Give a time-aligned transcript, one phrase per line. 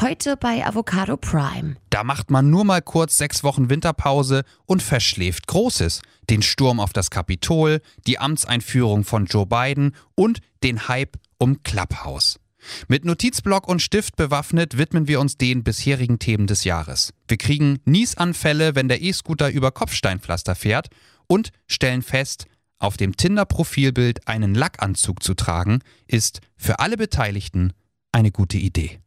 [0.00, 1.76] Heute bei Avocado Prime.
[1.90, 6.00] Da macht man nur mal kurz sechs Wochen Winterpause und verschläft Großes.
[6.30, 12.40] Den Sturm auf das Kapitol, die Amtseinführung von Joe Biden und den Hype um Clubhouse.
[12.88, 17.12] Mit Notizblock und Stift bewaffnet widmen wir uns den bisherigen Themen des Jahres.
[17.28, 20.88] Wir kriegen Niesanfälle, wenn der E-Scooter über Kopfsteinpflaster fährt
[21.26, 22.46] und stellen fest,
[22.78, 27.74] auf dem Tinder-Profilbild einen Lackanzug zu tragen, ist für alle Beteiligten
[28.12, 28.98] eine gute Idee.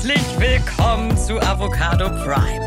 [0.00, 2.64] Herzlich willkommen zu Avocado Prime.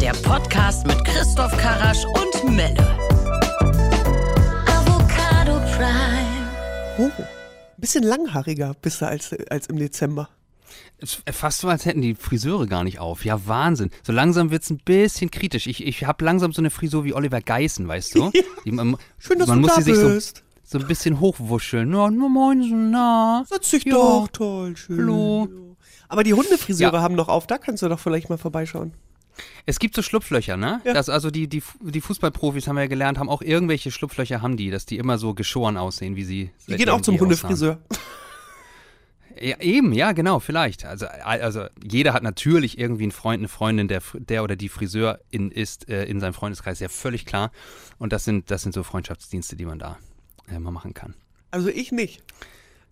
[0.00, 2.98] Der Podcast mit Christoph Karasch und Melle.
[4.66, 6.48] Avocado Prime.
[6.96, 7.26] Oh, ein
[7.76, 10.30] bisschen langhaariger bist du als, als im Dezember.
[10.96, 13.26] Ist fast so, als hätten die Friseure gar nicht auf.
[13.26, 13.90] Ja, Wahnsinn.
[14.02, 15.66] So langsam wird es ein bisschen kritisch.
[15.66, 18.32] Ich, ich habe langsam so eine Frisur wie Oliver Geißen, weißt du?
[18.64, 20.38] Die, man, Schön, dass man du muss da sie sich bist.
[20.38, 21.92] so ein bisschen hochwuscheln.
[21.92, 23.44] Ja, nur moin, na.
[23.48, 23.92] Setz dich Ja.
[23.92, 24.98] doch, toll, schön.
[24.98, 25.48] Hallo.
[26.08, 27.02] Aber die Hundefriseure Ja.
[27.02, 28.92] haben noch auf, da kannst du doch vielleicht mal vorbeischauen.
[29.64, 30.80] Es gibt so Schlupflöcher, ne?
[30.84, 30.92] Ja.
[30.92, 34.56] Das, also die, die, die Fußballprofis haben wir ja gelernt, haben auch irgendwelche Schlupflöcher haben
[34.56, 37.18] die, dass die immer so geschoren aussehen, wie sie Die gehen auch zum.
[37.18, 37.78] Hundefriseur.
[39.40, 40.84] Ja, eben, ja, genau, vielleicht.
[40.84, 45.50] Also, also jeder hat natürlich irgendwie einen Freund, eine Freundin, der, der oder die Friseurin
[45.50, 47.50] ist äh, in seinem Freundeskreis, ja völlig klar.
[47.98, 49.96] Und das sind, das sind so Freundschaftsdienste, die man da
[50.50, 51.14] äh, mal machen kann.
[51.50, 52.22] Also ich nicht.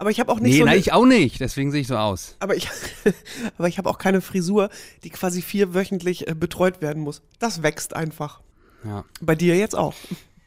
[0.00, 1.40] Aber ich habe auch nicht Nee, so nein, eine, ich auch nicht.
[1.40, 2.36] Deswegen sehe ich so aus.
[2.38, 2.68] aber ich,
[3.58, 4.70] aber ich habe auch keine Frisur,
[5.02, 7.22] die quasi vierwöchentlich äh, betreut werden muss.
[7.40, 8.40] Das wächst einfach.
[8.84, 9.04] Ja.
[9.20, 9.94] Bei dir jetzt auch.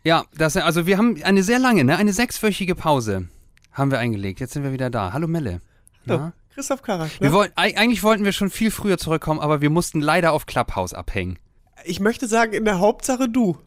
[0.04, 3.28] Ja, das, also wir haben eine sehr lange, ne, eine sechswöchige Pause
[3.74, 4.40] haben wir eingelegt.
[4.40, 5.12] Jetzt sind wir wieder da.
[5.14, 5.60] Hallo Melle.
[6.08, 6.34] So, Na?
[6.54, 7.20] Christoph Karasch.
[7.22, 7.36] Wir Ne?
[7.36, 10.94] wollten, eig- eigentlich wollten wir schon viel früher zurückkommen, aber wir mussten leider auf Clubhouse
[10.94, 11.38] abhängen.
[11.86, 13.58] Ich möchte sagen, in der Hauptsache du.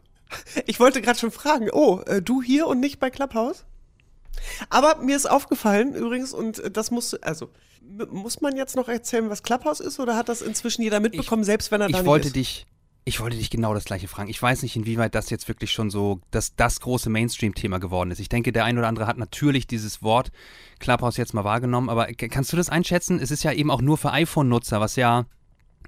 [0.65, 3.65] Ich wollte gerade schon fragen, oh, äh, du hier und nicht bei Clubhouse?
[4.69, 7.49] Aber mir ist aufgefallen übrigens, und äh, das muss, also,
[8.11, 11.71] muss man jetzt noch erzählen, was Clubhouse ist, oder hat das inzwischen jeder mitbekommen, selbst
[11.71, 12.35] wenn er da Ich nicht wollte ist?
[12.35, 12.65] dich,
[13.05, 14.29] ich wollte dich genau das gleiche fragen.
[14.29, 18.19] Ich weiß nicht, inwieweit das jetzt wirklich schon so das, das große Mainstream-Thema geworden ist.
[18.19, 20.31] Ich denke, der ein oder andere hat natürlich dieses Wort
[20.79, 23.19] Clubhouse jetzt mal wahrgenommen, aber kannst du das einschätzen?
[23.19, 25.25] Es ist ja eben auch nur für iPhone-Nutzer, was ja,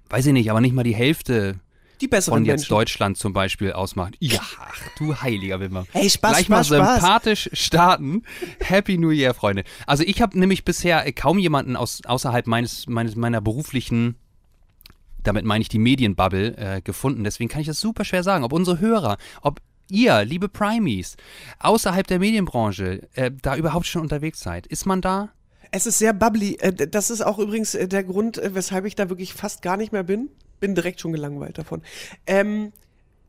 [0.09, 1.59] weiß ich nicht, aber nicht mal die Hälfte
[2.01, 2.69] Die besseren von jetzt Menschen.
[2.69, 4.15] Deutschland zum Beispiel ausmacht.
[4.19, 5.85] Ja, ach, du heiliger Wimmer.
[5.91, 6.95] Hey, Spaß, Gleich Spaß, mal Spaß.
[7.01, 8.23] sympathisch starten.
[8.59, 9.63] Happy New Year, Freunde.
[9.85, 14.15] Also ich habe nämlich bisher kaum jemanden aus, außerhalb meines, meines, meiner beruflichen,
[15.23, 17.23] damit meine ich die Medienbubble, äh, gefunden.
[17.23, 19.59] Deswegen kann ich das super schwer sagen, ob unsere Hörer, ob
[19.89, 21.17] ihr, liebe Primies,
[21.59, 24.67] außerhalb der Medienbranche äh, da überhaupt schon unterwegs seid.
[24.67, 25.29] Ist man da?
[25.71, 26.57] Es ist sehr bubbly.
[26.59, 29.75] Äh, Das ist auch übrigens äh, der Grund, äh, weshalb ich da wirklich fast gar
[29.77, 30.29] nicht mehr bin.
[30.59, 31.81] Bin direkt schon gelangweilt davon.
[32.25, 32.71] Ähm,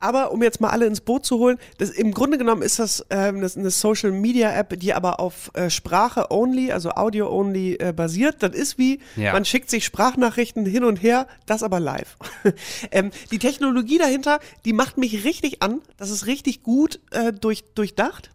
[0.01, 3.05] aber um jetzt mal alle ins Boot zu holen, das, im Grunde genommen ist das,
[3.11, 7.75] ähm, das eine Social Media App, die aber auf äh, Sprache only, also Audio only
[7.75, 8.37] äh, basiert.
[8.45, 9.33] Das ist wie, Ja.
[9.33, 12.17] man schickt sich Sprachnachrichten hin und her, das aber live.
[12.93, 15.81] ähm, die Technologie dahinter, die macht mich richtig an.
[15.97, 18.31] Das ist richtig gut äh, durch, durchdacht.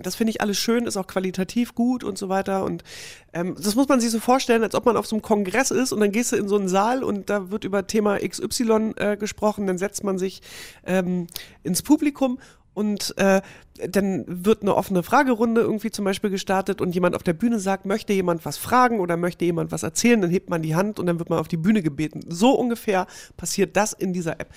[0.00, 2.64] Das finde ich alles schön, ist auch qualitativ gut und so weiter.
[2.64, 2.84] Und
[3.32, 5.92] ähm, das muss man sich so vorstellen, als ob man auf so einem Kongress ist
[5.92, 9.16] und dann gehst du in so einen Saal und da wird über Thema XY äh,
[9.16, 10.42] gesprochen, dann setzt man sich
[10.86, 11.26] ähm,
[11.62, 12.38] ins Publikum
[12.78, 13.42] und äh,
[13.88, 17.86] dann wird eine offene Fragerunde irgendwie zum Beispiel gestartet und jemand auf der Bühne sagt,
[17.86, 21.06] möchte jemand was fragen oder möchte jemand was erzählen, dann hebt man die Hand und
[21.06, 22.20] dann wird man auf die Bühne gebeten.
[22.28, 24.54] So ungefähr passiert das in dieser App.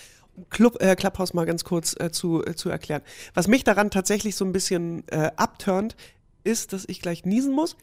[0.49, 3.01] Club, äh, Clubhouse mal ganz kurz äh, zu, äh, zu erklären.
[3.33, 5.95] Was mich daran tatsächlich so ein bisschen äh, abturnt,
[6.43, 7.75] ist, dass ich gleich niesen muss.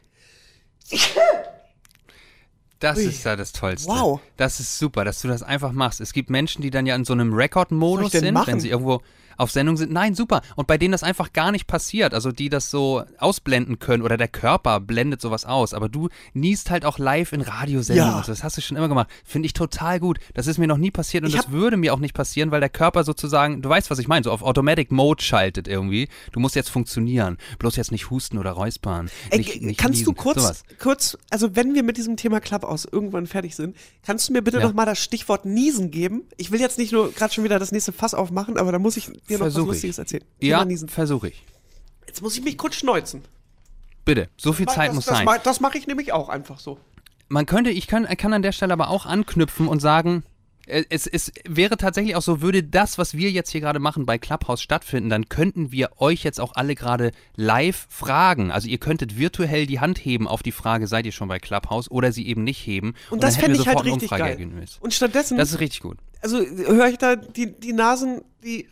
[2.80, 3.06] Das Ui.
[3.06, 3.88] ist ja das Tollste.
[3.88, 4.20] Wow.
[4.36, 6.00] Das ist super, dass du das einfach machst.
[6.00, 7.34] Es gibt Menschen, die dann ja in so einem
[8.10, 8.46] denn sind, machen?
[8.46, 9.02] wenn sie irgendwo
[9.38, 9.90] auf Sendung sind.
[9.92, 10.42] Nein, super.
[10.56, 12.12] Und bei denen das einfach gar nicht passiert.
[12.12, 15.72] Also die das so ausblenden können oder der Körper blendet sowas aus.
[15.72, 18.18] Aber du niest halt auch live in Radiosendungen Ja.
[18.18, 18.32] und so.
[18.32, 19.08] Das hast du schon immer gemacht.
[19.24, 20.18] Finde ich total gut.
[20.34, 22.68] Das ist mir noch nie passiert und das würde mir auch nicht passieren, weil der
[22.68, 26.08] Körper sozusagen, du weißt, was ich meine, so auf Automatic Mode schaltet irgendwie.
[26.32, 27.38] Du musst jetzt funktionieren.
[27.58, 29.10] Bloß jetzt nicht husten oder räuspern.
[29.30, 30.16] Ey, nicht, nicht kannst du niesen.
[30.16, 30.64] kurz, Sowas.
[30.80, 34.58] kurz, also wenn wir mit diesem Thema Clubhouse irgendwann fertig sind, kannst du mir bitte
[34.58, 34.64] Ja.
[34.66, 36.22] noch mal das Stichwort Niesen geben?
[36.36, 38.96] Ich will jetzt nicht nur gerade schon wieder das nächste Fass aufmachen, aber da muss
[38.96, 39.72] ich dir noch was Versuch ich.
[39.74, 40.24] Lustiges erzählen.
[40.40, 41.44] Ja, versuche ich.
[42.06, 43.22] Jetzt muss ich mich kurz schneuzen.
[44.04, 45.24] Bitte, so viel Zeit das, muss das, sein.
[45.26, 46.78] ma- Das mache ich nämlich auch einfach so.
[47.28, 50.22] man könnte, ich kann, kann an der Stelle aber auch anknüpfen und sagen,
[50.66, 54.06] äh, es, es wäre tatsächlich auch so, würde das, was wir jetzt hier gerade machen
[54.06, 58.50] bei Clubhouse stattfinden, dann könnten wir euch jetzt auch alle gerade live fragen.
[58.50, 61.90] Also ihr könntet virtuell die Hand heben auf die Frage, seid ihr schon bei Clubhouse
[61.90, 62.94] oder sie eben nicht heben.
[63.10, 64.66] Und, das dann hätten fände ich halt richtig geil.
[64.80, 65.98] Und stattdessen, Das ist richtig gut.
[66.22, 68.66] also höre ich da die, die Nasen, die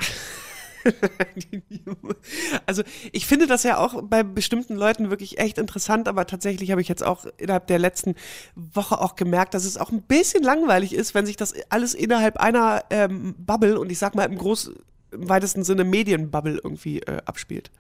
[2.67, 6.81] also ich finde das ja auch bei bestimmten Leuten wirklich echt interessant, aber tatsächlich habe
[6.81, 8.15] ich jetzt auch innerhalb der letzten
[8.55, 12.37] Woche auch gemerkt, dass es auch ein bisschen langweilig ist, wenn sich das alles innerhalb
[12.39, 14.73] einer ähm, Bubble und ich sag mal im groß,
[15.13, 17.71] im weitesten Sinne Medienbubble irgendwie äh, abspielt.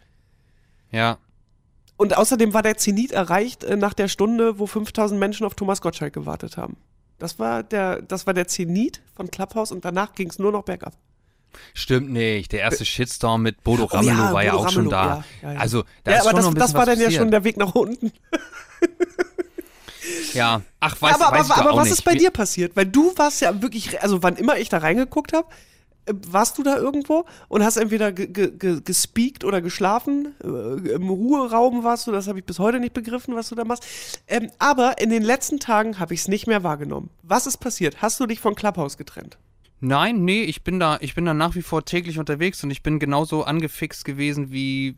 [0.90, 1.18] Ja.
[1.96, 5.80] Und außerdem war der Zenit erreicht äh, nach der Stunde, wo 5000 Menschen auf Thomas
[5.80, 6.76] Gottschalk gewartet haben.
[7.18, 10.64] Das war der, das war der Zenit von Clubhouse und danach ging es nur noch
[10.64, 10.94] bergab.
[11.74, 12.52] Stimmt nicht.
[12.52, 15.48] Der erste Shitstorm mit Bodo Ramelow Oh ja, war ja Bodo auch schon Ramelow, da.
[15.48, 15.60] ja, ja.
[15.60, 17.30] Also, da ja, ist aber schon das, noch ein bisschen das war dann ja schon
[17.30, 18.12] der Weg nach unten.
[20.34, 20.62] Ja.
[20.80, 21.94] Ach, weiß, aber weiß ich aber, doch aber auch was nicht.
[21.94, 22.76] ist bei dir passiert?
[22.76, 25.48] Weil du warst ja wirklich, also wann immer ich da reingeguckt habe,
[26.08, 30.34] warst du da irgendwo und hast entweder ge ge ge gespeakt oder geschlafen.
[30.42, 33.64] Äh, Im Ruheraum warst du, das habe ich bis heute nicht begriffen, was du da
[33.64, 33.84] machst.
[34.28, 37.10] Ähm, aber in den letzten Tagen habe ich es nicht mehr wahrgenommen.
[37.22, 38.02] Was ist passiert?
[38.02, 39.38] Hast du dich von Clubhouse getrennt?
[39.80, 42.82] Nein, nee, ich bin da, ich bin da nach wie vor täglich unterwegs und ich
[42.82, 44.96] bin genauso angefixt gewesen wie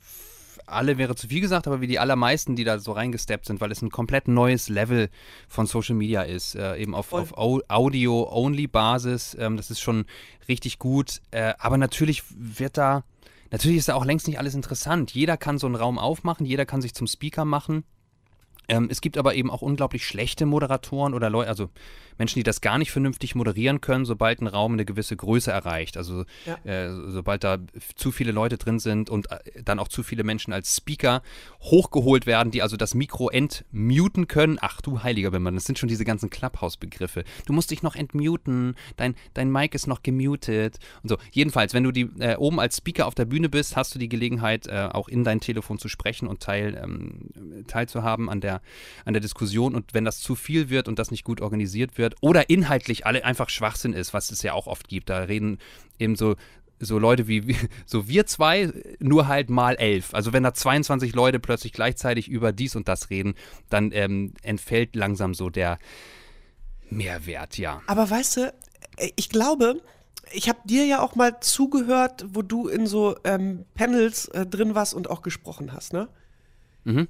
[0.67, 3.73] alle wäre zu viel gesagt, aber wie die allermeisten, die da so reingesteppt sind, weil
[3.73, 5.09] es ein komplett neues Level
[5.49, 9.37] von Social Media ist, äh, eben auf, auf Au- Audio-Only-Basis.
[9.41, 10.05] Ähm, das ist schon
[10.47, 11.23] richtig gut.
[11.31, 13.05] Äh, aber natürlich wird da,
[13.51, 15.13] natürlich ist da auch längst nicht alles interessant.
[15.13, 17.85] Jeder kann so einen Raum aufmachen, jeder kann sich zum Speaker machen.
[18.69, 21.71] Ähm, es gibt aber eben auch unglaublich schlechte Moderatoren oder Leute, also
[22.19, 25.97] Menschen, die das gar nicht vernünftig moderieren können, sobald ein Raum eine gewisse Größe erreicht.
[25.97, 26.57] Also Ja.
[26.65, 27.59] äh, sobald da
[27.95, 31.23] zu viele Leute drin sind und äh, dann auch zu viele Menschen als Speaker
[31.61, 34.59] hochgeholt werden, die also das Mikro entmuten können.
[34.61, 37.25] Ach du heiliger Bimmel, das sind schon diese ganzen Clubhouse-Begriffe.
[37.47, 41.19] Du musst dich noch entmuten, dein, dein Mic ist noch gemutet und so.
[41.33, 44.09] Jedenfalls, wenn du die äh, oben als Speaker auf der Bühne bist, hast du die
[44.09, 47.31] Gelegenheit, äh, auch in dein Telefon zu sprechen und teil, ähm,
[47.67, 48.61] teilzuhaben an der,
[49.05, 49.75] an der Diskussion.
[49.75, 53.25] Und wenn das zu viel wird und das nicht gut organisiert wird oder inhaltlich alle
[53.25, 55.59] einfach Schwachsinn ist, was es ja auch oft gibt, da reden
[55.99, 56.37] eben so
[56.81, 57.57] so Leute wie,
[57.87, 60.15] so wir zwei, nur halt mal elf.
[60.15, 63.35] Also wenn da 22 Leute plötzlich gleichzeitig über dies und das reden,
[63.69, 65.79] dann ähm, entfällt langsam so der
[66.91, 67.83] Mehrwert, ja.
[67.87, 68.55] Aber weißt du,
[69.17, 69.83] ich glaube,
[70.33, 74.75] ich habe dir ja auch mal zugehört, wo du in so ähm, Panels äh, drin
[74.75, 76.09] warst und auch gesprochen hast, ne?
[76.85, 77.09] Mhm.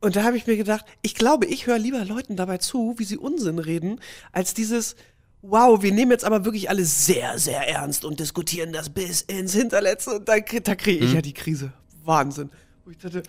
[0.00, 3.04] Und da habe ich mir gedacht, ich glaube, ich höre lieber Leuten dabei zu, wie
[3.04, 4.00] sie Unsinn reden,
[4.32, 4.94] als dieses,
[5.42, 9.54] wow, wir nehmen jetzt aber wirklich alles sehr, sehr ernst und diskutieren das bis ins
[9.54, 11.72] Hinterletzte und da, da kriege ich ja die Krise.
[12.04, 12.50] Wahnsinn.
[12.84, 13.22] Wo ich dachte,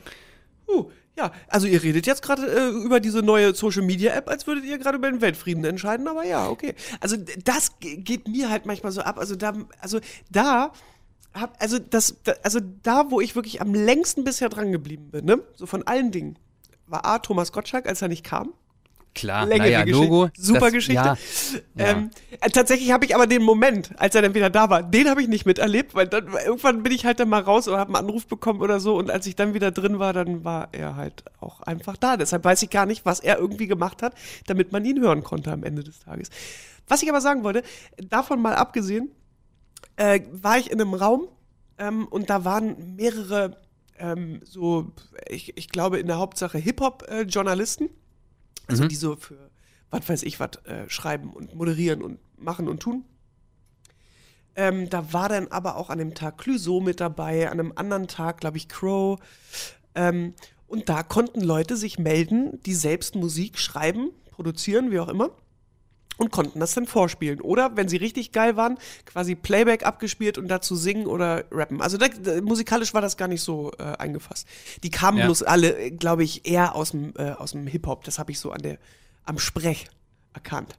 [0.68, 4.46] huh, ja, also ihr redet jetzt gerade äh, über diese neue Social Media App, als
[4.48, 6.76] würdet ihr gerade über den Weltfrieden entscheiden, aber ja, okay.
[7.00, 9.18] Also das ge- geht mir halt manchmal so ab.
[9.18, 10.00] Also da, also
[10.32, 10.72] da
[11.34, 15.26] hab, also das, da, also da, wo ich wirklich am längsten bisher dran geblieben bin,
[15.26, 16.38] ne, so von allen Dingen,
[16.90, 17.20] war A.
[17.20, 18.54] Thomas Gottschalk, als er nicht kam.
[19.16, 20.06] Klar, Längere naja, Geschichte.
[20.06, 20.30] Logo.
[20.38, 20.94] Super das, Geschichte.
[21.04, 21.18] Ja,
[21.76, 21.90] ja.
[21.92, 22.10] Ähm,
[22.40, 25.22] äh, tatsächlich habe ich aber den Moment, als er dann wieder da war, den habe
[25.22, 28.08] ich nicht miterlebt, weil dann irgendwann bin ich halt dann mal raus oder habe einen
[28.08, 31.24] Anruf bekommen oder so und als ich dann wieder drin war, dann war er halt
[31.40, 32.18] auch einfach da.
[32.18, 34.14] Deshalb weiß ich gar nicht, was er irgendwie gemacht hat,
[34.46, 36.30] damit man ihn hören konnte am Ende des Tages.
[36.88, 37.64] Was ich aber sagen wollte,
[37.98, 39.10] davon mal abgesehen,
[39.96, 41.28] äh, war ich in einem Raum
[41.78, 43.58] ähm, und da waren mehrere
[44.00, 44.92] ähm, so,
[45.28, 47.90] ich, ich glaube in der Hauptsache Hip-Hop-Journalisten,
[48.68, 49.50] also die so für
[49.92, 53.06] was weiß ich was äh, schreiben und moderieren und machen und tun.
[54.56, 58.08] Ähm, da war dann aber auch an dem Tag Clouseau mit dabei, an einem anderen
[58.08, 59.20] Tag, glaube ich, Crow.
[59.96, 60.34] Ähm,
[60.68, 65.32] und da konnten Leute sich melden, die selbst Musik schreiben, produzieren, wie auch immer
[66.20, 67.40] und konnten das dann vorspielen.
[67.40, 71.82] Oder, wenn sie richtig geil waren, quasi Playback abgespielt und dazu singen oder rappen.
[71.82, 74.46] Also da, da, musikalisch war das gar nicht so äh, eingefasst.
[74.84, 75.26] Die kamen Ja.
[75.26, 78.04] bloß alle, glaube ich, eher aus dem, äh, aus dem Hip-Hop.
[78.04, 78.78] Das habe ich so an der,
[79.24, 79.88] am Sprech
[80.34, 80.76] erkannt.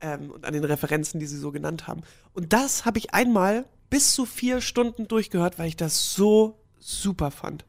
[0.00, 2.02] Ähm, und an den Referenzen, die sie so genannt haben.
[2.32, 7.30] Und das habe ich einmal bis zu vier Stunden durchgehört, weil ich das so super
[7.30, 7.66] fand.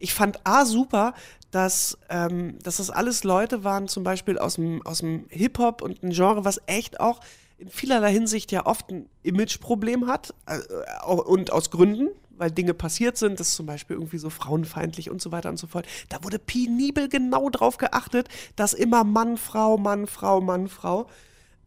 [0.00, 1.14] Ich fand A super,
[1.50, 6.02] dass, ähm, dass das alles Leute waren, zum Beispiel aus dem, aus dem Hip-Hop und
[6.02, 7.20] ein Genre, was echt auch
[7.58, 10.58] in vielerlei Hinsicht ja oft ein Imageproblem hat äh,
[11.04, 15.20] und aus Gründen, weil Dinge passiert sind, das ist zum Beispiel irgendwie so frauenfeindlich und
[15.20, 15.86] so weiter und so fort.
[16.08, 21.06] Da wurde penibel genau drauf geachtet, dass immer Mann, Frau, Mann, Frau, Mann, Frau.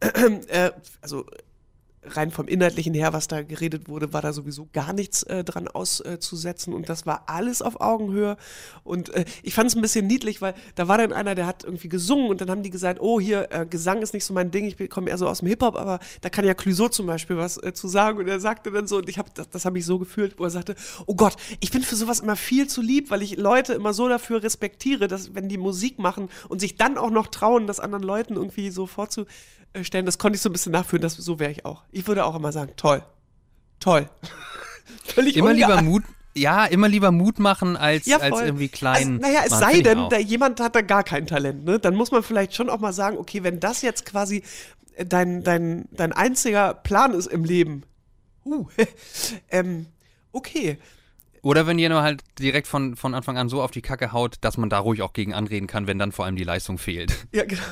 [0.00, 1.26] äh, also
[2.06, 5.68] rein vom Inhaltlichen her, was da geredet wurde, war da sowieso gar nichts äh, dran
[5.68, 6.72] auszusetzen.
[6.74, 8.36] Und das war alles auf Augenhöhe.
[8.82, 11.64] Und äh, ich fand es ein bisschen niedlich, weil da war dann einer, der hat
[11.64, 14.50] irgendwie gesungen und dann haben die gesagt, oh hier, äh, Gesang ist nicht so mein
[14.50, 17.36] Ding, ich komme eher so aus dem Hip-Hop, aber da kann ja Clouseau zum Beispiel
[17.36, 18.18] was äh, zu sagen.
[18.18, 20.44] Und er sagte dann so und ich habe das, das habe ich so gefühlt, wo
[20.44, 20.74] er sagte,
[21.06, 24.08] oh Gott, ich bin für sowas immer viel zu lieb, weil ich Leute immer so
[24.08, 28.04] dafür respektiere, dass wenn die Musik machen und sich dann auch noch trauen, das anderen
[28.04, 28.86] Leuten irgendwie so
[29.74, 31.82] vorzustellen, das konnte ich so ein bisschen nachführen, das, so wäre ich auch.
[31.90, 33.02] Ich würde auch immer sagen, toll,
[33.80, 34.08] toll.
[35.04, 35.82] völlig Immer lieber.
[35.82, 36.04] Mut,
[36.36, 39.20] ja, immer lieber Mut machen als, Ja, als irgendwie klein.
[39.20, 40.08] Also, naja, es sei denn, auch.
[40.08, 41.78] da, jemand hat da gar kein Talent, ne?
[41.78, 44.42] Dann muss man vielleicht schon auch mal sagen, okay, wenn das jetzt quasi
[44.96, 47.84] äh, dein, dein, dein einziger Plan ist im Leben,
[48.44, 48.66] uh,
[49.50, 49.86] ähm,
[50.32, 50.78] okay.
[51.42, 54.56] Oder wenn jemand halt direkt von, von Anfang an so auf die Kacke haut, dass
[54.56, 57.26] man da ruhig auch gegen anreden kann, wenn dann vor allem die Leistung fehlt.
[57.32, 57.62] Ja, genau.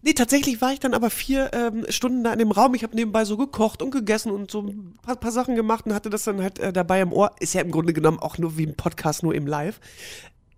[0.00, 2.74] Nee, tatsächlich war ich dann aber vier ähm, Stunden da in dem Raum.
[2.74, 5.94] Ich habe nebenbei so gekocht und gegessen und so ein paar, paar Sachen gemacht und
[5.94, 7.32] hatte das dann halt äh, dabei im Ohr.
[7.40, 9.80] Ist ja im Grunde genommen auch nur wie ein Podcast, nur im Live.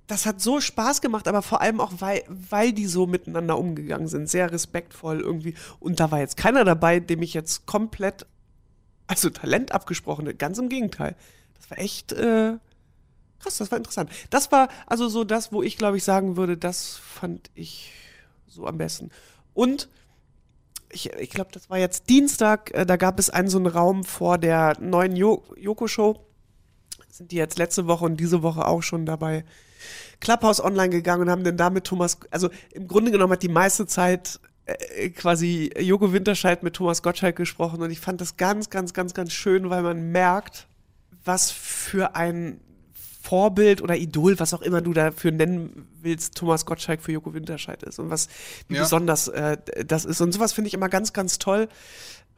[0.06, 4.08] Das hat so Spaß gemacht, aber vor allem auch, weil, weil die so miteinander umgegangen
[4.08, 4.28] sind.
[4.28, 5.54] Sehr respektvoll irgendwie.
[5.78, 8.26] Und da war jetzt keiner dabei, dem ich jetzt komplett,
[9.06, 10.36] also Talent abgesprochen hätte.
[10.36, 11.16] Ganz im Gegenteil.
[11.56, 12.58] Das war echt äh,
[13.38, 14.10] krass, das war interessant.
[14.28, 17.92] Das war also so das, wo ich glaube ich sagen würde, das fand ich
[18.50, 19.10] so am besten.
[19.54, 19.88] Und
[20.92, 24.04] ich, ich glaube, das war jetzt Dienstag, äh, da gab es einen so einen Raum
[24.04, 26.18] vor der neuen Jo- Joko-Show.
[27.08, 29.44] Sind die jetzt letzte Woche und diese Woche auch schon dabei
[30.20, 33.86] Clubhouse online gegangen und haben dann damit Thomas, also im Grunde genommen hat die meiste
[33.86, 38.92] Zeit äh, quasi Joko Winterscheid mit Thomas Gottschalk gesprochen und ich fand das ganz, ganz,
[38.92, 40.66] ganz, ganz schön, weil man merkt,
[41.24, 42.60] was für ein
[43.22, 47.82] Vorbild oder Idol, was auch immer du dafür nennen willst, Thomas Gottschalk für Joko Winterscheid
[47.82, 48.28] ist und was
[48.68, 48.82] wie Ja.
[48.82, 50.20] besonders äh, das ist.
[50.20, 51.68] Und sowas finde ich immer ganz, ganz toll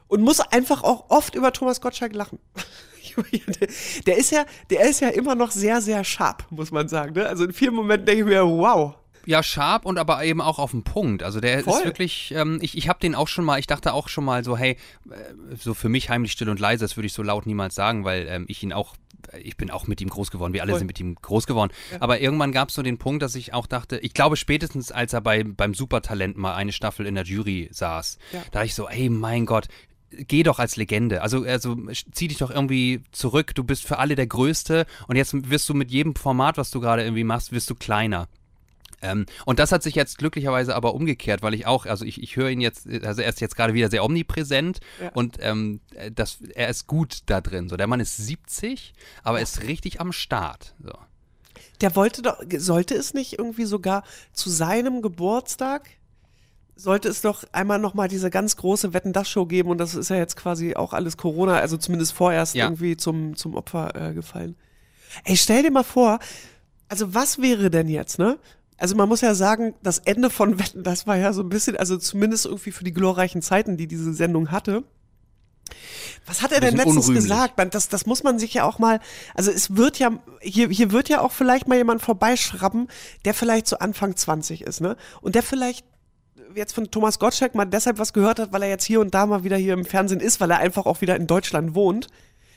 [0.07, 2.39] und muss einfach auch oft über Thomas Gottschalk lachen.
[4.05, 7.13] der, ist ja, der ist ja immer noch sehr, sehr sharp, muss man sagen.
[7.13, 7.27] Ne?
[7.27, 8.95] Also in vielen Momenten denke ich mir, wow.
[9.25, 11.23] Ja, scharf und aber eben auch auf den Punkt.
[11.23, 11.73] Also der Voll.
[11.73, 14.43] ist wirklich, ähm, ich, ich habe den auch schon mal, ich dachte auch schon mal
[14.43, 14.77] so, hey,
[15.09, 18.03] äh, so für mich heimlich still und leise, das würde ich so laut niemals sagen,
[18.03, 18.95] weil ähm, ich ihn auch,
[19.41, 20.79] ich bin auch mit ihm groß geworden, wir alle Voll.
[20.79, 21.71] sind mit ihm groß geworden.
[21.99, 25.13] Aber irgendwann gab es so den Punkt, dass ich auch dachte, ich glaube spätestens als
[25.13, 28.39] er bei, beim Supertalent mal eine Staffel in der Jury saß, Ja.
[28.39, 29.67] da dachte ich so, ey, mein Gott,
[30.11, 31.21] geh doch als Legende.
[31.21, 31.75] Also, also
[32.11, 33.55] zieh dich doch irgendwie zurück.
[33.55, 36.79] Du bist für alle der Größte und jetzt wirst du mit jedem Format, was du
[36.79, 38.27] gerade irgendwie machst, wirst du kleiner.
[39.03, 42.35] Ähm, und das hat sich jetzt glücklicherweise aber umgekehrt, weil ich auch, also ich, ich
[42.35, 45.11] höre ihn jetzt, also er ist jetzt gerade wieder sehr omnipräsent Ja.
[45.13, 45.81] und ähm,
[46.15, 47.69] das, er ist gut da drin.
[47.69, 48.93] So, der Mann ist 70,
[49.23, 50.73] aber ist richtig am Start.
[50.83, 50.93] So.
[51.81, 55.89] Der wollte doch, sollte es nicht irgendwie sogar zu seinem Geburtstag,
[56.75, 60.35] sollte es doch einmal nochmal diese ganz große Wetten-Das-Show geben und das ist ja jetzt
[60.35, 62.65] quasi auch alles Corona, also zumindest vorerst Ja.
[62.65, 64.55] irgendwie zum, zum Opfer äh, gefallen.
[65.23, 66.17] Ey, stell dir mal vor,
[66.87, 68.39] also was wäre denn jetzt, ne?
[68.83, 71.77] Also man muss ja sagen, das Ende von Wetten, das war ja so ein bisschen,
[71.77, 74.83] also zumindest irgendwie für die glorreichen Zeiten, die diese Sendung hatte.
[76.25, 77.23] Was hat er denn letztens unrühmlich.
[77.23, 77.53] gesagt?
[77.73, 78.99] Das, das muss man sich ja auch mal,
[79.35, 80.11] also es wird ja,
[80.41, 82.89] hier, hier wird ja auch vielleicht mal jemand vorbeischrauben,
[83.23, 84.97] der vielleicht so Anfang 20 ist, ne?
[85.21, 85.85] Und der vielleicht
[86.53, 89.25] jetzt von Thomas Gottschalk mal deshalb was gehört hat, weil er jetzt hier und da
[89.25, 92.09] mal wieder hier im Fernsehen ist, weil er einfach auch wieder in Deutschland wohnt.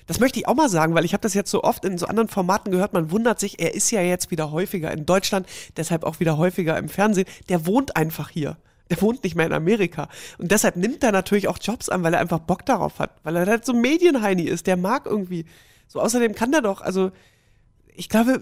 [0.07, 2.07] Das möchte ich auch mal sagen, weil ich habe das jetzt so oft in so
[2.07, 5.47] anderen Formaten gehört, man wundert sich, er ist ja jetzt wieder häufiger in Deutschland,
[5.77, 7.27] deshalb auch wieder häufiger im Fernsehen.
[7.49, 8.57] Der wohnt einfach hier.
[8.89, 10.09] Der wohnt nicht mehr in Amerika.
[10.39, 13.11] Und deshalb nimmt er natürlich auch Jobs an, weil er einfach Bock darauf hat.
[13.25, 14.69] Weil er halt so ein Medienheini ist.
[14.69, 15.45] Der mag irgendwie.
[15.89, 17.11] So, außerdem kann der doch, also,
[17.95, 18.41] ich glaube,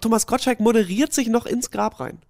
[0.00, 2.20] Thomas Gottschalk moderiert sich noch ins Grab rein.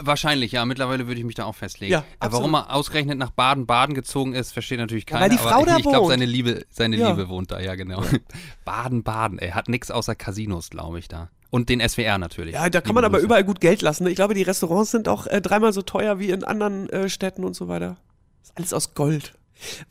[0.00, 0.64] Wahrscheinlich, ja.
[0.64, 1.92] Mittlerweile würde ich mich da auch festlegen.
[1.92, 2.32] Ja, Äh, absolut.
[2.52, 5.22] Warum er ausgerechnet nach Baden-Baden gezogen ist, versteht natürlich Ja, keiner.
[5.22, 6.10] weil die Frau aber da ich glaube, wohnt.
[6.10, 7.10] seine Liebe, seine Ja.
[7.10, 8.02] Liebe wohnt da, ja genau.
[8.64, 11.28] Baden-Baden, er hat nichts außer Casinos, glaube ich, da.
[11.50, 12.54] Und den SWR natürlich.
[12.54, 13.26] Ja, da kann man aber Grüße.
[13.26, 14.04] überall gut Geld lassen.
[14.04, 14.10] ne?
[14.10, 17.44] Ich glaube, die Restaurants sind auch äh, dreimal so teuer wie in anderen äh, Städten
[17.44, 17.98] und so weiter.
[18.42, 19.34] Ist alles aus Gold.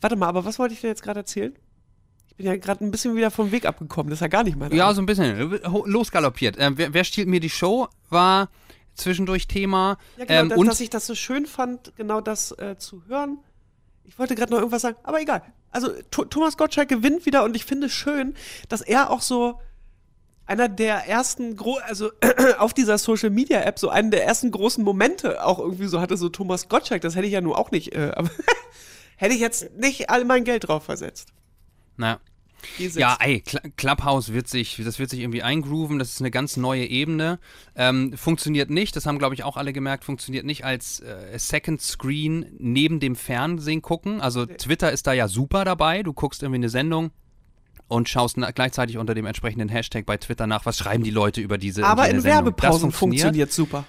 [0.00, 1.54] Warte mal, aber was wollte ich denn jetzt gerade erzählen?
[2.28, 4.10] Ich bin ja gerade ein bisschen wieder vom Weg abgekommen.
[4.10, 5.60] Das ist ja gar nicht mein Ja, so ein bisschen.
[5.84, 6.56] Losgaloppiert.
[6.58, 7.86] Ähm, wer, wer stiehlt mir die Show?
[8.10, 8.48] War
[8.94, 9.98] zwischendurch Thema.
[10.16, 13.04] Ja, genau, ähm, da- und dass ich das so schön fand, genau das äh, zu
[13.06, 13.38] hören.
[14.04, 15.42] Ich wollte gerade noch irgendwas sagen, aber egal.
[15.70, 18.34] Also Th Thomas Gottschalk gewinnt wieder und ich finde es schön,
[18.68, 19.60] dass er auch so
[20.44, 22.10] einer der ersten, gro also
[22.58, 26.16] auf dieser Social Media App so einen der ersten großen Momente auch irgendwie so hatte,
[26.16, 27.00] so Thomas Gottschalk.
[27.02, 28.30] Das hätte ich ja nur auch nicht, äh, aber
[29.16, 31.32] hätte ich jetzt nicht all mein Geld drauf versetzt.
[31.96, 32.20] na,
[32.78, 36.56] Ja, ey, Cl Clubhouse wird sich, das wird sich irgendwie eingrooven, das ist eine ganz
[36.56, 37.38] neue Ebene.
[37.74, 41.80] Ähm, funktioniert nicht, das haben glaube ich auch alle gemerkt, funktioniert nicht als äh, Second
[41.80, 44.20] Screen neben dem Fernsehen gucken.
[44.20, 47.10] Also Twitter ist da ja super dabei, du guckst irgendwie eine Sendung
[47.88, 51.58] und schaust gleichzeitig unter dem entsprechenden Hashtag bei Twitter nach, was schreiben die Leute über
[51.58, 52.24] diese aber in.
[52.24, 53.84] Werbepausen funktioniert super.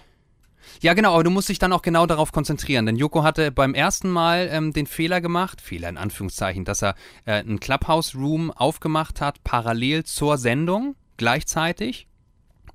[0.81, 2.85] Ja, genau, aber du musst dich dann auch genau darauf konzentrieren.
[2.85, 6.95] Denn Joko hatte beim ersten Mal ähm, den Fehler gemacht, Fehler in Anführungszeichen, dass er
[7.25, 12.07] äh, einen Clubhouse-Room aufgemacht hat, parallel zur Sendung, gleichzeitig.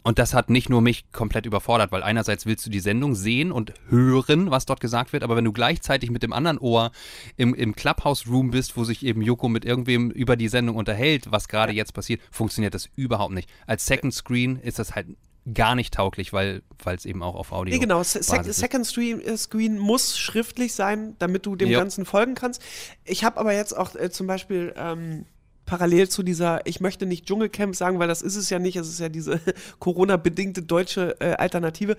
[0.08, 3.52] Und das hat nicht nur mich komplett überfordert, weil einerseits willst du die Sendung sehen
[3.52, 6.92] und hören, was dort gesagt wird, aber wenn du gleichzeitig mit dem anderen Ohr
[7.36, 11.48] im, im Clubhouse-Room bist, wo sich eben Joko mit irgendwem über die Sendung unterhält, was
[11.48, 13.50] gerade jetzt passiert, funktioniert das überhaupt nicht.
[13.66, 15.08] Als Second Screen ist das halt
[15.54, 18.02] gar nicht tauglich, weil es eben auch auf Audio Nee, genau.
[18.02, 18.22] Se.
[18.22, 21.78] Second Screen, äh, Screen muss schriftlich sein, damit du dem Ja.
[21.78, 22.62] Ganzen folgen kannst.
[23.04, 25.24] Ich habe aber jetzt auch äh, zum Beispiel ähm,
[25.68, 28.88] parallel zu dieser, ich möchte nicht Dschungelcamp sagen, weil das ist es ja nicht, es
[28.88, 29.38] ist ja diese
[29.78, 31.96] Corona-bedingte deutsche äh, Alternative.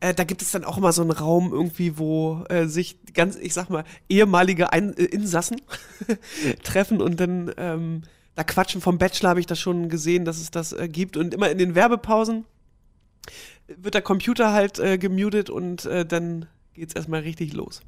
[0.00, 3.36] Äh, da gibt es dann auch immer so einen Raum irgendwie, wo äh, sich ganz,
[3.36, 5.60] ich sag mal, ehemalige Ein äh, Insassen
[6.62, 8.02] treffen und dann ähm,
[8.36, 8.80] da quatschen.
[8.80, 11.58] Vom Bachelor habe ich das schon gesehen, dass es das äh, gibt und immer in
[11.58, 12.44] den Werbepausen
[13.66, 17.80] wird der Computer halt äh, gemutet und äh, dann geht's erstmal richtig los.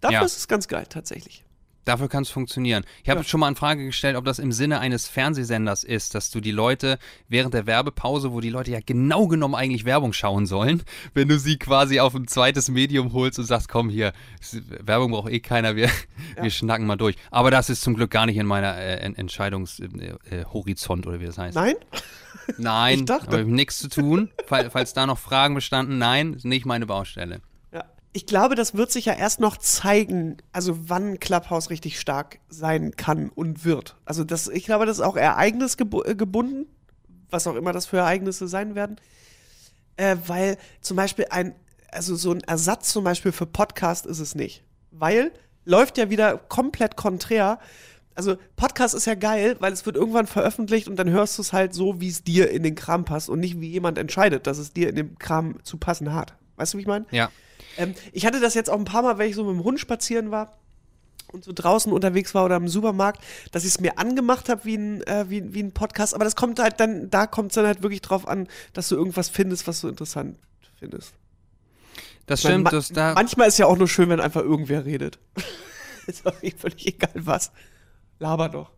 [0.00, 0.24] Dafür Ja.
[0.24, 1.44] ist es ganz geil, tatsächlich.
[1.84, 2.84] Dafür kann es funktionieren.
[3.02, 3.24] Ich habe Ja.
[3.24, 6.50] schon mal in Frage gestellt, ob das im Sinne eines Fernsehsenders ist, dass du die
[6.50, 6.98] Leute
[7.28, 10.82] während der Werbepause, wo die Leute ja genau genommen eigentlich Werbung schauen sollen,
[11.14, 14.12] wenn du sie quasi auf ein zweites Medium holst und sagst, komm hier,
[14.80, 15.90] Werbung braucht eh keiner, wir,
[16.40, 17.16] wir schnacken mal durch.
[17.30, 21.20] Aber das ist zum Glück gar nicht in meiner äh, En- Entscheidungshorizont äh, Horizont oder
[21.20, 21.54] wie das heißt.
[21.54, 21.74] Nein?
[22.58, 23.26] Nein, Ich dachte.
[23.30, 24.30] habe ich nichts zu tun.
[24.46, 27.40] Fall, falls da noch Fragen bestanden, nein, ist nicht meine Baustelle.
[28.16, 32.92] Ich glaube, das wird sich ja erst noch zeigen, also wann Clubhouse richtig stark sein
[32.96, 33.96] kann und wird.
[34.04, 36.66] Also das, ich glaube, das ist auch ereignisgebunden,
[37.28, 39.00] was auch immer das für Ereignisse sein werden.
[39.96, 41.56] Äh, weil zum Beispiel ein,
[41.90, 44.62] also so ein Ersatz zum Beispiel für Podcast ist es nicht.
[44.92, 45.32] Weil
[45.64, 47.58] läuft ja wieder komplett konträr.
[48.14, 51.52] Also Podcast ist ja geil, weil es wird irgendwann veröffentlicht und dann hörst du es
[51.52, 54.58] halt so, wie es dir in den Kram passt und nicht wie jemand entscheidet, dass
[54.58, 56.34] es dir in dem Kram zu passen hat.
[56.56, 57.06] Weißt du, wie ich meine?
[57.10, 57.30] Ja.
[57.76, 59.80] Ähm, ich hatte das jetzt auch ein paar Mal, wenn ich so mit dem Hund
[59.80, 60.58] spazieren war
[61.32, 64.76] und so draußen unterwegs war oder im Supermarkt, dass ich es mir angemacht habe wie
[64.76, 66.14] ein, äh, wie, wie ein Podcast.
[66.14, 68.96] Aber das kommt halt dann, da kommt es dann halt wirklich drauf an, dass du
[68.96, 70.36] irgendwas findest, was du interessant
[70.78, 71.14] findest.
[72.26, 73.14] Das Ich meine, stimmt, ma- das da.
[73.14, 75.18] manchmal ist ja auch nur schön, wenn einfach irgendwer redet.
[76.06, 77.50] ist auch völlig egal was.
[78.18, 78.70] Laber doch.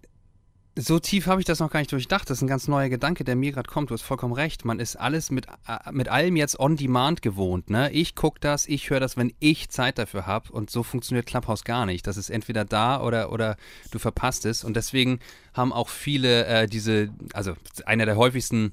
[0.79, 2.29] So tief habe ich das noch gar nicht durchdacht.
[2.29, 3.89] Das ist ein ganz neuer Gedanke, der mir gerade kommt.
[3.89, 4.67] Du hast vollkommen recht.
[4.67, 7.71] Man ist alles mit, äh, mit allem jetzt on demand gewohnt.
[7.71, 7.91] Ne?
[7.93, 10.53] Ich gucke das, ich höre das, wenn ich Zeit dafür habe.
[10.53, 12.07] Und so funktioniert Clubhouse gar nicht.
[12.07, 13.57] Das ist entweder da oder, oder
[13.91, 14.65] du verpasst es.
[14.65, 15.21] Und deswegen
[15.55, 17.55] haben auch viele äh, diese, also
[17.87, 18.73] einer der häufigsten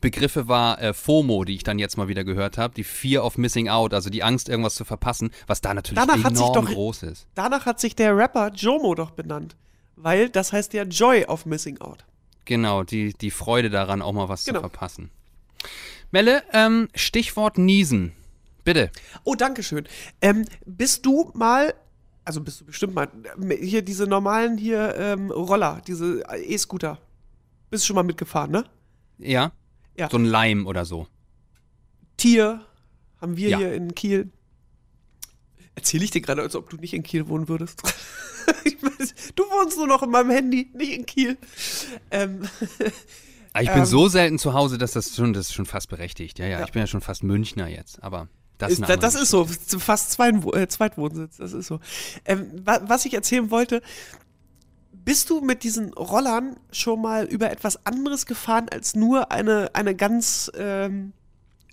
[0.00, 2.72] Begriffe war äh, FOMO, die ich dann jetzt mal wieder gehört habe.
[2.72, 6.22] Die Fear of Missing Out, also die Angst, irgendwas zu verpassen, was da natürlich Danach
[6.22, 7.26] hat sich enorm doch- groß ist.
[7.34, 9.56] Danach hat sich der Rapper Jomo doch benannt.
[9.96, 12.04] Weil das heißt ja Joy of Missing Out.
[12.44, 14.58] Genau, die, die Freude daran, auch mal was Genau.
[14.58, 15.10] zu verpassen.
[16.10, 18.12] Melle, ähm, Stichwort Niesen.
[18.64, 18.90] Bitte.
[19.24, 19.86] Oh, danke schön.
[20.20, 21.74] Ähm, bist du mal,
[22.24, 23.08] also bist du bestimmt mal,
[23.48, 26.98] äh, hier diese normalen hier ähm, Roller, diese E-Scooter.
[27.70, 28.64] Bist schon mal mitgefahren, ne?
[29.18, 29.52] Ja?
[29.96, 30.08] Ja.
[30.10, 31.06] So ein Leim oder so.
[32.16, 32.64] Tier
[33.20, 33.58] haben wir Ja.
[33.58, 34.30] hier in Kiel.
[35.74, 37.82] Erzähle ich dir gerade, als ob du nicht in Kiel wohnen würdest.
[39.04, 41.36] weiß, du wohnst nur noch in meinem Handy, nicht in Kiel.
[42.10, 42.42] Ähm,
[43.52, 43.84] Aber ich bin Ähm.
[43.84, 46.38] so selten zu Hause, dass das schon, das ist schon fast berechtigt.
[46.38, 46.64] Ja, ja, Ja.
[46.66, 49.46] ich bin ja schon fast Münchner jetzt, aber das ist, das, ist so,
[49.78, 51.80] fast Zwein, äh, Zweitwohnsitz, das ist so.
[52.24, 53.82] Ähm, wa, was ich erzählen wollte,
[54.92, 59.94] bist du mit diesen Rollern schon mal über etwas anderes gefahren als nur eine, eine
[59.94, 61.12] ganz, ähm,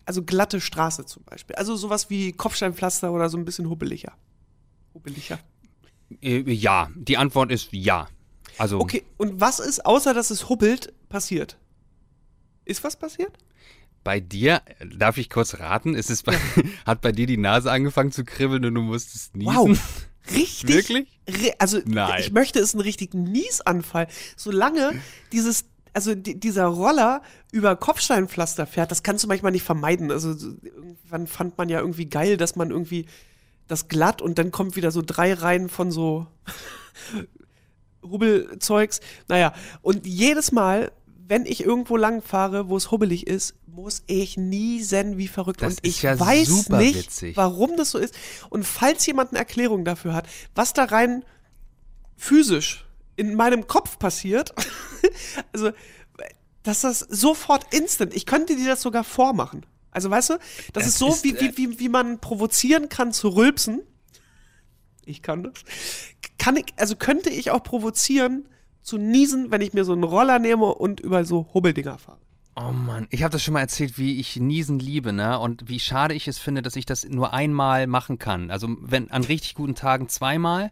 [0.05, 1.55] also glatte Straße zum Beispiel?
[1.55, 4.13] Also sowas wie Kopfsteinpflaster oder so ein bisschen hubbeliger.
[4.93, 5.39] Hubbeliger.
[6.21, 8.07] Äh, ja, die Antwort ist ja.
[8.57, 11.57] Also Okay, und was ist, außer dass es hubbelt, passiert?
[12.65, 13.37] Ist was passiert?
[14.03, 14.61] bei dir,
[14.97, 16.37] darf ich kurz raten, ist es bei,
[16.85, 19.55] hat bei dir die Nase angefangen zu kribbeln und du musstest niesen?
[19.55, 19.79] Wow.
[20.35, 20.67] Richtig?
[20.67, 21.07] Wirklich?
[21.57, 22.21] Also Nein.
[22.21, 24.07] ich möchte es einen richtigen Niesanfall.
[24.37, 30.11] Solange dieses, also di dieser Roller über Kopfsteinpflaster fährt, das kannst du manchmal nicht vermeiden.
[30.11, 33.05] Also so, irgendwann fand man ja irgendwie geil, dass man irgendwie
[33.67, 36.27] das glatt und dann kommt wieder so drei Reihen von so
[38.03, 38.99] Hubbelzeugs.
[39.27, 40.91] Naja, und jedes Mal,
[41.27, 45.61] wenn ich irgendwo lang fahre, wo es hubbelig ist, muss ich niesen wie verrückt.
[45.61, 47.37] Das und ist ich ja weiß nicht, witzig.
[47.37, 48.13] warum das so ist.
[48.49, 51.23] Und falls jemand eine Erklärung dafür hat, was da rein
[52.17, 52.85] physisch
[53.21, 54.51] in meinem Kopf passiert,
[55.53, 55.71] also,
[56.63, 59.65] dass das sofort instant, ich könnte dir das sogar vormachen.
[59.91, 62.89] Also, weißt du, das, Das ist so, ist, wie, äh, wie, wie, wie man provozieren
[62.89, 63.81] kann zu rülpsen.
[65.05, 65.53] Ich kann das.
[66.39, 68.47] Kann ich, also könnte ich auch provozieren
[68.81, 72.19] zu niesen, wenn ich mir so einen Roller nehme und über so Hubbeldinger fahre.
[72.55, 75.39] Oh Mann, ich habe das schon mal erzählt, wie ich Niesen liebe, ne?
[75.39, 78.51] Und wie schade ich es finde, dass ich das nur einmal machen kann.
[78.51, 80.71] Also wenn an richtig guten Tagen zweimal,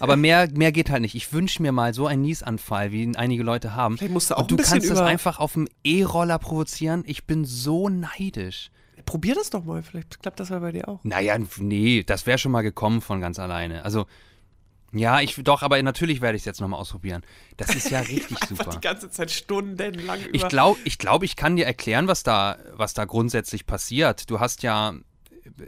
[0.00, 1.14] aber mehr, mehr geht halt nicht.
[1.14, 3.96] Ich wünsche mir mal so einen Niesanfall, wie ihn einige Leute haben.
[3.96, 6.38] Vielleicht musst du auch Und du ein bisschen kannst das über- einfach auf dem E-Roller
[6.40, 7.04] provozieren.
[7.06, 8.70] Ich bin so neidisch.
[9.06, 11.00] Probier das doch mal, vielleicht klappt das ja bei dir auch.
[11.04, 13.84] Naja, nee, das wäre schon mal gekommen von ganz alleine.
[13.84, 14.06] Also,
[14.92, 17.22] ja, ich doch, aber natürlich werde ich es jetzt nochmal ausprobieren.
[17.56, 18.70] Das ist ja richtig super.
[18.70, 20.34] die ganze Zeit stundenlang über.
[20.34, 24.30] Ich glaube, ich, glaub, ich kann dir erklären, was da, was da grundsätzlich passiert.
[24.30, 24.94] Du hast ja,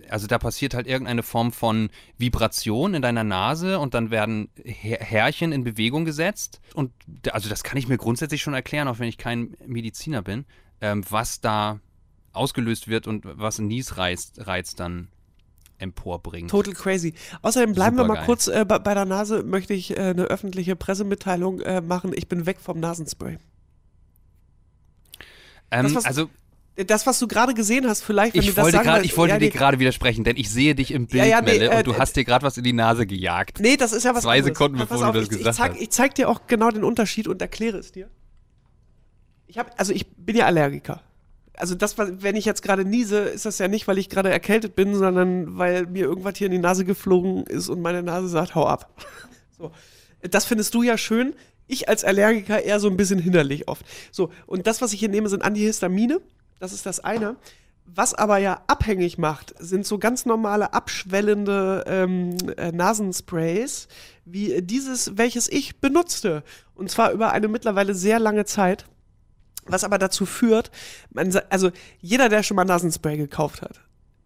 [0.08, 5.00] also da passiert halt irgendeine Form von Vibration in deiner Nase und dann werden Här-
[5.00, 6.60] Härchen in Bewegung gesetzt.
[6.74, 6.92] Und
[7.30, 10.46] also das kann ich mir grundsätzlich schon erklären, auch wenn ich kein Mediziner bin,
[10.80, 11.80] ähm, was da
[12.32, 15.08] ausgelöst wird und was ein Niesreiz Reiz dann
[15.82, 16.50] emporbringt.
[16.50, 17.12] Total crazy.
[17.42, 20.76] Außerdem bleiben wir mal kurz äh, bei, bei der Nase, möchte ich äh, eine öffentliche
[20.76, 22.12] Pressemitteilung äh, machen.
[22.14, 23.38] Ich bin weg vom Nasenspray.
[25.70, 26.30] ähm, das, was- also
[26.86, 29.14] Das, was du gerade gesehen hast, vielleicht, wenn du ich das wollte, sagen grad, ich
[29.18, 31.58] wollte ja, dir nee, gerade widersprechen, denn ich sehe dich im Bild, Ja, ja, nee,
[31.58, 33.60] Melle, und du äh, hast dir gerade was in die Nase gejagt.
[33.60, 34.56] Nee, das ist ja was Zwei anderes.
[34.56, 35.80] Sekunden, bevor du auf, das ich, gesagt ich zeig, hast.
[35.82, 38.08] Ich zeig dir auch genau den Unterschied und erkläre es dir.
[39.46, 41.02] Ich hab, also ich bin ja Allergiker.
[41.56, 44.74] Also das, wenn ich jetzt gerade niese, ist das ja nicht, weil ich gerade erkältet
[44.74, 48.54] bin, sondern weil mir irgendwas hier in die Nase geflogen ist und meine Nase sagt,
[48.54, 48.90] hau ab.
[49.58, 49.70] So.
[50.28, 51.34] Das findest du ja schön.
[51.68, 53.84] Ich als Allergiker eher so ein bisschen hinderlich oft.
[54.10, 56.20] So, und das, was ich hier nehme, sind Antihistamine.
[56.58, 57.36] Das ist das eine.
[57.84, 63.88] Was aber ja abhängig macht, sind so ganz normale abschwellende ähm, äh, Nasensprays,
[64.24, 66.44] wie dieses, welches ich benutzte.
[66.74, 68.86] Und zwar über eine mittlerweile sehr lange Zeit.
[69.66, 70.70] Was aber dazu führt,
[71.10, 71.70] man, also
[72.00, 73.80] jeder, der schon mal Nasenspray gekauft hat,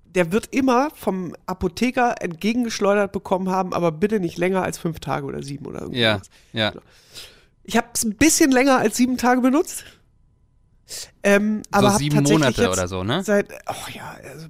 [0.05, 5.27] der wird immer vom Apotheker entgegengeschleudert bekommen haben, aber bitte nicht länger als fünf Tage
[5.27, 6.31] oder sieben oder irgendwas.
[6.53, 6.81] Ja, ja.
[7.65, 9.85] Ich habe es ein bisschen länger als sieben Tage benutzt.
[11.23, 13.23] Ähm, aber so sieben Monate oder so, ne?
[13.25, 14.47] Seit, oh ja, also,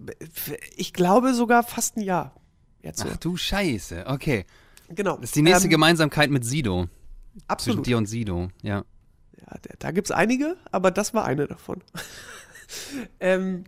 [0.76, 2.34] ich glaube sogar fast ein Jahr.
[2.82, 3.08] Jetzt so.
[3.10, 4.44] Ach du Scheiße, okay.
[4.90, 5.16] genau.
[5.16, 6.84] Das ist die nächste Ähm, Gemeinsamkeit mit Sido.
[6.84, 7.86] Zwischen Absolut.
[7.86, 8.84] dir und Sido, ja.
[9.48, 11.82] Ja, da, gibt es einige, aber das war eine davon.
[13.20, 13.64] ähm,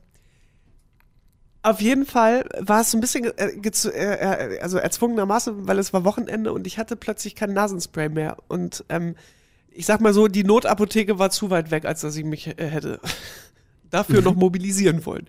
[1.62, 6.04] auf jeden Fall war es ein bisschen äh, äh, äh, also erzwungenermaßen, weil es war
[6.04, 8.36] Wochenende und ich hatte plötzlich kein Nasenspray mehr.
[8.48, 9.16] Und ähm,
[9.70, 12.68] ich sag mal so, die Notapotheke war zu weit weg, als dass ich mich äh,
[12.68, 13.00] hätte
[13.90, 15.26] dafür noch mobilisieren wollen.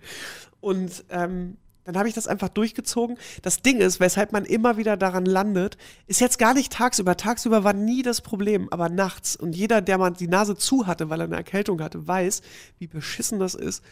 [0.60, 3.16] Und ähm, dann habe ich das einfach durchgezogen.
[3.42, 7.16] Das Ding ist, weshalb man immer wieder daran landet, ist jetzt gar nicht tagsüber.
[7.16, 9.36] Tagsüber war nie das Problem, aber nachts.
[9.36, 12.42] Und jeder, der mal die Nase zu hatte, weil er eine Erkältung hatte, weiß,
[12.78, 13.82] wie beschissen das ist,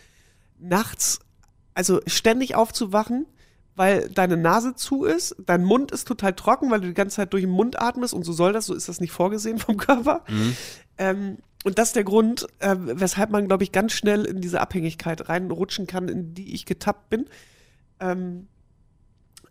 [0.58, 1.20] nachts,
[1.74, 3.26] also ständig aufzuwachen,
[3.74, 7.32] weil deine Nase zu ist, dein Mund ist total trocken, weil du die ganze Zeit
[7.32, 10.24] durch den Mund atmest und so soll das, so ist das nicht vorgesehen vom Körper.
[10.98, 14.60] Ähm, und das ist der Grund, äh, weshalb man, glaube ich, ganz schnell in diese
[14.60, 17.26] Abhängigkeit reinrutschen kann, in die ich getappt bin.
[18.00, 18.48] Ähm,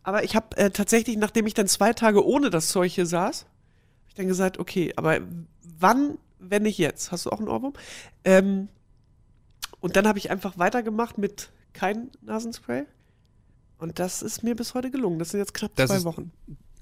[0.03, 3.41] aber ich habe äh, tatsächlich, nachdem ich dann zwei Tage ohne das Zeug hier saß,
[3.41, 5.19] habe ich dann gesagt, okay, aber
[5.79, 7.11] wann, wenn nicht jetzt?
[7.11, 7.73] Hast du auch einen Ohrwurm?
[8.23, 8.69] Ähm,
[9.79, 12.85] und dann habe ich einfach weitergemacht mit kein Nasenspray.
[13.77, 15.19] Und das ist mir bis heute gelungen.
[15.19, 16.31] Das sind jetzt knapp Das zwei Wochen.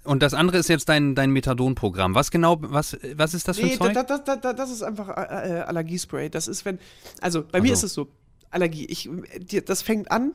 [0.04, 2.14] Und das andere ist jetzt dein, dein Methadon-Programm.
[2.14, 3.94] Was genau, was, was ist das für ein Nee, Zeug?
[3.94, 6.30] da, da, da, da, das ist einfach äh, äh, Allergiespray.
[6.30, 6.80] Das ist, wenn.
[7.22, 8.08] Also bei mir Ach ist es so:
[8.52, 8.86] Allergie.
[8.86, 9.10] Ich,
[9.66, 10.34] das fängt an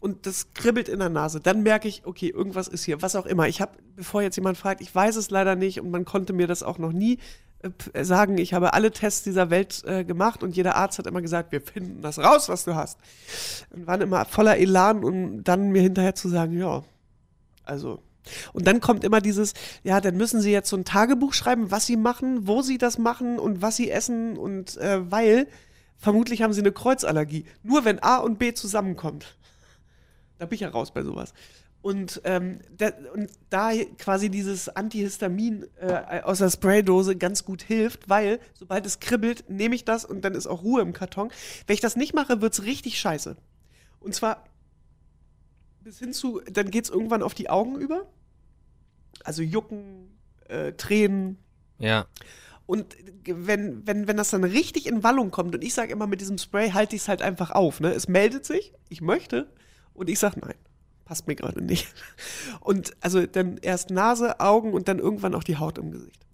[0.00, 1.40] und das kribbelt in der Nase.
[1.40, 3.48] Dann merke ich, okay, irgendwas ist hier, was auch immer.
[3.48, 6.46] Ich habe, bevor jetzt jemand fragt, ich weiß es leider nicht und man konnte mir
[6.46, 7.18] das auch noch nie
[7.62, 8.38] äh, p- sagen.
[8.38, 11.60] Ich habe alle Tests dieser Welt äh, gemacht und jeder Arzt hat immer gesagt, wir
[11.60, 12.98] finden das raus, was du hast.
[13.70, 16.84] Und waren immer voller Elan und dann mir hinterher zu sagen, ja,
[17.64, 18.00] also.
[18.52, 21.86] Und dann kommt immer dieses, ja, dann müssen sie jetzt so ein Tagebuch schreiben, was
[21.86, 25.48] sie machen, wo sie das machen und was sie essen und äh, weil
[25.96, 27.46] vermutlich haben sie eine Kreuzallergie.
[27.62, 29.37] Nur wenn A und B zusammenkommt.
[30.38, 31.34] Da bin ich ja raus bei sowas.
[31.80, 38.08] Und, ähm, da, und da quasi dieses Antihistamin äh, aus der Spraydose ganz gut hilft,
[38.08, 41.30] weil sobald es kribbelt, nehme ich das und dann ist auch Ruhe im Karton.
[41.66, 43.36] Wenn ich das nicht mache, wird's richtig scheiße.
[44.00, 44.44] Und zwar
[45.82, 48.06] bis hin zu, dann geht's irgendwann auf die Augen über.
[49.24, 51.38] Also Jucken, äh, Tränen.
[51.78, 52.06] Ja.
[52.66, 56.20] Und wenn, wenn, wenn das dann richtig in Wallung kommt, und ich sage immer, mit
[56.20, 57.80] diesem Spray halte ich es halt einfach auf.
[57.80, 57.92] Ne?
[57.92, 59.50] Es meldet sich, ich möchte,
[59.98, 60.54] und ich sage nein,
[61.04, 61.86] passt mir gerade nicht.
[62.60, 66.26] Und also dann erst Nase, Augen und dann irgendwann auch die Haut im Gesicht.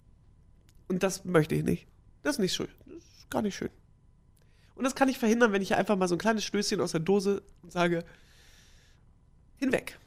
[0.87, 1.87] Und das möchte ich nicht.
[2.23, 2.67] Das ist nicht schön.
[2.85, 3.69] Das ist gar nicht schön.
[4.75, 6.99] Und das kann ich verhindern, wenn ich einfach mal so ein kleines Stößchen aus der
[6.99, 8.03] Dose und sage,
[9.57, 9.97] hinweg.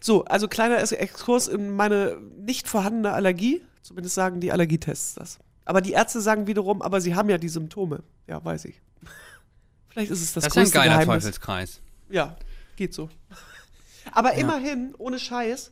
[0.00, 3.62] So, also kleiner Exkurs in meine nicht vorhandene Allergie.
[3.82, 5.38] Zumindest sagen die Allergietests das.
[5.66, 8.02] Aber die Ärzte sagen wiederum, aber sie haben ja die Symptome.
[8.26, 8.80] Ja, weiß ich.
[9.88, 11.24] Vielleicht ist es das, Das ist ein größte geiler Geheimnis.
[11.24, 11.80] Teufelskreis.
[12.08, 12.36] Ja,
[12.76, 13.08] geht so.
[14.12, 15.70] Aber immerhin, ohne Scheiß,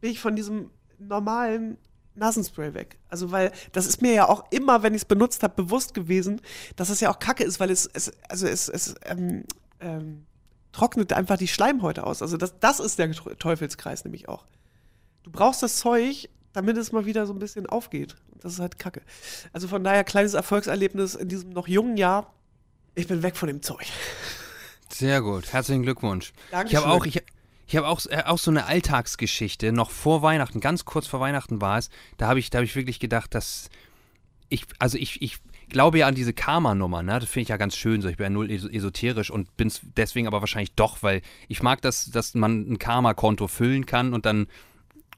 [0.00, 1.78] bin ich von diesem normalen
[2.14, 2.98] Nasenspray weg.
[3.08, 6.40] Also, weil das ist mir ja auch immer, wenn ich es benutzt habe, bewusst gewesen,
[6.76, 9.44] dass es ja auch kacke ist, weil es, es also es, es ähm,
[9.80, 10.26] ähm,
[10.72, 12.22] trocknet einfach die Schleimhäute aus.
[12.22, 14.46] Also, das, das ist der Teufelskreis nämlich auch.
[15.22, 18.16] Du brauchst das Zeug, damit es mal wieder so ein bisschen aufgeht.
[18.32, 19.02] Und das ist halt kacke.
[19.52, 22.32] Also, von daher, kleines Erfolgserlebnis in diesem noch jungen Jahr.
[22.94, 23.86] Ich bin weg von dem Zeug.
[24.92, 25.52] Sehr gut.
[25.52, 26.32] Herzlichen Glückwunsch.
[26.46, 26.80] Ich Dankeschön.
[26.80, 27.22] habe auch, ich,
[27.66, 29.72] ich habe auch, äh, auch so eine Alltagsgeschichte.
[29.72, 31.90] Noch vor Weihnachten, ganz kurz vor Weihnachten war es.
[32.16, 33.70] Da habe ich, da habe ich wirklich gedacht, dass
[34.48, 37.20] ich, also ich, ich glaube ja an diese Karma-Nummer, ne?
[37.20, 38.02] Das finde ich ja ganz schön.
[38.02, 41.22] So, ich bin ja null es- esoterisch und bin es deswegen aber wahrscheinlich doch, weil
[41.48, 44.48] ich mag das, dass man ein Karma-Konto füllen kann und dann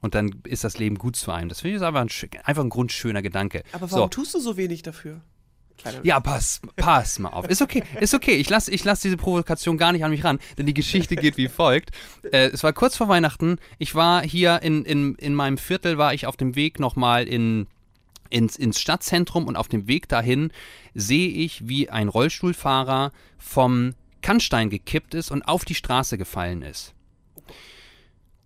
[0.03, 1.49] und dann ist das Leben gut zu einem.
[1.49, 2.09] Das finde ich einfach ein,
[2.45, 3.63] einfach ein grundschöner Gedanke.
[3.71, 3.97] Aber so.
[3.97, 5.21] warum tust du so wenig dafür?
[6.03, 7.49] Ja, pass, pass mal auf.
[7.49, 8.35] Ist okay, ist okay.
[8.35, 11.37] Ich lasse ich lass diese Provokation gar nicht an mich ran, denn die Geschichte geht
[11.37, 11.91] wie folgt.
[12.31, 13.59] Äh, es war kurz vor Weihnachten.
[13.79, 17.67] Ich war hier in, in, in meinem Viertel, war ich auf dem Weg nochmal in,
[18.31, 20.53] ins, ins Stadtzentrum und auf dem Weg dahin
[20.95, 26.95] sehe ich, wie ein Rollstuhlfahrer vom Kannstein gekippt ist und auf die Straße gefallen ist.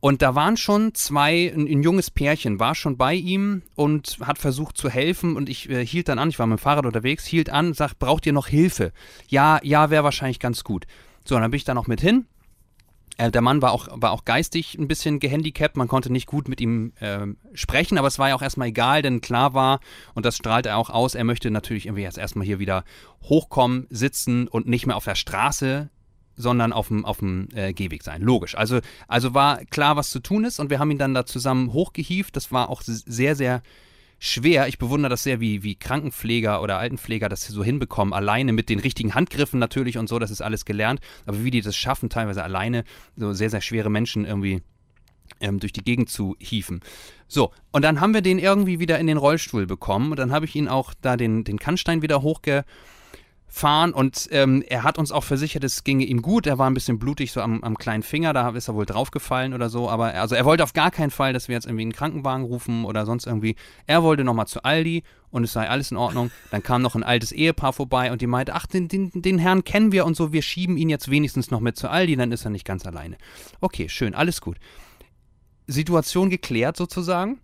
[0.06, 4.38] Und da waren schon zwei, ein, ein junges Pärchen war schon bei ihm und hat
[4.38, 7.26] versucht zu helfen und ich äh, hielt dann an, ich war mit dem Fahrrad unterwegs,
[7.26, 8.92] hielt an, sagt, braucht ihr noch Hilfe?
[9.26, 10.86] Ja, ja, wäre wahrscheinlich ganz gut.
[11.24, 12.26] So, und dann bin ich da noch mit hin.
[13.16, 16.46] Äh, der Mann war auch, war auch geistig ein bisschen gehandicapt, man konnte nicht gut
[16.46, 19.80] mit ihm ähm, sprechen, aber es war ja auch erstmal egal, denn klar war,
[20.14, 22.84] und das strahlt er auch aus, er möchte natürlich irgendwie jetzt erstmal hier wieder
[23.24, 25.90] hochkommen, sitzen und nicht mehr auf der Straße
[26.36, 28.22] sondern auf dem, auf dem äh, Gehweg sein.
[28.22, 28.56] Logisch.
[28.56, 31.72] Also, also war klar, was zu tun ist und wir haben ihn dann da zusammen
[31.72, 32.36] hochgehievt.
[32.36, 33.62] Das war auch sehr, sehr
[34.18, 34.68] schwer.
[34.68, 38.78] Ich bewundere das sehr, wie, wie Krankenpfleger oder Altenpfleger das so hinbekommen, alleine mit den
[38.78, 41.00] richtigen Handgriffen natürlich und so, das ist alles gelernt.
[41.26, 42.84] Aber wie die das schaffen, teilweise alleine
[43.16, 44.62] so sehr, sehr schwere Menschen irgendwie
[45.40, 46.80] ähm, durch die Gegend zu hieven.
[47.28, 50.44] So, und dann haben wir den irgendwie wieder in den Rollstuhl bekommen und dann habe
[50.44, 52.22] ich ihn auch da den, den Kannstein wieder
[53.48, 56.46] hochgefahren und ähm, er hat uns auch versichert, es ginge ihm gut.
[56.46, 59.54] Er war ein bisschen blutig so am, am kleinen Finger, da ist er wohl draufgefallen
[59.54, 61.82] oder so, aber er- also er wollte auf gar keinen Fall, dass wir jetzt irgendwie
[61.82, 63.56] einen Krankenwagen rufen oder sonst irgendwie.
[63.86, 66.30] Er wollte nochmal zu Aldi und es sei alles in Ordnung.
[66.50, 69.64] Dann kam noch ein altes Ehepaar vorbei und die meinte, ach, den, den, den Herrn
[69.64, 72.44] kennen wir und so, wir schieben ihn jetzt wenigstens noch mit zu Aldi, dann ist
[72.44, 73.16] er nicht ganz alleine.
[73.60, 74.58] Okay, schön, alles gut.
[75.66, 77.40] Situation geklärt sozusagen.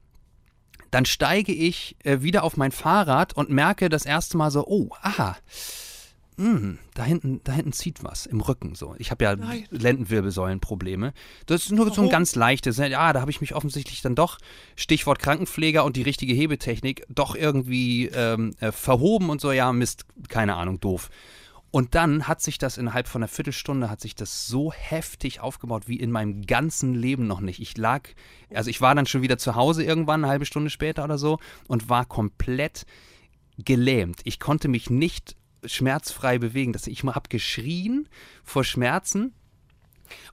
[0.90, 4.90] Dann steige ich äh, wieder auf mein Fahrrad und merke das erste Mal so, oh,
[5.00, 5.36] aha,
[6.38, 8.94] hm, da hinten, da hinten zieht was im Rücken so.
[8.98, 9.66] Ich habe ja Nein.
[9.70, 11.12] Lendenwirbelsäulenprobleme.
[11.46, 12.10] Das ist nur so ein Warum?
[12.10, 12.78] ganz leichtes.
[12.78, 14.38] Ja, da habe ich mich offensichtlich dann doch,
[14.74, 20.06] Stichwort Krankenpfleger und die richtige Hebetechnik, doch irgendwie ähm, äh, verhoben und so, ja, Mist,
[20.28, 21.10] keine Ahnung, doof.
[21.70, 25.88] Und dann hat sich das innerhalb von einer Viertelstunde hat sich das so heftig aufgebaut
[25.88, 27.60] wie in meinem ganzen Leben noch nicht.
[27.60, 28.10] Ich lag,
[28.52, 31.38] also ich war dann schon wieder zu Hause irgendwann, eine halbe Stunde später oder so
[31.68, 32.84] und war komplett
[33.56, 34.20] gelähmt.
[34.24, 35.34] Ich konnte mich nicht
[35.64, 36.72] schmerzfrei bewegen.
[36.72, 38.09] Das, ich habe geschrien
[38.44, 39.33] vor Schmerzen.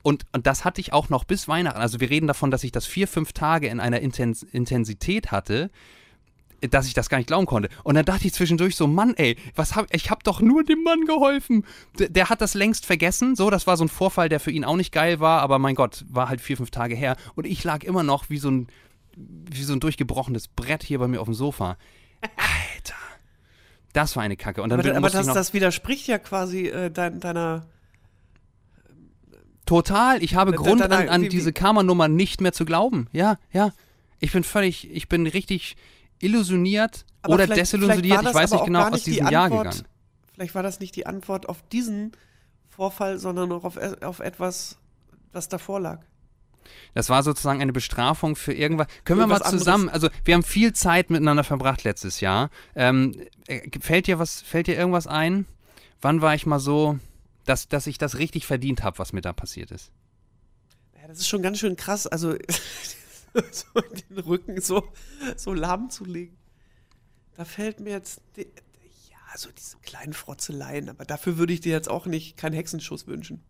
[0.01, 1.79] Und, und das hatte ich auch noch bis Weihnachten.
[1.79, 5.69] Also wir reden davon, dass ich das vier, fünf Tage in einer Intens Intensität hatte,
[6.61, 7.69] dass ich das gar nicht glauben konnte.
[7.83, 10.83] Und dann dachte ich zwischendurch so, Mann, ey, was hab, ich habe doch nur dem
[10.83, 11.65] Mann geholfen.
[11.97, 13.35] Der, der hat das längst vergessen.
[13.35, 15.75] So, das war so ein Vorfall, der für ihn auch nicht geil war, aber mein
[15.75, 17.15] Gott, war halt vier, fünf Tage her.
[17.35, 18.67] Und ich lag immer noch wie so ein,
[19.15, 21.77] wie so ein durchgebrochenes Brett hier bei mir auf dem Sofa.
[23.93, 24.61] Das war eine Kacke.
[24.61, 27.65] Und dann aber aber das, das widerspricht ja quasi äh, dein, deiner.
[29.65, 33.07] Total, ich habe Da- Grund an, an wie- diese Karma-Nummer nicht mehr zu glauben.
[33.11, 33.71] Ja, ja.
[34.19, 35.77] Ich bin völlig, ich bin richtig
[36.19, 39.11] illusioniert Aber oder vielleicht- desillusioniert, vielleicht ich weiß nicht auch genau, gar aus nicht die
[39.11, 39.83] diesem Jahr gegangen.
[40.33, 42.13] Vielleicht war das nicht die Antwort auf diesen
[42.67, 44.77] Vorfall, sondern noch auf, e- auf etwas,
[45.33, 45.99] was davor lag.
[46.93, 48.87] Das war sozusagen eine Bestrafung für irgendwas.
[49.03, 52.49] Können wir mal zusammen, also wir haben viel Zeit miteinander verbracht letztes Jahr.
[52.75, 53.25] Ähm, äh,
[53.81, 55.45] fällt dir was, fällt dir irgendwas ein?
[56.01, 56.99] Wann war ich mal so,
[57.45, 59.91] dass, dass ich das richtig verdient habe, was mir da passiert ist?
[61.01, 62.33] Ja, das ist schon ganz schön krass, also
[63.51, 64.87] so den Rücken so,
[65.35, 66.37] so lahm zu legen.
[67.35, 68.41] Da fällt mir jetzt, die,
[69.09, 73.07] ja, so diese kleinen Frotzeleien, aber dafür würde ich dir jetzt auch nicht keinen Hexenschuss
[73.07, 73.41] wünschen.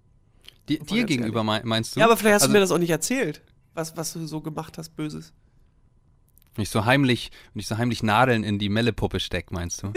[0.69, 1.99] Di Mal dir gegenüber mein- meinst du?
[1.99, 3.41] Ja, aber vielleicht hast Also- du mir das auch nicht erzählt,
[3.73, 5.33] was, was du so gemacht hast, Böses.
[6.59, 9.93] Wenn ich so heimlich, wenn ich so heimlich Nadeln in die Mellepuppe steck, meinst du?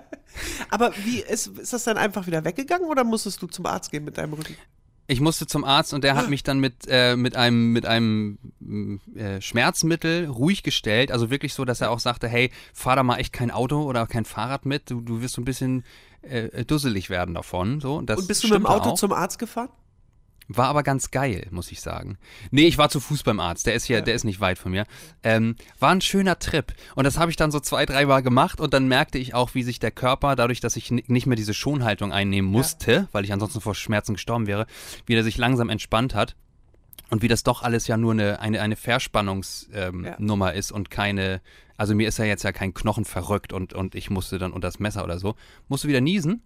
[0.70, 4.04] Aber wie, ist, ist das dann einfach wieder weggegangen oder musstest du zum Arzt gehen
[4.04, 4.56] mit deinem Rücken?
[5.08, 8.38] Ich musste zum Arzt und der hat mich dann mit, äh, mit einem, mit einem
[9.14, 11.12] äh, Schmerzmittel ruhig gestellt.
[11.12, 14.06] Also wirklich so, dass er auch sagte, hey, fahr da mal echt kein Auto oder
[14.06, 14.90] kein Fahrrad mit.
[14.90, 15.84] Du, du wirst so ein bisschen
[16.22, 17.78] äh, dusselig werden davon.
[17.82, 18.00] So.
[18.00, 18.94] Das Und bist du mit dem Auto auch.
[18.94, 19.68] zum Arzt gefahren?
[20.52, 22.18] War aber ganz geil, muss ich sagen.
[22.50, 23.66] Nee, ich war zu Fuß beim Arzt.
[23.66, 24.84] Der ist hier, der ist nicht weit von mir.
[25.22, 26.74] Ähm, war ein schöner Trip.
[26.96, 29.54] Und das habe ich dann so zwei, drei Mal gemacht und dann merkte ich auch,
[29.54, 33.24] wie sich der Körper, dadurch, dass ich ni- nicht mehr diese Schonhaltung einnehmen musste, weil
[33.24, 34.66] ich ansonsten vor Schmerzen gestorben wäre,
[35.06, 36.34] wie der sich langsam entspannt hat.
[37.10, 40.48] Und wie das doch alles ja nur eine, eine, eine Verspannungsnummer ähm, Ja.
[40.50, 41.40] Ist und keine,
[41.76, 44.68] also mir ist ja jetzt ja kein Knochen verrückt und, und ich musste dann unter
[44.68, 45.34] das Messer oder so.
[45.68, 46.42] Musst du wieder niesen?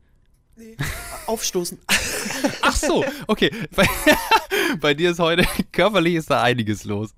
[1.27, 1.79] Aufstoßen.
[2.63, 3.51] Ach so, okay.
[3.75, 3.87] Bei,
[4.81, 7.11] bei dir ist heute, körperlich ist da einiges los.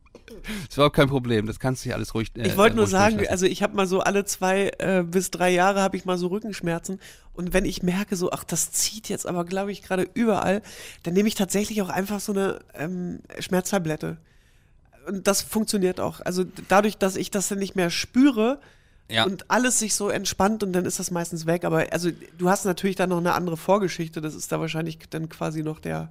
[0.69, 2.93] Ist überhaupt kein Problem, das kannst du hier alles ruhig äh, Ich wollte nur ruhig
[2.93, 6.19] sagen, also ich habe mal so alle zwei äh, bis drei Jahre habe ich mal
[6.19, 7.01] so Rückenschmerzen
[7.33, 10.63] und wenn ich merke so, ach das zieht jetzt aber glaube ich gerade überall,
[11.03, 14.19] dann nehme ich tatsächlich auch einfach so eine ähm, Schmerztablette
[15.07, 16.21] und das funktioniert auch.
[16.21, 18.61] Also dadurch, dass ich das dann nicht mehr spüre
[19.09, 19.25] Ja.
[19.25, 21.65] und alles sich so entspannt und dann ist das meistens weg.
[21.65, 24.21] Aber also du hast natürlich dann noch eine andere Vorgeschichte.
[24.21, 26.11] Das ist da wahrscheinlich dann quasi noch der.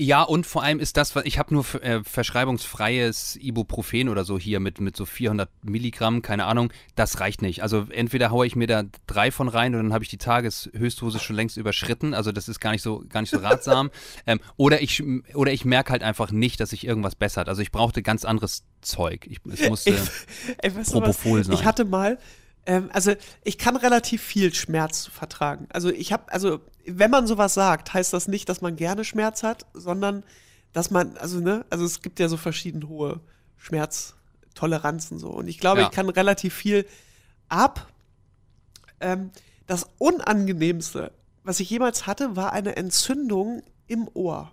[0.00, 4.38] Ja, und vor allem ist das, was ich habe nur äh, verschreibungsfreies Ibuprofen oder so
[4.38, 7.64] hier mit, mit so 400 Milligramm, keine Ahnung, das reicht nicht.
[7.64, 11.18] Also entweder haue ich mir da drei von rein und dann habe ich die Tageshöchstdose
[11.18, 13.90] schon längst überschritten, also das ist gar nicht so, gar nicht so ratsam.
[14.26, 15.02] ähm, oder ich,
[15.34, 17.48] oder ich merke halt einfach nicht, dass sich irgendwas bessert.
[17.48, 19.26] Also ich brauchte ganz anderes Zeug.
[19.28, 19.98] Ich, es musste,
[20.58, 20.92] Ey, was?
[20.92, 21.54] Propofol sein.
[21.54, 22.18] Ich hatte mal,
[22.68, 25.66] ähm, also ich kann relativ viel Schmerz vertragen.
[25.72, 29.42] Also ich habe, also wenn man sowas sagt, heißt das nicht, dass man gerne Schmerz
[29.42, 30.22] hat, sondern
[30.74, 33.20] dass man, also ne, also es gibt ja so verschieden hohe
[33.56, 35.30] Schmerztoleranzen so.
[35.30, 35.86] Und ich glaube, Ja.
[35.86, 36.86] ich kann relativ viel
[37.48, 37.90] ab.
[39.00, 39.30] Ähm,
[39.66, 41.12] das Unangenehmste,
[41.44, 44.52] was ich jemals hatte, war eine Entzündung im Ohr.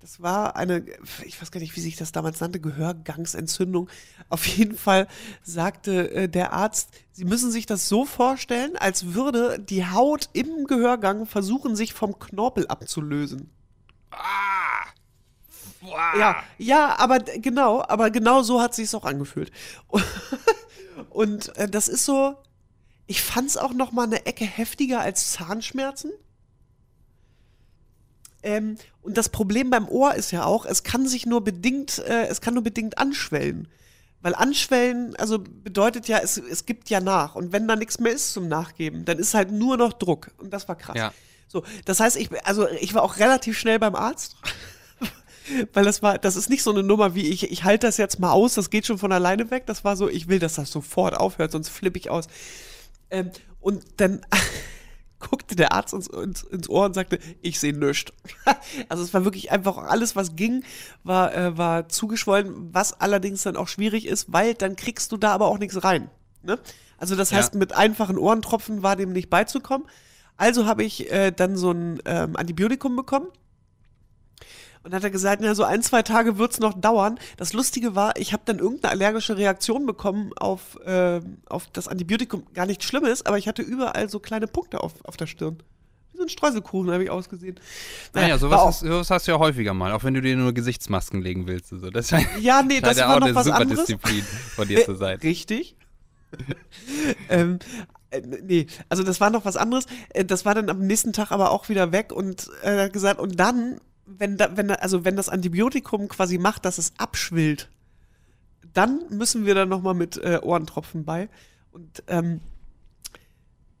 [0.00, 0.84] Das war eine,
[1.26, 3.90] ich weiß gar nicht, wie sich das damals nannte, Gehörgangsentzündung.
[4.30, 5.06] Auf jeden Fall
[5.42, 10.66] sagte äh, der Arzt, Sie müssen sich das so vorstellen, als würde die Haut im
[10.66, 13.50] Gehörgang versuchen, sich vom Knorpel abzulösen.
[15.82, 19.50] Ja, ja, aber genau, aber genau so hat sich's auch angefühlt.
[21.10, 22.36] Und äh, das ist so,
[23.06, 26.12] ich fand's auch noch mal eine Ecke heftiger als Zahnschmerzen.
[28.42, 32.26] Ähm, und das Problem beim Ohr ist ja auch, es kann sich nur bedingt, äh,
[32.26, 33.68] es kann nur bedingt anschwellen.
[34.22, 37.34] Weil anschwellen, also bedeutet ja, es, es gibt ja nach.
[37.34, 40.30] Und wenn da nichts mehr ist zum Nachgeben, dann ist halt nur noch Druck.
[40.38, 40.96] Und das war krass.
[40.96, 41.12] Ja.
[41.48, 44.36] So, das heißt, ich, also ich war auch relativ schnell beim Arzt.
[45.72, 48.20] Weil das war, das ist nicht so eine Nummer wie ich, ich halte das jetzt
[48.20, 49.64] mal aus, das geht schon von alleine weg.
[49.66, 52.26] Das war so, ich will, dass das sofort aufhört, sonst flippe ich aus.
[53.10, 54.20] Ähm, und dann
[55.20, 58.12] guckte der Arzt ins, ins, ins Ohr und sagte, ich sehe nichts.
[58.88, 60.64] also es war wirklich einfach alles, was ging,
[61.04, 65.32] war, äh, war zugeschwollen, was allerdings dann auch schwierig ist, weil dann kriegst du da
[65.32, 66.10] aber auch nichts rein.
[66.42, 66.58] Ne?
[66.98, 67.38] Also das Ja.
[67.38, 69.86] heißt, mit einfachen Ohrentropfen war dem nicht beizukommen.
[70.36, 73.26] Also habe ich äh, dann so ein ähm, Antibiotikum bekommen.
[74.82, 77.18] Und hat er gesagt, na, so ein, zwei Tage wird's noch dauern.
[77.36, 82.44] Das Lustige war, ich habe dann irgendeine allergische Reaktion bekommen auf, ähm, auf das Antibiotikum.
[82.54, 85.62] Gar nichts Schlimmes, aber ich hatte überall so kleine Punkte auf, auf der Stirn.
[86.12, 87.60] Wie so ein Streuselkuchen habe ich ausgesehen.
[88.14, 90.54] Naja, war sowas hast, sowas hast du ja häufiger mal, auch wenn du dir nur
[90.54, 91.72] Gesichtsmasken legen willst.
[91.72, 91.90] und So.
[91.90, 93.84] Das scheint, Ja, nee, das war auch noch eine was super anderes.
[93.84, 94.22] Disziplin
[94.54, 95.18] von dir zu sein.
[95.22, 95.76] Richtig.
[97.28, 97.58] ähm,
[98.10, 99.84] äh, nee, also das war noch was anderes.
[100.10, 103.20] Äh, Das war dann am nächsten Tag aber auch wieder weg und äh, hat gesagt,
[103.20, 103.80] und dann,
[104.18, 107.68] wenn da, wenn da, also wenn das Antibiotikum quasi macht, dass es abschwillt,
[108.72, 111.28] dann müssen wir da nochmal mit äh, Ohrentropfen bei.
[111.72, 112.40] Und ähm,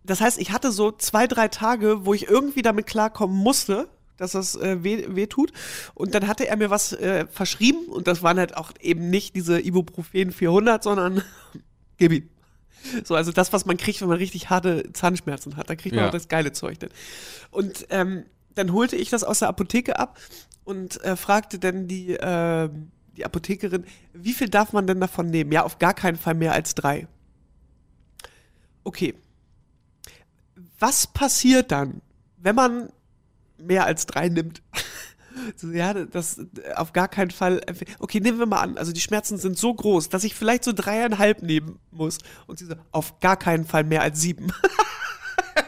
[0.04, 4.32] das heißt, ich hatte so zwei, drei Tage, wo ich irgendwie damit klarkommen musste, dass
[4.32, 5.52] das äh, weh, weh tut.
[5.94, 9.34] Und dann hatte er mir was äh, verschrieben und das waren halt auch eben nicht
[9.36, 11.22] diese Ibuprofen 400, sondern
[11.96, 12.28] gib ihm.
[13.04, 15.68] So, also das, was man kriegt, wenn man richtig harte Zahnschmerzen hat.
[15.68, 16.08] Da kriegt man Ja.
[16.08, 16.90] auch das geile Zeug dann.
[17.50, 18.24] Und ähm,
[18.60, 20.18] dann holte ich das aus der Apotheke ab
[20.64, 22.68] und äh, fragte dann die, äh,
[23.16, 25.52] die Apothekerin, wie viel darf man denn davon nehmen?
[25.52, 27.08] Ja, auf gar keinen Fall mehr als drei.
[28.84, 29.14] Okay.
[30.78, 32.02] Was passiert dann,
[32.36, 32.90] wenn man
[33.58, 34.62] mehr als drei nimmt?
[35.56, 37.62] So, ja, das äh, auf gar keinen Fall.
[38.00, 38.76] Okay, nehmen wir mal an.
[38.76, 42.18] Also die Schmerzen sind so groß, dass ich vielleicht so dreieinhalb nehmen muss.
[42.46, 44.52] Und sie so, auf gar keinen Fall mehr als sieben.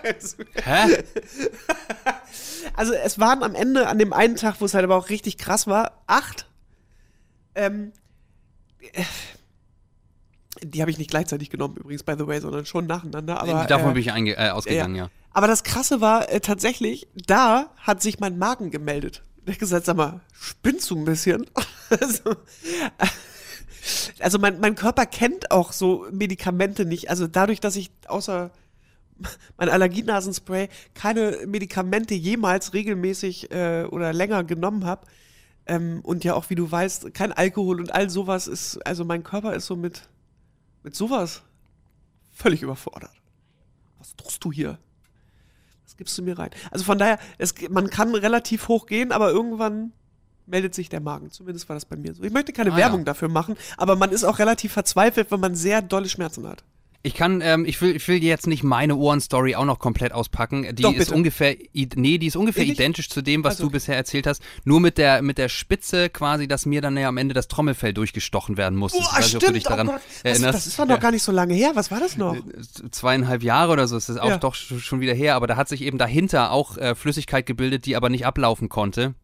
[0.64, 1.04] Hä?
[2.74, 5.38] Also es waren am Ende, an dem einen Tag, wo es halt aber auch richtig
[5.38, 6.46] krass war, acht.
[7.54, 7.92] Ähm,
[8.92, 9.04] äh,
[10.62, 13.40] die habe ich nicht gleichzeitig genommen übrigens, by the way, sondern schon nacheinander.
[13.40, 15.10] Aber, Davon äh, bin ich einge äh, ausgegangen, ja.
[15.32, 19.22] Aber das Krasse war äh, tatsächlich, da hat sich mein Magen gemeldet.
[19.46, 21.46] Der hat gesagt, sag mal, spinnst du ein bisschen?
[21.90, 22.36] also,
[24.20, 27.10] also mein, mein Körper kennt auch so Medikamente nicht.
[27.10, 28.50] Also dadurch, dass ich außer
[29.56, 35.06] mein Allergienasenspray keine Medikamente jemals regelmäßig äh, oder länger genommen habe.
[35.66, 39.22] Ähm, und ja auch, wie du weißt, kein Alkohol und all sowas ist, also mein
[39.22, 40.08] Körper ist so mit,
[40.82, 41.42] mit sowas
[42.32, 43.12] völlig überfordert.
[43.98, 44.78] Was tust du hier?
[45.84, 46.50] Was gibst du mir rein?
[46.70, 49.92] Also von daher, es, man kann relativ hoch gehen, aber irgendwann
[50.46, 51.30] meldet sich der Magen.
[51.30, 52.22] Zumindest war das bei mir so.
[52.22, 53.04] Ich möchte keine Ah, Werbung ja.
[53.04, 56.64] dafür machen, aber man ist auch relativ verzweifelt, wenn man sehr dolle Schmerzen hat.
[57.04, 60.62] Ich kann, ähm, ich will, ich will jetzt nicht meine Ohrenstory auch noch komplett auspacken.
[60.76, 61.14] Die Doch, ist bitte.
[61.14, 61.56] ungefähr,
[61.96, 62.78] nee, die ist ungefähr Ehrlich?
[62.78, 64.40] identisch zu dem, was Also- du bisher erzählt hast.
[64.64, 67.92] Nur mit der, mit der Spitze quasi, dass mir dann ja am Ende das Trommelfell
[67.92, 68.98] durchgestochen werden musste.
[68.98, 69.92] ich weiß nicht, dich daran oh
[70.22, 71.72] das, das ist doch noch gar nicht so lange her.
[71.74, 72.36] Was war das noch?
[72.92, 74.36] zweieinhalb Jahre oder so ist das auch Ja.
[74.38, 77.84] doch sch- schon wieder her, aber da hat sich eben dahinter auch äh, Flüssigkeit gebildet,
[77.86, 79.14] die aber nicht ablaufen konnte.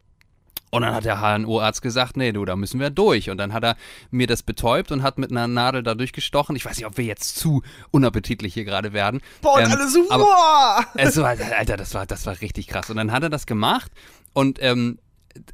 [0.71, 3.29] Und dann hat der HNO-Arzt gesagt, nee, du, da müssen wir durch.
[3.31, 3.75] Und dann hat er
[4.11, 6.55] mir das betäubt und hat mit einer Nadel da durchgestochen.
[6.55, 9.21] Ich weiß nicht, ob wir jetzt zu unappetitlich hier gerade werden.
[9.41, 12.89] Boah, Ähm, alle so, aber- es war, Alter, das war, das war richtig krass.
[12.89, 13.91] Und dann hat er das gemacht
[14.33, 14.99] und ähm,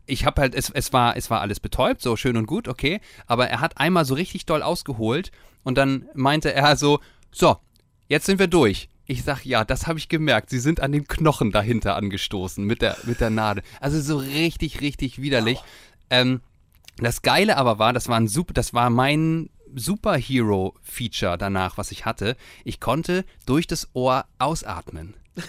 [0.05, 2.99] ich habe halt, es, es, war, es war alles betäubt, so schön und gut, okay.
[3.27, 5.31] Aber er hat einmal so richtig doll ausgeholt
[5.63, 6.99] und dann meinte er so,
[7.31, 7.57] so,
[8.07, 8.89] jetzt sind wir durch.
[9.07, 10.49] Ich sag, ja, das habe ich gemerkt.
[10.49, 13.63] Sie sind an den Knochen dahinter angestoßen mit der, mit der Nadel.
[13.79, 15.59] Also so richtig, richtig widerlich.
[16.09, 16.41] Ähm,
[16.97, 22.05] das Geile aber war, das war ein super, das war mein Superhero-Feature danach, was ich
[22.05, 22.35] hatte.
[22.63, 25.13] Ich konnte durch das Ohr ausatmen.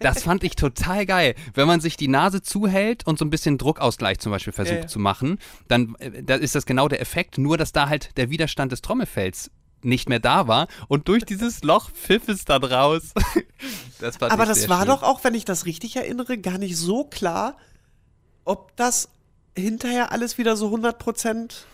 [0.00, 1.34] Das fand ich total geil.
[1.54, 4.80] Wenn man sich die Nase zuhält und so ein bisschen Druckausgleich zum Beispiel versucht Ja,
[4.82, 4.86] ja.
[4.86, 8.30] zu machen, dann äh, da ist das genau der Effekt, nur dass da halt der
[8.30, 9.50] Widerstand des Trommelfells
[9.82, 13.12] nicht mehr da war und durch dieses Loch pfiff es dann raus.
[14.00, 14.88] Das Aber das war schön.
[14.88, 17.56] doch auch, wenn ich das richtig erinnere, gar nicht so klar,
[18.44, 19.08] ob das
[19.56, 21.66] hinterher alles wieder so 100 Prozent.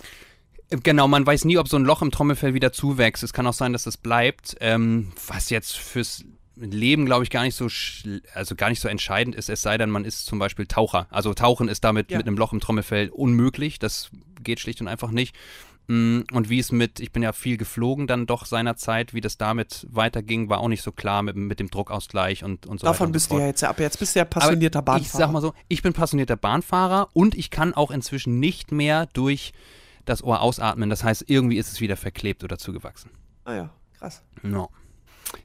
[0.70, 3.22] Genau, man weiß nie, ob so ein Loch im Trommelfell wieder zuwächst.
[3.22, 4.56] Es kann auch sein, dass es bleibt.
[4.60, 6.24] Ähm, was jetzt fürs
[6.56, 7.68] Leben, glaube ich, gar nicht so
[8.32, 11.06] also gar nicht so entscheidend ist, es sei denn, man ist zum Beispiel Taucher.
[11.10, 12.16] Also Tauchen ist damit Ja.
[12.16, 13.78] mit einem Loch im Trommelfell unmöglich.
[13.78, 14.08] Das
[14.42, 15.36] geht schlicht und einfach nicht.
[15.86, 19.36] Mm, Und wie es mit, ich bin ja viel geflogen dann doch seinerzeit, wie das
[19.36, 22.92] damit weiterging, war auch nicht so klar mit, mit dem Druckausgleich und, und so weiter.
[22.92, 23.78] Davon bist du ja jetzt ab.
[23.80, 25.04] Jetzt bist du ja Aber passionierter Bahnfahrer.
[25.04, 29.06] Ich sag mal so, ich bin passionierter Bahnfahrer und ich kann auch inzwischen nicht mehr
[29.12, 29.52] durch
[30.06, 30.90] das Ohr ausatmen.
[30.90, 33.10] Das heißt, irgendwie ist es wieder verklebt oder zugewachsen.
[33.44, 34.22] Ah ja, krass.
[34.42, 34.70] No.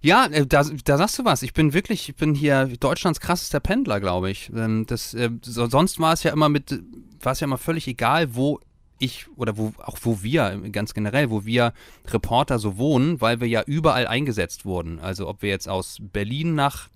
[0.01, 1.41] Ja, äh, da, da sagst du was.
[1.41, 4.51] Ich bin wirklich, ich bin hier Deutschlands krassester Pendler, glaube ich.
[4.55, 6.79] Ähm, Das, äh, so, sonst war es ja immer mit,
[7.21, 8.59] war es ja immer völlig egal, wo
[8.99, 11.73] ich oder wo auch wo wir ganz generell, wo wir
[12.07, 14.99] Reporter so wohnen, weil wir ja überall eingesetzt wurden.
[14.99, 16.89] Also ob wir jetzt aus Berlin nach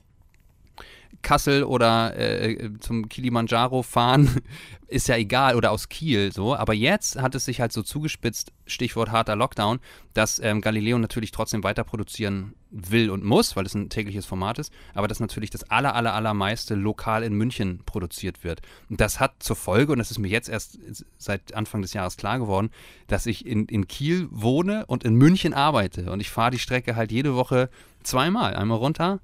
[1.21, 4.41] Kassel oder äh, zum Kilimanjaro fahren,
[4.87, 6.55] ist ja egal, oder aus Kiel so.
[6.55, 9.79] Aber jetzt hat es sich halt so zugespitzt, Stichwort harter Lockdown,
[10.13, 14.57] dass ähm, Galileo natürlich trotzdem weiter produzieren will und muss, weil es ein tägliches Format
[14.57, 18.61] ist, aber dass natürlich das aller, aller, allermeiste lokal in München produziert wird.
[18.89, 20.79] Und das hat zur Folge, und das ist mir jetzt erst
[21.17, 22.71] seit Anfang des Jahres klar geworden,
[23.07, 26.11] dass ich in, in Kiel wohne und in München arbeite.
[26.11, 27.69] Und ich fahre die Strecke halt jede Woche
[28.01, 28.55] zweimal.
[28.55, 29.19] Einmal runter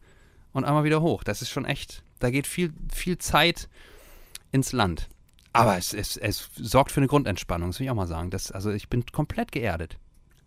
[0.53, 1.23] und einmal wieder hoch.
[1.23, 3.67] Das ist schon echt, da geht viel, viel Zeit
[4.51, 5.09] ins Land.
[5.53, 8.29] Aber es, es, es sorgt für eine Grundentspannung, das will ich auch mal sagen.
[8.29, 9.97] Das, also ich bin komplett geerdet.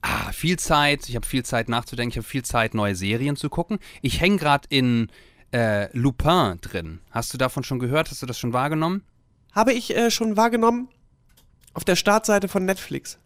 [0.03, 3.49] Ah, viel Zeit, ich habe viel Zeit nachzudenken, ich habe viel Zeit, neue Serien zu
[3.49, 3.79] gucken.
[4.03, 5.09] Ich hänge gerade in
[5.53, 7.01] äh, Lupin drin.
[7.11, 8.11] Hast du davon schon gehört?
[8.11, 9.05] Hast du das schon wahrgenommen?
[9.53, 10.89] Habe ich äh, schon wahrgenommen
[11.75, 13.19] auf der Startseite von Netflix.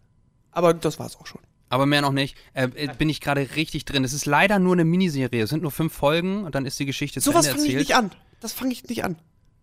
[0.50, 1.40] Aber das war's auch schon.
[1.68, 2.36] Aber mehr noch nicht.
[2.54, 4.04] Äh, äh, bin ich gerade richtig drin.
[4.04, 5.42] Es ist leider nur eine Miniserie.
[5.42, 7.74] Es sind nur fünf Folgen und dann ist die Geschichte zu Sowas Ende fange ich
[7.74, 7.88] erzählt.
[7.88, 8.10] nicht an.
[8.40, 9.16] Das fange ich nicht an.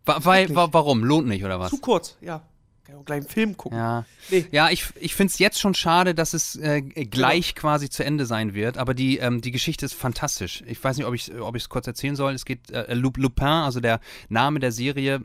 [0.05, 1.03] Wa weil, wa warum?
[1.03, 1.69] Lohnt nicht, oder was?
[1.69, 2.41] Zu kurz, ja.
[2.85, 3.77] Kann ich auch gleich einen Film gucken.
[3.77, 4.45] Ja, Nee.
[4.51, 8.25] ja ich, ich finde es jetzt schon schade, dass es äh, gleich quasi zu Ende
[8.25, 10.63] sein wird, aber die, ähm, die Geschichte ist fantastisch.
[10.67, 12.33] Ich weiß nicht, ob ich es kurz erzählen soll.
[12.33, 15.21] Es geht, äh, Lu- Lupin, also der Name der Serie,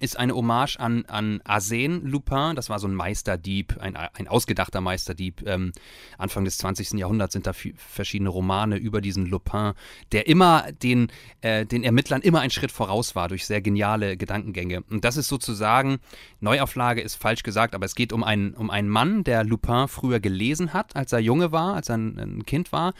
[0.00, 2.54] ist eine Hommage an, an Arsène Lupin.
[2.54, 5.42] Das war so ein Meisterdieb, ein, ein ausgedachter Meisterdieb.
[5.46, 5.72] Ähm,
[6.18, 6.92] Anfang des 20.
[6.92, 9.72] Jahrhunderts sind da verschiedene Romane über diesen Lupin,
[10.12, 11.08] der immer den,
[11.40, 14.82] äh, den Ermittlern immer einen Schritt voraus war durch sehr geniale Gedankengänge.
[14.90, 15.98] Und das ist sozusagen,
[16.40, 20.20] Neuauflage ist falsch gesagt, aber es geht um einen, um einen Mann, der Lupin früher
[20.20, 22.92] gelesen hat, als er Junge war, als er ein, ein Kind war.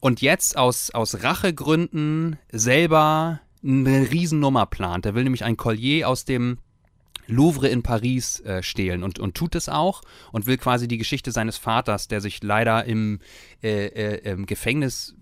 [0.00, 5.06] Und jetzt aus, aus Rachegründen selber eine Riesennummer plant.
[5.06, 6.58] Er will nämlich ein Collier aus dem
[7.26, 10.02] Louvre in Paris äh, stehlen und, und tut es auch
[10.32, 13.20] und will quasi die Geschichte seines Vaters, der sich leider im,
[13.62, 15.14] äh, äh, im Gefängnis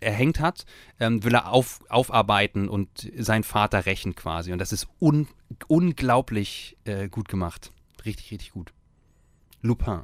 [0.00, 0.66] erhängt hat,
[0.98, 4.52] ähm, will er auf, aufarbeiten und seinen Vater rächen quasi.
[4.52, 5.28] Und das ist un,
[5.66, 7.72] unglaublich äh, gut gemacht.
[8.04, 8.72] Richtig, richtig gut.
[9.62, 10.00] Lupin.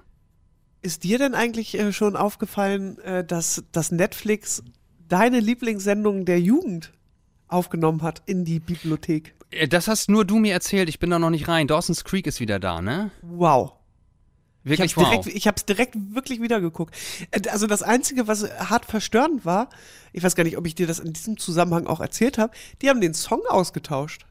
[0.83, 4.63] Ist dir denn eigentlich äh, schon aufgefallen, äh, dass, dass Netflix
[5.09, 6.93] deine Lieblingssendung der Jugend
[7.55, 9.35] aufgenommen hat in die Bibliothek?
[9.51, 11.67] Äh, Das hast nur du mir erzählt, ich bin da noch nicht rein.
[11.67, 13.11] Dawson's Creek ist wieder da, ne?
[13.23, 13.73] Wow.
[14.67, 15.11] Wirklich ich hab's wow.
[15.23, 16.95] direkt, ich hab's direkt wirklich wieder geguckt.
[17.31, 19.69] Äh, Also das Einzige, was hart verstörend war,
[20.13, 22.53] ich weiß gar nicht, ob ich dir das in diesem Zusammenhang auch erzählt habe,
[22.83, 24.27] die haben den Song ausgetauscht.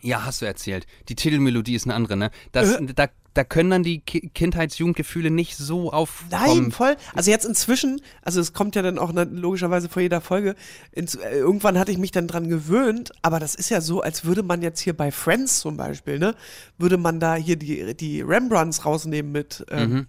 [0.00, 0.86] Ja, hast du erzählt.
[1.08, 2.30] Die Titelmelodie ist eine andere, ne?
[2.52, 2.86] Das, Äh.
[2.94, 6.30] da, da können dann die Ki Kindheitsjugendgefühle nicht so aufkommen.
[6.30, 6.96] Nein, voll.
[7.14, 10.54] Also jetzt inzwischen, also es kommt ja dann auch logischerweise vor jeder Folge.
[10.92, 14.24] Ins, äh, irgendwann hatte ich mich dann dran gewöhnt, aber das ist ja so, als
[14.24, 16.34] würde man jetzt hier bei Friends zum Beispiel, ne,
[16.78, 20.06] würde man da hier die, die Rembrandts rausnehmen mit, ähm, Mhm.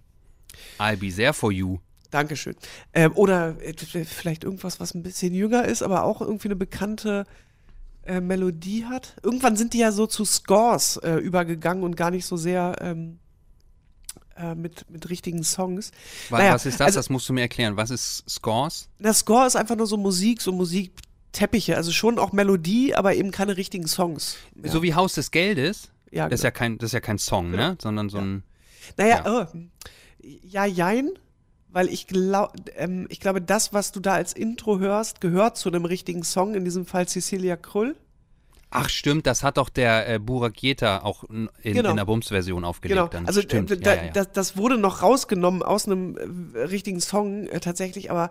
[0.79, 1.79] I'll be there for you.
[2.11, 2.55] Dankeschön.
[2.93, 3.73] Ähm, oder äh,
[4.05, 7.25] vielleicht irgendwas, was ein bisschen jünger ist, aber auch irgendwie eine bekannte
[8.05, 9.15] äh, Melodie hat.
[9.23, 13.19] Irgendwann sind die ja so zu Scores äh, übergegangen und gar nicht so sehr ähm,
[14.37, 15.91] äh, mit, mit richtigen Songs.
[16.29, 16.87] Was, Naja, was ist das?
[16.87, 17.77] also- das musst du mir erklären.
[17.77, 18.89] Was ist Scores?
[18.99, 21.75] Der Score ist einfach nur so Musik, so Musikteppiche.
[21.77, 24.37] Also schon auch Melodie, aber eben keine richtigen Songs.
[24.63, 24.71] Ja.
[24.71, 25.89] So wie Haus des Geldes?
[26.11, 27.77] ja, Das ist ja kein, das ist ja kein Song, ne?
[27.81, 28.43] Sondern so ein.
[28.97, 29.49] Naja, ja.
[29.51, 29.57] Oh,
[30.43, 31.09] ja, jein,
[31.75, 35.67] weil ich, glaub, ähm, ich glaube, das, was du da als Intro hörst, gehört zu
[35.67, 37.97] einem richtigen Song, in diesem Fall Cecilia Krull.
[38.69, 41.89] Ach stimmt, das hat doch der äh, Burak Yeta auch in, Genau.
[41.89, 42.95] in der Bums-Version aufgelegt.
[42.97, 43.25] Genau, Dann.
[43.25, 43.71] also stimmt.
[43.71, 44.11] äh, da, ja, ja, ja.
[44.13, 48.29] Das, das wurde noch rausgenommen aus einem äh, richtigen Song äh, tatsächlich, aber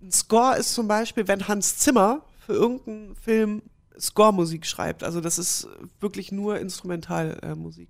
[0.00, 3.62] ein Score ist zum Beispiel, wenn Hans Zimmer für irgendeinen Film
[3.98, 5.02] Score-Musik schreibt.
[5.02, 5.66] Also das ist
[5.98, 7.88] wirklich nur Instrumentalmusik.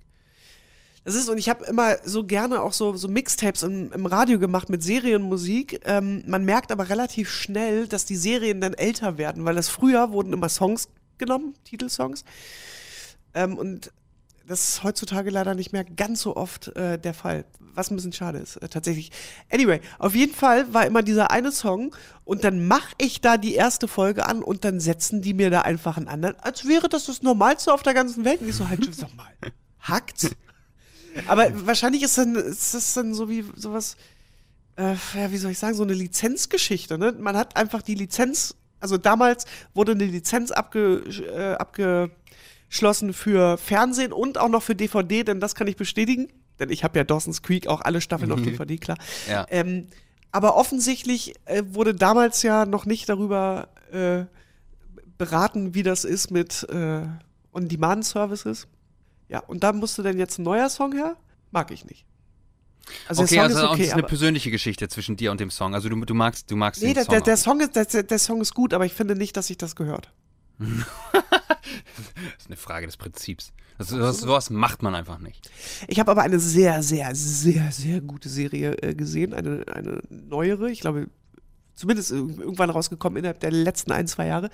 [1.05, 4.39] Das ist, und ich habe immer so gerne auch so, so Mixtapes im, im Radio
[4.39, 5.83] gemacht mit Serienmusik.
[5.85, 10.13] Ähm, man merkt aber relativ schnell, dass die Serien dann älter werden, weil das früher
[10.13, 10.89] wurden immer Songs
[11.19, 12.25] genommen, Titelsongs.
[13.35, 13.93] Ähm, und
[14.47, 18.13] das ist heutzutage leider nicht mehr ganz so oft äh, der Fall, was ein bisschen
[18.13, 19.11] schade ist, äh, tatsächlich.
[19.51, 21.95] Anyway, auf jeden Fall war immer dieser eine Song
[22.25, 25.63] und dann mache ich da die erste Folge an und dann setzen die mir da
[25.63, 28.41] einfach einen anderen, als wäre das das Normalste auf der ganzen Welt.
[28.41, 29.33] Und ich so, halt, sag mal,
[29.81, 30.31] hackt's?
[31.27, 33.97] Aber wahrscheinlich ist dann, ist das dann so wie sowas,
[34.77, 37.15] äh, ja, wie soll ich sagen, so eine Lizenzgeschichte, ne?
[37.19, 41.03] Man hat einfach die Lizenz, also damals wurde eine Lizenz abge,
[41.35, 46.71] äh, abgeschlossen für Fernsehen und auch noch für DVD, denn das kann ich bestätigen, denn
[46.71, 48.99] ich habe ja Dawson's Creek auch alle Staffeln auf DVD, klar.
[49.29, 49.47] Ja.
[49.51, 49.89] Ähm,
[50.33, 54.25] aber offensichtlich äh, wurde damals ja noch nicht darüber äh,
[55.17, 57.03] beraten, wie das ist mit äh,
[57.53, 58.67] On-Demand-Services.
[59.29, 61.17] Ja, und da musste dann jetzt ein neuer Song her?
[61.51, 62.05] Mag ich nicht.
[63.09, 65.41] Also okay, der Song also ist okay, das ist eine persönliche Geschichte zwischen dir und
[65.41, 65.75] dem Song.
[65.75, 67.13] Also du, du magst, du magst nee, den der, Song.
[67.13, 67.39] der, der, auch.
[67.39, 70.13] Song ist, der, der Song ist gut, aber ich finde nicht, dass sich das gehört.
[72.17, 73.53] Das ist eine Frage des Prinzips.
[73.79, 75.51] Also, sowas, sowas macht man einfach nicht.
[75.89, 80.71] Ich habe aber eine sehr, sehr, sehr, sehr gute Serie äh, gesehen, eine, eine neuere,
[80.71, 81.09] ich glaube,
[81.75, 84.51] zumindest ir- irgendwann rausgekommen innerhalb der letzten ein, zwei Jahre.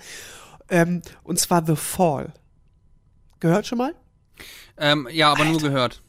[0.69, 2.33] Ähm, und zwar The Fall.
[3.39, 3.95] Gehört schon mal?
[4.77, 6.01] Ähm, ja, aber nur gehört.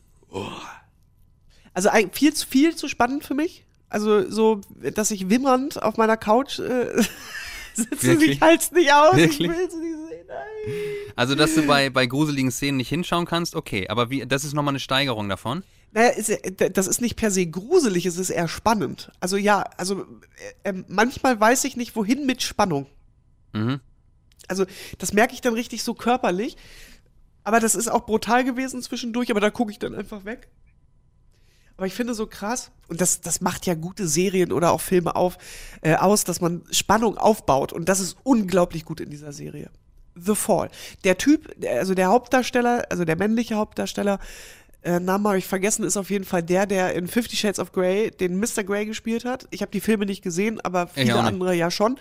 [1.75, 3.65] Also ein- viel, zu- viel zu spannend für mich.
[3.89, 4.61] Also so,
[4.95, 7.03] dass ich wimmernd auf meiner Couch äh,
[7.75, 9.41] sitze, ich halt's nicht aus, Wirklich?
[9.41, 10.27] ich will es nicht sehen.
[10.29, 10.75] Nein.
[11.17, 13.89] Also, dass du bei, bei gruseligen Szenen nicht hinschauen kannst, okay.
[13.89, 15.63] Aber wie, das ist nochmal eine Steigerung davon.
[15.93, 19.11] Naja, äh, das ist nicht per se gruselig, es ist eher spannend.
[19.21, 20.07] Also ja, also
[20.65, 22.87] äh, äh, manchmal weiß ich nicht, wohin mit Spannung.
[23.53, 23.81] Mhm.
[24.49, 24.65] Also
[24.99, 26.57] das merke ich dann richtig so körperlich.
[27.45, 30.49] Aber das ist auch brutal gewesen zwischendurch, aber da gucke ich dann einfach weg.
[31.77, 35.17] Aber ich finde so krass, und das, das macht ja gute Serien oder auch Filme
[35.17, 35.39] auf,
[35.81, 37.73] äh, aus, dass man Spannung aufbaut.
[37.73, 39.71] Und das ist unglaublich gut in dieser Serie.
[40.15, 40.71] The Fall.
[41.05, 44.19] Der Typ, also der Hauptdarsteller, also der männliche Hauptdarsteller,
[44.83, 47.73] äh, Name habe ich vergessen, ist auf jeden Fall der, der in Fifty Shades of
[47.73, 48.65] Grey den Mr.
[48.65, 49.47] Grey gespielt hat.
[49.51, 51.17] Ich habe die Filme nicht gesehen, aber Ich viele nicht.
[51.25, 51.99] andere ja schon.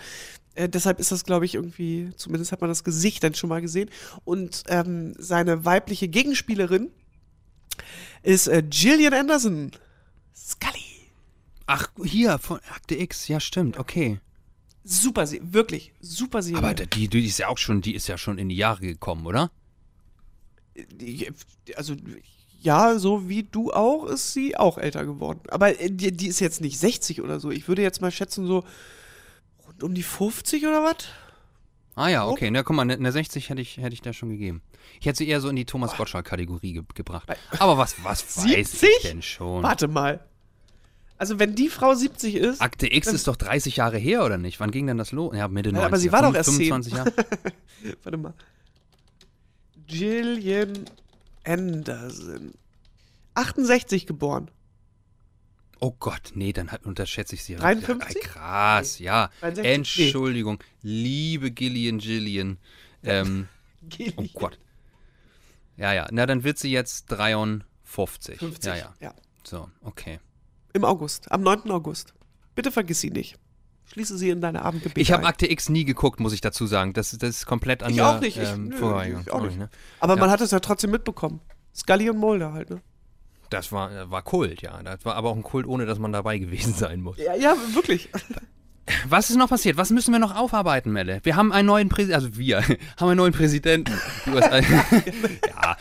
[0.55, 3.61] Äh, deshalb ist das, glaube ich, irgendwie, zumindest hat man das Gesicht dann schon mal
[3.61, 3.89] gesehen.
[4.25, 6.89] Und ähm, seine weibliche Gegenspielerin
[8.23, 9.71] ist äh, Gillian Anderson.
[10.35, 11.07] Scully.
[11.67, 14.19] Ach, hier, von Akte X, ja, stimmt, okay.
[14.83, 16.57] Super, Se wirklich, super Serie.
[16.57, 19.25] Aber die, die ist ja auch schon, die ist ja schon in die Jahre gekommen,
[19.27, 19.51] oder?
[20.75, 21.31] Die-
[21.75, 21.95] also
[22.61, 25.41] ja, so wie du auch, ist sie auch älter geworden.
[25.49, 27.49] Aber äh, die, die ist jetzt nicht 60 oder so.
[27.49, 28.63] Ich würde jetzt mal schätzen, so
[29.65, 31.07] rund um die 50 oder was?
[31.95, 32.51] Ah ja, okay.
[32.51, 34.61] Na, guck mal, eine eine 60 hätte ich, hätte ich da schon gegeben.
[34.99, 37.27] Ich hätte sie eher so in die Thomas Gottschalk-Kategorie ge gebracht.
[37.59, 38.89] Aber was, was weiß 70?
[38.97, 39.63] ich denn schon?
[39.63, 40.23] Warte mal.
[41.17, 44.59] Also wenn die Frau 70 ist, Akte X ist doch 30 Jahre her, oder nicht?
[44.59, 45.35] Wann ging denn das los?
[45.35, 45.81] Ja, Mitte 90.
[45.81, 47.13] Ja, aber sie war doch erst 25 Jahre.
[48.03, 48.33] warte mal.
[49.87, 50.85] Gillian
[51.43, 52.53] Anderson.
[53.33, 54.51] 68 geboren.
[55.79, 57.55] Oh Gott, nee, dann hat, unterschätze ich sie.
[57.55, 58.15] 53?
[58.15, 59.31] Ja, krass, ja.
[59.41, 59.63] 63?
[59.63, 59.73] Nee.
[59.73, 62.57] Entschuldigung, liebe Gillian Gillian.
[63.03, 63.47] Ähm,
[63.81, 64.29] oh Gillian.
[64.33, 64.59] Gott.
[65.77, 68.37] Ja, ja, na dann wird sie jetzt 53.
[68.37, 68.65] 50.
[68.65, 68.93] Ja, ja.
[68.99, 69.15] ja.
[69.43, 70.19] So, okay.
[70.73, 71.71] Im August, am 9.
[71.71, 72.13] August.
[72.53, 73.37] Bitte vergiss sie nicht.
[73.91, 75.25] Schließe sie in deine Abendgebete Ich habe.
[75.25, 76.93] Akte X nie geguckt, muss ich dazu sagen.
[76.93, 79.25] Das, das ist komplett an Ich auch nicht, ich- ähm, nö, vorbeigegangen.
[79.27, 79.57] ich auch nicht.
[79.57, 79.69] Ne?
[79.99, 81.41] Aber man hat es ja trotzdem mitbekommen.
[81.75, 82.81] Scully und Mulder halt, ne?
[83.49, 84.81] Das war, war Kult, ja.
[84.81, 87.17] Das war aber auch ein Kult, ohne dass man dabei gewesen sein muss.
[87.17, 88.09] Ja, ja, wirklich.
[89.07, 89.77] Was ist noch passiert?
[89.77, 91.19] Was müssen wir noch aufarbeiten, Melle?
[91.23, 92.57] Wir haben einen neuen Präsidenten, also wir
[92.97, 93.93] haben einen neuen Präsidenten.
[94.25, 94.59] Die USA,
[95.47, 95.77] ja,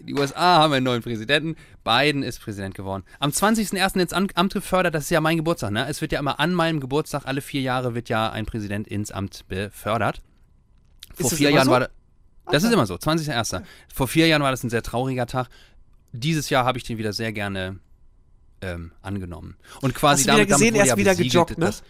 [0.00, 1.56] die USA haben einen neuen Präsidenten.
[1.84, 3.04] Biden ist Präsident geworden.
[3.18, 4.00] Am 20.01.
[4.00, 5.86] ins Am- Amt gefördert, das ist ja mein Geburtstag, ne?
[5.88, 9.10] Es wird ja immer an meinem Geburtstag, alle vier Jahre wird ja ein Präsident ins
[9.10, 10.22] Amt befördert.
[11.14, 11.70] Vor vier Jahren so?
[11.70, 11.90] war das,
[12.50, 13.62] das ist immer so, 20.01.
[13.92, 15.48] Vor vier Jahren war das ein sehr trauriger Tag.
[16.12, 17.78] Dieses Jahr habe ich den wieder sehr gerne
[18.60, 19.56] ähm, angenommen.
[19.80, 21.66] Und quasi Hast du wieder damit, gesehen, damit er ist ja wieder besiegelt, gejoggt, ne?
[21.66, 21.82] dass,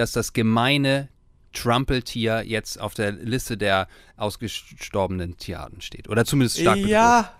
[0.00, 1.08] dass das gemeine
[1.52, 6.08] Trumpeltier jetzt auf der Liste der ausgestorbenen Tierarten steht.
[6.08, 6.90] Oder zumindest stark bedroht.
[6.90, 7.32] ja,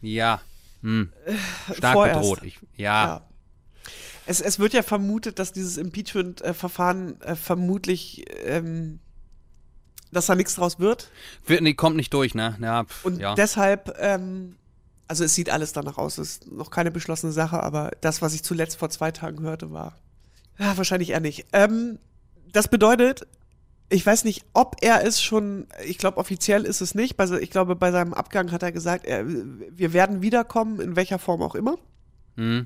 [0.00, 0.40] Ja.
[0.82, 1.12] Hm.
[1.74, 2.20] Stark vorerst.
[2.20, 2.42] bedroht.
[2.42, 3.06] Ich, ja.
[3.06, 3.28] ja.
[4.26, 8.98] Es, es wird ja vermutet, dass dieses Impeachment-Verfahren äh, vermutlich, ähm,
[10.10, 11.10] dass da nichts draus wird.
[11.46, 12.56] Wird, nee, kommt nicht durch, ne?
[12.60, 13.34] Ja, pf, Und ja.
[13.34, 14.56] deshalb, ähm,
[15.08, 18.34] also es sieht alles danach aus, es ist noch keine beschlossene Sache, aber das, was
[18.34, 19.96] ich zuletzt vor zwei Tagen hörte, war
[20.62, 21.46] ja, wahrscheinlich eher nicht.
[21.52, 21.98] Ähm,
[22.52, 23.26] das bedeutet,
[23.88, 27.16] ich weiß nicht, ob er es schon, ich glaube, offiziell ist es nicht.
[27.40, 31.42] Ich glaube, bei seinem Abgang hat er gesagt, er, wir werden wiederkommen, in welcher Form
[31.42, 31.76] auch immer.
[32.36, 32.64] Hm.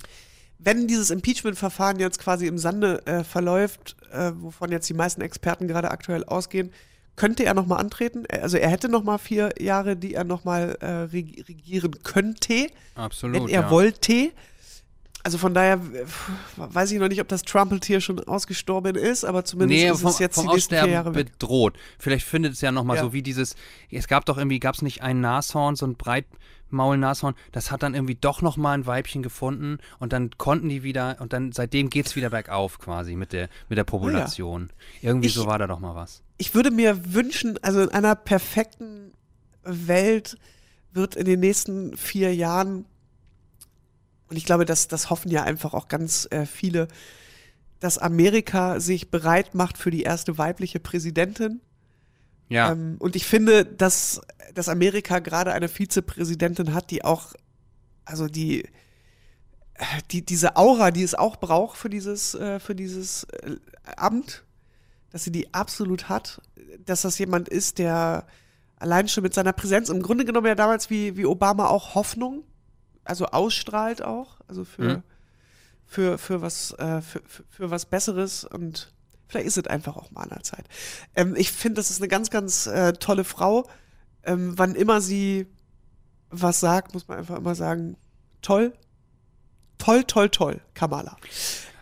[0.58, 5.68] Wenn dieses Impeachment-Verfahren jetzt quasi im Sande äh, verläuft, äh, wovon jetzt die meisten Experten
[5.68, 6.72] gerade aktuell ausgehen,
[7.16, 8.24] könnte er nochmal antreten.
[8.26, 13.36] Er- Also er hätte nochmal vier Jahre, die er nochmal äh, reg regieren könnte, Absolut.
[13.36, 13.70] wenn er ja.
[13.70, 14.30] wollte.
[15.26, 15.80] Also von daher
[16.56, 20.10] weiß ich noch nicht, ob das Trumpeltier schon ausgestorben ist, aber zumindest Nee, ist vom,
[20.12, 21.32] es jetzt vom die Aussterben Jahre weg.
[21.32, 21.76] bedroht.
[21.98, 23.02] Vielleicht findet es ja nochmal Ja.
[23.02, 23.56] so wie dieses,
[23.90, 27.94] es gab doch irgendwie, gab es nicht ein Nashorn, so ein Breitmaul-Nashorn, das hat dann
[27.94, 32.06] irgendwie doch nochmal ein Weibchen gefunden und dann konnten die wieder, und dann seitdem geht
[32.06, 34.70] es wieder bergauf quasi mit der, mit der Population.
[35.02, 36.22] Irgendwie Ich- so war da doch mal was.
[36.38, 39.10] ich würde mir wünschen, also in einer perfekten
[39.64, 40.38] Welt
[40.92, 42.84] wird in den nächsten vier Jahren,
[44.28, 46.88] und ich glaube, das, das hoffen ja einfach auch ganz äh, viele,
[47.80, 51.60] dass Amerika sich bereit macht für die erste weibliche Präsidentin.
[52.48, 54.20] Ja, Ähm, und ich finde, dass,
[54.54, 57.34] dass Amerika gerade eine Vizepräsidentin hat, die auch,
[58.04, 58.68] also die,
[60.10, 63.56] die, diese Aura, die es auch braucht für dieses, äh, für dieses äh,
[63.96, 64.44] Amt,
[65.10, 66.40] dass sie die absolut hat,
[66.84, 68.26] dass das jemand ist, der
[68.76, 72.44] allein schon mit seiner Präsenz, im Grunde genommen ja damals wie, wie Obama auch Hoffnung,
[73.06, 75.02] also ausstrahlt auch, also für, Mhm.
[75.86, 78.92] für, für, was, äh, für, für, für was Besseres und
[79.28, 80.64] vielleicht ist es einfach auch mal an der Zeit.
[81.14, 83.68] Ähm, ich finde, das ist eine ganz, ganz äh, tolle Frau.
[84.24, 85.46] Ähm, wann immer sie
[86.30, 87.96] was sagt, muss man einfach immer sagen,
[88.42, 88.72] toll,
[89.78, 91.16] toll, toll, toll, Kamala.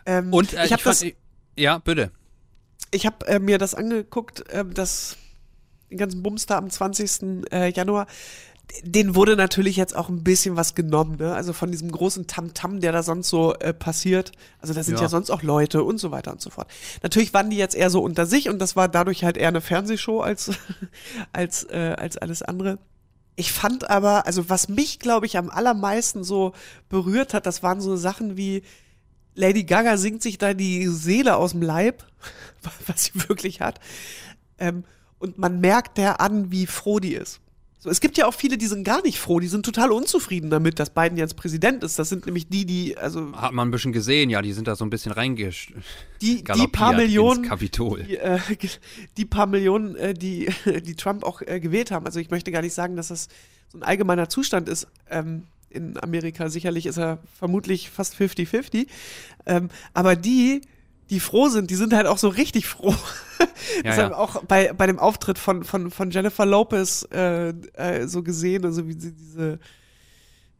[0.05, 1.15] Ähm, und äh, ich habe das, fand-
[1.57, 2.11] ja, bitte.
[2.91, 5.17] ich habe äh, mir das angeguckt, ähm, das
[5.89, 7.45] den ganzen Bums da am 20.
[7.51, 8.05] Äh, Januar.
[8.83, 11.33] Den wurde natürlich jetzt auch ein bisschen was genommen, ne?
[11.33, 14.31] Also von diesem großen Tamtam, der da sonst so äh, passiert.
[14.59, 15.03] Also da sind ja.
[15.03, 15.09] Ja.
[15.09, 16.67] sonst auch Leute und so weiter und so fort.
[17.03, 19.61] Natürlich waren die jetzt eher so unter sich und das war dadurch halt eher eine
[19.61, 20.51] Fernsehshow als,
[21.33, 22.79] als, äh, als alles andere.
[23.35, 26.53] Ich fand aber, also was mich, glaube ich, am allermeisten so
[26.89, 28.63] berührt hat, das waren so Sachen wie
[29.35, 32.05] Lady Gaga singt sich da die Seele aus dem Leib,
[32.87, 33.79] was sie wirklich hat.
[34.57, 34.85] Ähm,
[35.19, 37.41] und man merkt der an, wie froh die ist.
[37.85, 40.49] So, es gibt ja auch viele, die sind gar nicht froh, die sind total unzufrieden
[40.49, 41.99] damit, dass Biden jetzt Präsident ist.
[41.99, 44.75] Das sind nämlich die, die, also Hat man ein bisschen gesehen, ja, die sind da
[44.75, 45.71] so ein bisschen reingesch
[46.19, 48.01] die, die paar Millionen, ins Kapitol.
[48.01, 48.39] die, äh,
[49.17, 50.49] die paar Millionen, äh, die,
[50.83, 52.07] die Trump auch äh, gewählt haben.
[52.07, 53.27] Also ich möchte gar nicht sagen, dass das
[53.71, 56.49] so ein allgemeiner Zustand ist ähm, in Amerika.
[56.49, 58.87] Sicherlich ist er vermutlich fast 50-50.
[59.45, 60.61] Ähm, aber die,
[61.09, 62.95] die froh sind, die sind halt auch so richtig froh.
[63.77, 64.09] Ja, das haben ja.
[64.11, 68.63] wir auch bei, bei dem Auftritt von, von, von Jennifer Lopez äh, äh, so gesehen,
[68.63, 69.59] also wie sie diese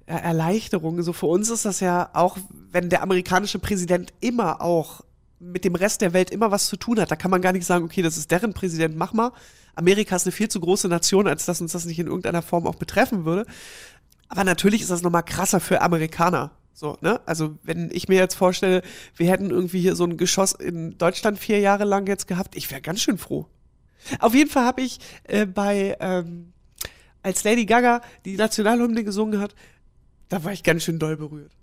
[0.06, 1.02] Er- Erleichterung.
[1.02, 2.38] So für uns ist das ja auch,
[2.72, 5.02] wenn der amerikanische Präsident immer auch
[5.40, 7.66] mit dem Rest der Welt immer was zu tun hat, da kann man gar nicht
[7.66, 9.32] sagen, okay, das ist deren Präsident, mach mal.
[9.76, 12.68] Amerika ist eine viel zu große Nation, als dass uns das nicht in irgendeiner Form
[12.68, 13.46] auch betreffen würde.
[14.28, 16.52] Aber natürlich ist das nochmal krasser für Amerikaner.
[16.78, 17.22] So, ne?
[17.26, 18.82] Also, wenn ich mir jetzt vorstelle,
[19.16, 22.70] wir hätten irgendwie hier so ein Geschoss in Deutschland vier Jahre lang jetzt gehabt, ich
[22.70, 23.48] wäre ganz schön froh.
[24.20, 26.52] Auf jeden Fall habe ich äh, bei, ähm,
[27.24, 29.56] als Lady Gaga die Nationalhymne gesungen hat,
[30.28, 31.54] da war ich ganz schön doll berührt.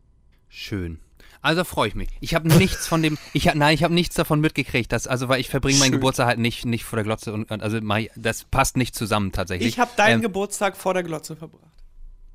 [0.49, 0.99] Schön.
[1.43, 2.09] Also freue ich mich.
[2.21, 5.41] Ich habe nichts von dem, ich nein, ich habe nichts davon mitgekriegt, dass, also weil
[5.41, 6.01] ich verbringe meinen Schön.
[6.01, 7.79] Geburtstag halt nicht, nicht vor der Glotze und, also
[8.17, 9.69] das passt nicht zusammen tatsächlich.
[9.69, 11.72] Ich habe deinen Ähm, Geburtstag vor der Glotze verbracht.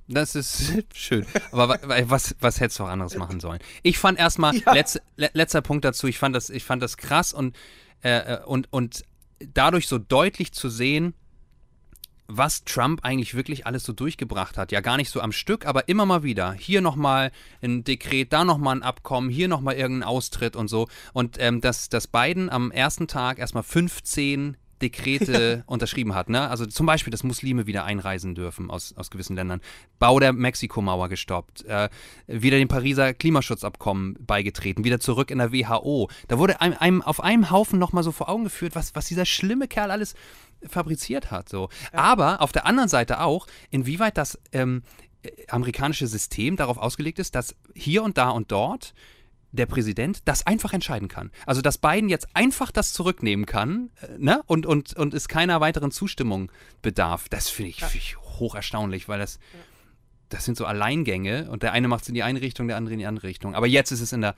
[0.07, 1.25] Das ist schön.
[1.51, 3.59] Aber wa- wa- was, was hättest du auch anderes machen sollen?
[3.83, 4.73] Ich fand erstmal, Ja.
[4.73, 7.55] letz, le, letzter Punkt dazu, ich fand das, ich fand das krass und,
[8.03, 9.03] äh, äh, und, und
[9.53, 11.13] dadurch so deutlich zu sehen,
[12.29, 14.71] was Trump eigentlich wirklich alles so durchgebracht hat.
[14.73, 16.51] Ja, gar nicht so am Stück, aber immer mal wieder.
[16.53, 17.31] Hier nochmal
[17.61, 20.87] ein Dekret, da nochmal ein Abkommen, hier nochmal irgendein Austritt und so.
[21.13, 26.29] Und ähm, dass, dass Biden am ersten Tag erstmal 15 Dekrete unterschrieben hat.
[26.29, 26.47] Ne?
[26.49, 29.61] Also zum Beispiel, dass Muslime wieder einreisen dürfen aus, aus gewissen Ländern.
[29.99, 31.65] Bau der Mexikomauer gestoppt.
[31.65, 31.89] Äh,
[32.27, 34.83] wieder dem Pariser Klimaschutzabkommen beigetreten.
[34.83, 36.09] Wieder zurück in der WHO.
[36.27, 39.25] Da wurde einem, einem auf einem Haufen nochmal so vor Augen geführt, was, was dieser
[39.25, 40.15] schlimme Kerl alles
[40.67, 41.49] fabriziert hat.
[41.49, 41.69] So.
[41.91, 44.83] Aber auf der anderen Seite auch, inwieweit das ähm,
[45.23, 48.93] äh, amerikanische System darauf ausgelegt ist, dass hier und da und dort
[49.57, 51.31] der Präsident das einfach entscheiden kann.
[51.45, 54.41] Also, dass Biden jetzt einfach das zurücknehmen kann äh, ne?
[54.45, 56.51] und, und, und es keiner weiteren Zustimmung
[56.81, 59.39] bedarf, das finde ich, find ich hoch erstaunlich, weil das,
[60.29, 62.93] das sind so Alleingänge und der eine macht es in die eine Richtung, der andere
[62.93, 63.55] in die andere Richtung.
[63.55, 64.35] Aber jetzt ist es in der,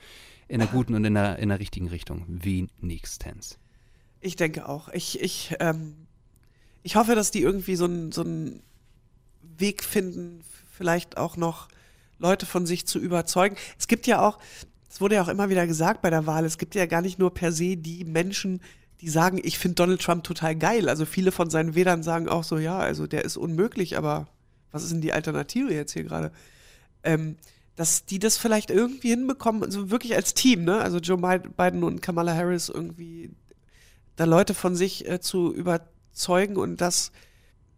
[0.48, 2.24] in der guten und in der, in der richtigen Richtung.
[2.26, 3.58] Wenigstens.
[4.20, 4.88] Ich denke auch.
[4.88, 6.06] Ich, ich, ähm,
[6.82, 8.62] ich hoffe, dass die irgendwie so einen so einen
[9.42, 10.42] Weg finden,
[10.72, 11.68] vielleicht auch noch
[12.18, 13.56] Leute von sich zu überzeugen.
[13.78, 14.38] Es gibt ja auch,
[14.90, 17.18] es wurde ja auch immer wieder gesagt bei der Wahl, es gibt ja gar nicht
[17.18, 18.60] nur per se die Menschen,
[19.00, 20.88] die sagen, ich finde Donald Trump total geil.
[20.88, 24.26] Also viele von seinen Wählern sagen auch so, ja, also der ist unmöglich, aber
[24.72, 26.32] was ist denn die Alternative jetzt hier gerade?
[27.02, 27.36] Ähm,
[27.76, 30.80] dass die das vielleicht irgendwie hinbekommen, also wirklich als Team, ne?
[30.80, 33.30] Also Joe Biden und Kamala Harris irgendwie
[34.16, 37.10] da Leute von sich äh, zu überzeugen und dass,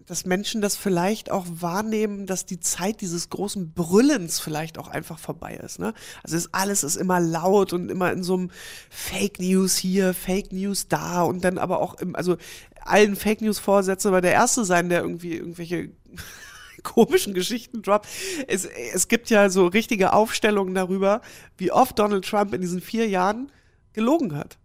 [0.06, 5.18] dass Menschen das vielleicht auch wahrnehmen, dass die Zeit dieses großen Brüllens vielleicht auch einfach
[5.18, 5.78] vorbei ist.
[5.78, 5.94] Ne?
[6.22, 8.50] Also ist, alles ist immer laut und immer in so einem
[8.90, 12.36] Fake News hier, Fake News da und dann aber auch im, also
[12.80, 15.90] allen Fake News Vorsätze, aber der Erste sein, der irgendwie irgendwelche
[16.82, 18.08] komischen Geschichten droppt.
[18.48, 21.20] Es, es gibt ja so richtige Aufstellungen darüber,
[21.56, 23.52] wie oft Donald Trump in diesen vier Jahren
[23.92, 24.58] gelogen hat.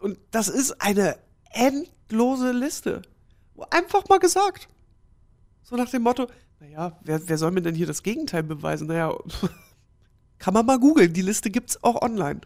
[0.00, 1.16] Und das ist eine
[1.52, 3.02] endlose Liste.
[3.70, 4.68] Einfach mal gesagt.
[5.62, 6.28] So nach dem Motto,
[6.60, 8.86] naja, wer, wer soll mir denn hier das Gegenteil beweisen?
[8.86, 9.12] Naja,
[10.38, 11.12] kann man mal googeln.
[11.12, 12.40] Die Liste gibt's auch online.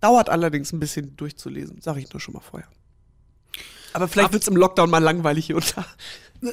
[0.00, 2.68] Dauert allerdings ein bisschen durchzulesen, sage ich nur schon mal vorher.
[3.92, 5.84] Aber vielleicht wird's im Lockdown mal langweilig hier und da.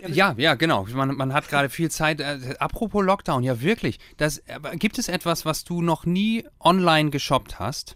[0.09, 0.85] Ja, ja, genau.
[0.91, 2.19] Man, man hat gerade viel Zeit.
[2.19, 3.99] Äh, apropos Lockdown, ja wirklich.
[4.17, 7.95] Das, aber gibt es etwas, was du noch nie online geshoppt hast?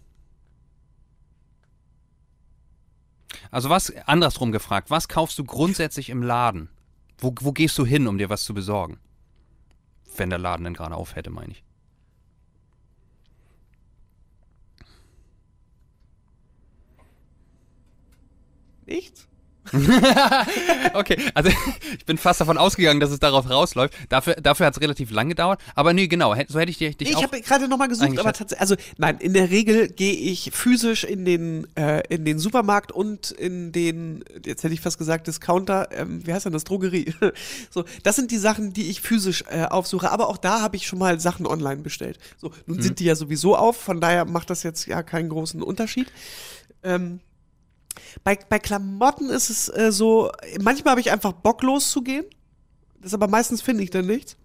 [3.52, 6.70] Also was, andersrum gefragt, was kaufst du grundsätzlich im Laden?
[7.18, 8.98] Wo, wo gehst du hin, um dir was zu besorgen?
[10.16, 11.62] Wenn der Laden denn gerade auf hätte, meine ich.
[18.86, 19.28] Nichts?
[20.94, 21.50] Okay, also
[21.98, 23.94] ich bin fast davon ausgegangen, dass es darauf rausläuft.
[24.08, 25.60] Dafür, dafür hat es relativ lang gedauert.
[25.74, 28.60] Aber nee, genau, so hätte ich dich, dich Ich habe gerade nochmal gesucht, aber tatsächlich,
[28.60, 33.30] also nein, in der Regel gehe ich physisch in den, äh, in den Supermarkt und
[33.30, 37.14] in den, jetzt hätte ich fast gesagt, Discounter, ähm, wie heißt denn das, Drogerie.
[37.70, 40.86] so, das sind die Sachen, die ich physisch äh, aufsuche, aber auch da habe ich
[40.86, 42.18] schon mal Sachen online bestellt.
[42.38, 42.82] So, nun Mhm.
[42.82, 46.08] sind die ja sowieso auf, von daher macht das jetzt ja keinen großen Unterschied.
[46.82, 47.20] Ähm,
[48.24, 50.30] bei, bei Klamotten ist es äh, so,
[50.60, 52.24] manchmal habe ich einfach Bock loszugehen.
[53.00, 54.36] Das aber meistens finde ich dann nichts.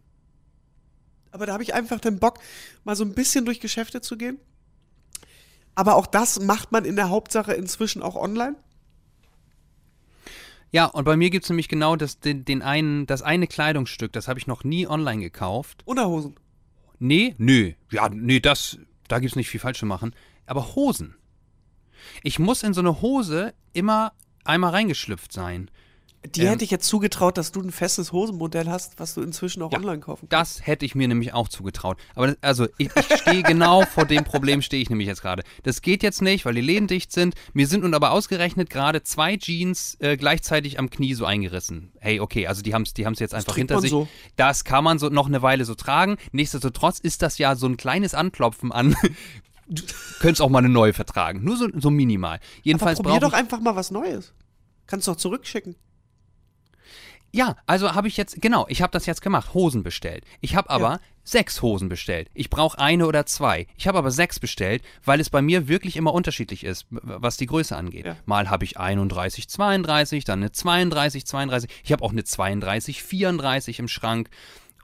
[1.32, 2.40] Aber da habe ich einfach den Bock,
[2.84, 4.40] mal so ein bisschen durch Geschäfte zu gehen.
[5.76, 8.56] Aber auch das macht man in der Hauptsache inzwischen auch online.
[10.72, 14.12] Ja, und bei mir gibt es nämlich genau das, den, den einen, das eine Kleidungsstück,
[14.12, 15.84] das habe ich noch nie online gekauft.
[15.86, 16.36] Unterhosen.
[17.00, 17.74] Nee, nö.
[17.92, 20.16] Ja, nee, das, da gibt es nicht viel falsch zu machen.
[20.46, 21.16] Aber Hosen.
[22.24, 25.70] Ich muss in so eine Hose immer einmal reingeschlüpft sein.
[26.36, 29.62] Die Ähm, hätte ich jetzt zugetraut, dass du ein festes Hosenmodell hast, was du inzwischen
[29.62, 30.58] auch Ja, online kaufen kannst.
[30.60, 31.98] Das hätte ich mir nämlich auch zugetraut.
[32.16, 35.44] Aber das, also ich, ich stehe genau vor dem Problem, stehe ich nämlich jetzt gerade.
[35.64, 37.36] Das geht jetzt nicht, weil die Läden dicht sind.
[37.54, 41.92] Mir sind nun aber ausgerechnet gerade zwei Jeans äh, gleichzeitig am Knie so eingerissen.
[42.00, 43.92] Hey, okay, also die haben es die haben's jetzt einfach hinter sich.
[43.92, 44.08] so.
[44.36, 46.18] Das kann man so noch eine Weile so tragen.
[46.32, 48.96] Nichtsdestotrotz ist das ja so ein kleines Anklopfen an.
[49.70, 49.84] Du
[50.20, 51.44] könntest auch mal eine neue vertragen.
[51.44, 52.36] Nur so, so minimal.
[52.38, 54.34] Aber Jedenfalls probier brauche doch einfach mal was Neues.
[54.86, 55.76] Kannst doch zurückschicken.
[57.34, 60.24] Ja, also habe ich jetzt, genau, ich habe das jetzt gemacht, Hosen bestellt.
[60.40, 61.00] Ich habe aber Ja.
[61.26, 62.30] sechs Hosen bestellt.
[62.34, 63.68] Ich brauche eine oder zwei.
[63.76, 67.46] Ich habe aber sechs bestellt, weil es bei mir wirklich immer unterschiedlich ist, was die
[67.46, 68.06] Größe angeht.
[68.06, 68.16] Ja.
[68.26, 71.70] Mal habe ich 31, 32, dann eine 32, 32.
[71.84, 74.30] Ich habe auch eine 32, 34 im Schrank.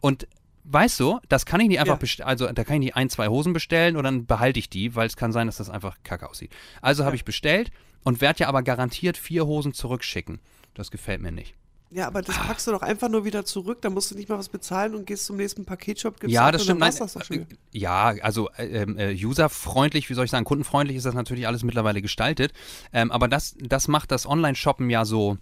[0.01, 0.27] Und
[0.65, 1.99] weißt du, das kann ich nicht einfach Ja.
[1.99, 4.95] bestellen, also da kann ich nicht ein, zwei Hosen bestellen und dann behalte ich die,
[4.95, 6.51] weil es kann sein, dass das einfach kacke aussieht.
[6.81, 7.71] Also habe ich bestellt
[8.03, 10.39] und werde ja aber garantiert vier Hosen zurückschicken.
[10.73, 11.55] Das gefällt mir nicht.
[11.93, 14.39] Ja, aber das packst du doch einfach nur wieder zurück, da musst du nicht mal
[14.39, 16.79] was bezahlen und gehst zum nächsten Paketshop, gibst Ja, das stimmt.
[16.79, 21.05] Nein, das äh, ja, also äh, ähm, äh, userfreundlich, wie soll ich sagen, kundenfreundlich ist
[21.05, 22.51] das natürlich alles mittlerweile gestaltet.
[22.93, 25.37] Ähm, aber das, das macht das Online-Shoppen ja so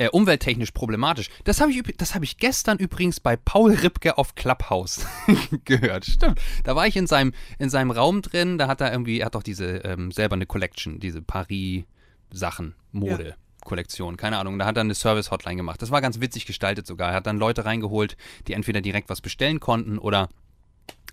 [0.00, 1.28] äh, umwelttechnisch problematisch.
[1.44, 5.06] Das habe ich, das hab ich gestern übrigens bei Paul Ripke auf Clubhouse
[5.66, 6.06] gehört.
[6.06, 6.40] Stimmt.
[6.64, 9.34] Da war ich in seinem, in seinem Raum drin, da hat er irgendwie, er hat
[9.34, 13.36] doch diese ähm, selber eine Collection, diese Paris-Sachen, Mode.
[13.62, 15.82] Kollektion, keine Ahnung, da hat er eine Service-Hotline gemacht.
[15.82, 17.10] Das war ganz witzig gestaltet sogar.
[17.10, 18.16] Er hat dann Leute reingeholt,
[18.48, 20.30] die entweder direkt was bestellen konnten oder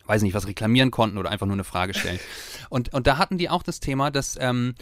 [0.06, 2.22] weiß nicht, was reklamieren konnten oder einfach nur eine Frage stellen.
[2.70, 4.76] Und, und da hatten die auch das Thema, dass, ähm,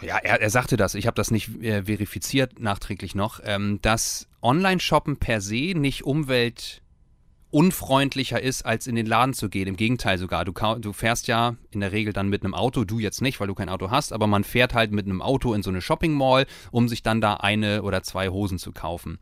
[0.00, 4.28] ja, er, er sagte das, ich habe das nicht äh, verifiziert nachträglich noch, ähm, dass
[4.42, 9.68] Online-Shoppen per se nicht umweltunfreundlicher ist, als in den Laden zu gehen.
[9.68, 10.44] Im Gegenteil sogar.
[10.44, 13.46] Du, du fährst ja in der Regel dann mit einem Auto, du jetzt nicht, weil
[13.46, 16.46] du kein Auto hast, aber man fährt halt mit einem Auto in so eine Shopping-Mall,
[16.70, 19.18] um sich dann da eine oder zwei Hosen zu kaufen.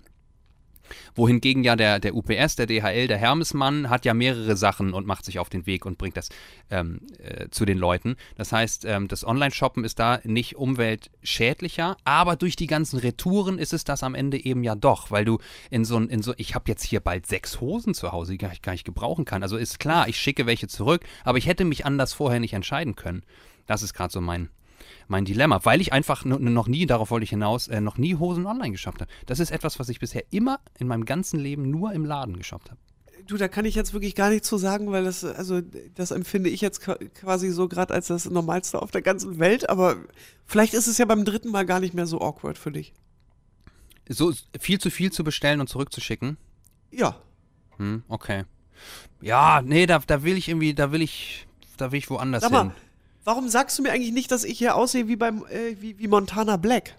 [1.14, 5.24] Wohingegen ja der, der UPS, der DHL, der Hermesmann hat ja mehrere Sachen und macht
[5.24, 6.28] sich auf den Weg und bringt das
[6.70, 8.16] ähm, äh, zu den Leuten.
[8.36, 13.72] Das heißt, ähm, das Online-Shoppen ist da nicht umweltschädlicher, aber durch die ganzen Retouren ist
[13.72, 15.38] es das am Ende eben ja doch, weil du
[15.70, 18.46] in so ein, in so, ich habe jetzt hier bald sechs Hosen zu Hause, die
[18.46, 19.42] nicht, gar nicht gebrauchen kann.
[19.42, 22.96] Also ist klar, ich schicke welche zurück, aber ich hätte mich anders vorher nicht entscheiden
[22.96, 23.22] können.
[23.66, 24.50] Das ist gerade so mein,
[25.10, 28.14] mein Dilemma, weil ich einfach no- noch nie, darauf wollte ich hinaus, äh, noch nie
[28.16, 29.10] Hosen online geshoppt habe.
[29.26, 32.70] Das ist etwas, was ich bisher immer in meinem ganzen Leben nur im Laden geshoppt
[32.70, 32.80] habe.
[33.26, 35.60] Du, da kann ich jetzt wirklich gar nichts zu sagen, weil das, also,
[35.94, 39.68] das empfinde ich jetzt qua- quasi so gerade als das Normalste auf der ganzen Welt,
[39.68, 39.96] aber
[40.46, 42.92] vielleicht ist es ja beim dritten Mal gar nicht mehr so awkward für dich.
[44.08, 46.36] So viel zu viel zu bestellen und zurückzuschicken.
[46.90, 47.16] Ja.
[47.76, 48.44] Hm, okay.
[49.20, 51.46] Ja, nee, da, da will ich irgendwie, da will ich,
[51.76, 52.72] da will ich woanders Sag hin.
[53.24, 56.08] Warum sagst du mir eigentlich nicht, dass ich hier aussehe wie beim, äh, wie, wie
[56.08, 56.96] Montana Black?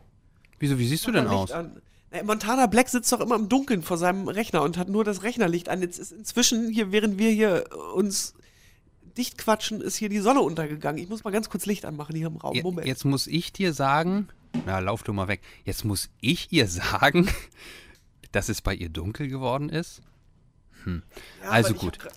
[0.59, 1.51] Wieso, wie siehst du denn aus?
[1.51, 1.81] An.
[2.11, 5.23] Na, Montana Black sitzt doch immer im Dunkeln vor seinem Rechner und hat nur das
[5.23, 5.81] Rechnerlicht an.
[5.81, 8.33] Jetzt ist inzwischen hier, während wir hier äh, uns
[9.17, 11.01] dicht quatschen, ist hier die Sonne untergegangen.
[11.01, 12.53] Ich muss mal ganz kurz Licht anmachen hier im Raum.
[12.55, 12.87] Je- Moment.
[12.87, 14.27] Jetzt muss ich dir sagen,
[14.65, 15.41] na, lauf du mal weg.
[15.65, 17.27] Jetzt muss ich ihr sagen,
[18.31, 20.01] dass es bei ihr dunkel geworden ist.
[20.85, 21.99] Ja, also gut.
[22.03, 22.11] hab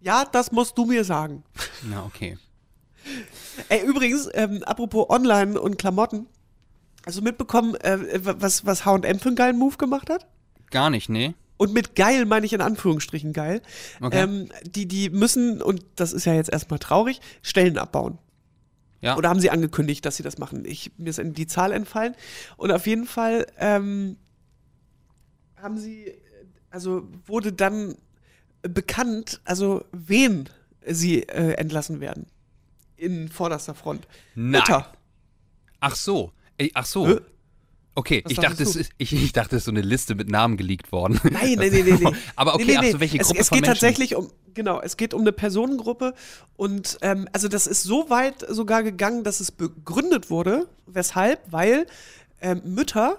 [0.00, 1.42] Ja, das musst du mir sagen.
[1.82, 2.38] Na, okay.
[3.68, 6.26] Ey, übrigens, ähm, apropos Online und Klamotten.
[7.04, 10.26] Hast du mitbekommen, äh, was, was H&M für einen geilen Move gemacht hat?
[10.70, 11.34] Gar nicht, nee.
[11.56, 13.62] Und mit geil meine ich in Anführungsstrichen geil.
[14.00, 14.22] Okay.
[14.22, 18.18] Ähm, die, die müssen, und das ist ja jetzt erstmal traurig, Stellen abbauen.
[19.00, 19.16] Ja.
[19.16, 20.64] Oder haben sie angekündigt, dass sie das machen?
[20.64, 22.14] Ich, mir ist die Zahl entfallen.
[22.56, 24.16] Und auf jeden Fall ähm,
[25.56, 26.16] haben sie, äh,
[26.70, 27.96] also wurde dann
[28.62, 30.48] bekannt, also wen
[30.86, 32.26] sie äh, entlassen werden.
[33.02, 34.06] In vorderster Front.
[34.36, 34.60] Nein.
[34.60, 34.92] Mütter.
[35.80, 36.32] Ach so.
[36.74, 37.08] Ach so.
[37.08, 37.16] Hä?
[37.96, 40.56] Okay, Was ich dachte, es ich, ich dachte, es ist so eine Liste mit Namen
[40.56, 41.20] geleakt worden.
[41.24, 42.16] Nein, nein, nein, nein.
[42.36, 43.80] Aber okay, nee, nee, ach so, welche es, Gruppe es von geht Menschen?
[43.80, 46.14] tatsächlich um, genau, es geht um eine Personengruppe
[46.56, 50.68] und ähm, also das ist so weit sogar gegangen, dass es begründet wurde.
[50.86, 51.40] Weshalb?
[51.50, 51.86] Weil
[52.40, 53.18] ähm, Mütter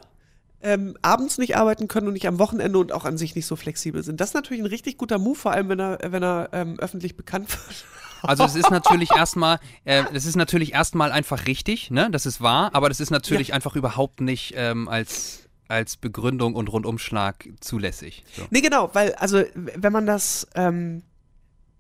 [0.64, 3.56] ähm, abends nicht arbeiten können und nicht am Wochenende und auch an sich nicht so
[3.56, 4.20] flexibel sind.
[4.22, 7.16] Das ist natürlich ein richtig guter Move, vor allem wenn er, wenn er ähm, öffentlich
[7.16, 7.86] bekannt wird.
[8.26, 12.10] Also es ist natürlich erstmal, äh, das ist natürlich erstmal einfach richtig, ne?
[12.10, 16.70] Das ist wahr, aber das ist natürlich einfach überhaupt nicht ähm, als, als Begründung und
[16.72, 18.24] Rundumschlag zulässig.
[18.34, 18.44] So.
[18.50, 21.04] Nee, genau, weil, also, wenn man das, ähm,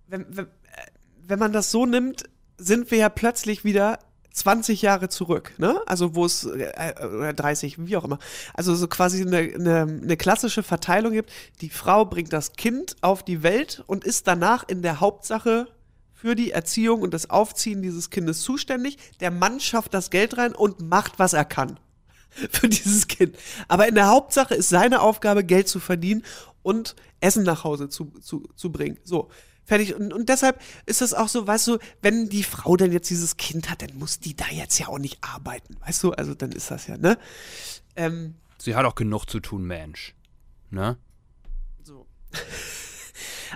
[0.09, 0.49] wenn, wenn, äh,
[1.25, 2.23] wenn man das so nimmt,
[2.57, 3.99] sind wir ja plötzlich wieder
[4.33, 5.79] 20 Jahre zurück, ne?
[5.85, 8.19] Also, wo es, äh, oder 30, wie auch immer.
[8.53, 11.31] Also, so quasi eine, eine, eine klassische Verteilung gibt.
[11.61, 15.67] Die Frau bringt das Kind auf die Welt und ist danach in der Hauptsache
[16.23, 18.97] für die Erziehung und das Aufziehen dieses Kindes zuständig.
[19.19, 21.79] Der Mann schafft das Geld rein und macht, was er kann
[22.49, 23.37] für dieses Kind.
[23.67, 26.23] Aber in der Hauptsache ist seine Aufgabe, Geld zu verdienen
[26.63, 28.97] und Essen nach Hause zu, zu, zu bringen.
[29.03, 29.29] So,
[29.65, 29.95] fertig.
[29.95, 33.37] Und, und deshalb ist es auch so, weißt du, wenn die Frau dann jetzt dieses
[33.37, 35.77] Kind hat, dann muss die da jetzt ja auch nicht arbeiten.
[35.85, 37.17] Weißt du, also dann ist das ja, ne?
[37.95, 40.15] Ähm, Sie hat auch genug zu tun, Mensch.
[40.69, 40.97] Ne?
[41.83, 42.05] so.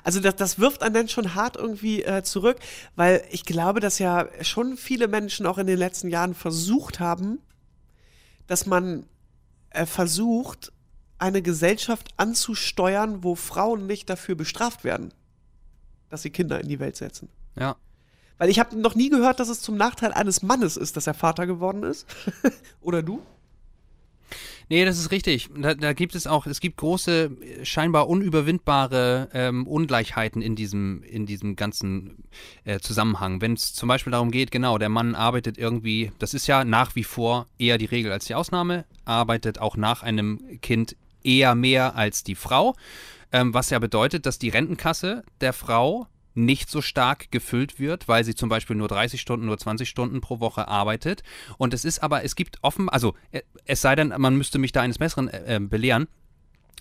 [0.04, 2.60] Also das, das wirft einen dann schon hart irgendwie äh, zurück,
[2.96, 7.40] weil ich glaube, dass ja schon viele Menschen auch in den letzten Jahren versucht haben,
[8.46, 9.08] dass man
[9.72, 10.72] äh, versucht,
[11.20, 15.14] eine Gesellschaft anzusteuern, wo Frauen nicht dafür bestraft werden,
[16.10, 17.30] dass sie Kinder in die Welt setzen.
[17.60, 17.76] Ja.
[18.38, 21.14] Weil ich habe noch nie gehört, dass es zum Nachteil eines Mannes ist, dass er
[21.14, 22.06] Vater geworden ist.
[22.82, 23.22] Oder du?
[24.70, 25.50] Nee, das ist richtig.
[25.56, 27.32] Da, da gibt es auch, es gibt große,
[27.64, 32.24] scheinbar unüberwindbare ähm, Ungleichheiten in diesem, in diesem ganzen
[32.66, 33.40] äh, Zusammenhang.
[33.40, 36.96] Wenn es zum Beispiel darum geht, genau, der Mann arbeitet irgendwie, das ist ja nach
[36.96, 41.96] wie vor eher die Regel als die Ausnahme, arbeitet auch nach einem Kind eher mehr
[41.96, 42.76] als die Frau,
[43.32, 46.08] ähm, was ja bedeutet, dass die Rentenkasse der Frau
[46.38, 50.22] nicht so stark gefüllt wird, weil sie zum Beispiel nur 30 Stunden, nur 20 Stunden
[50.22, 51.24] pro Woche arbeitet.
[51.58, 54.72] Und es ist aber, es gibt offen, also äh, es sei denn, man müsste mich
[54.72, 56.08] da eines Besseren äh, äh, belehren.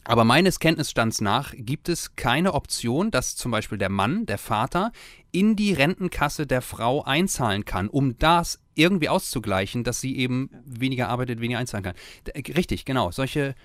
[0.05, 4.93] Aber meines Kenntnisstands nach gibt es keine Option, dass zum Beispiel der Mann, der Vater,
[5.33, 11.09] in die Rentenkasse der Frau einzahlen kann, um das irgendwie auszugleichen, dass sie eben weniger
[11.09, 11.95] arbeitet, weniger einzahlen kann.
[12.27, 13.11] D richtig, genau.
[13.11, 13.57] Solche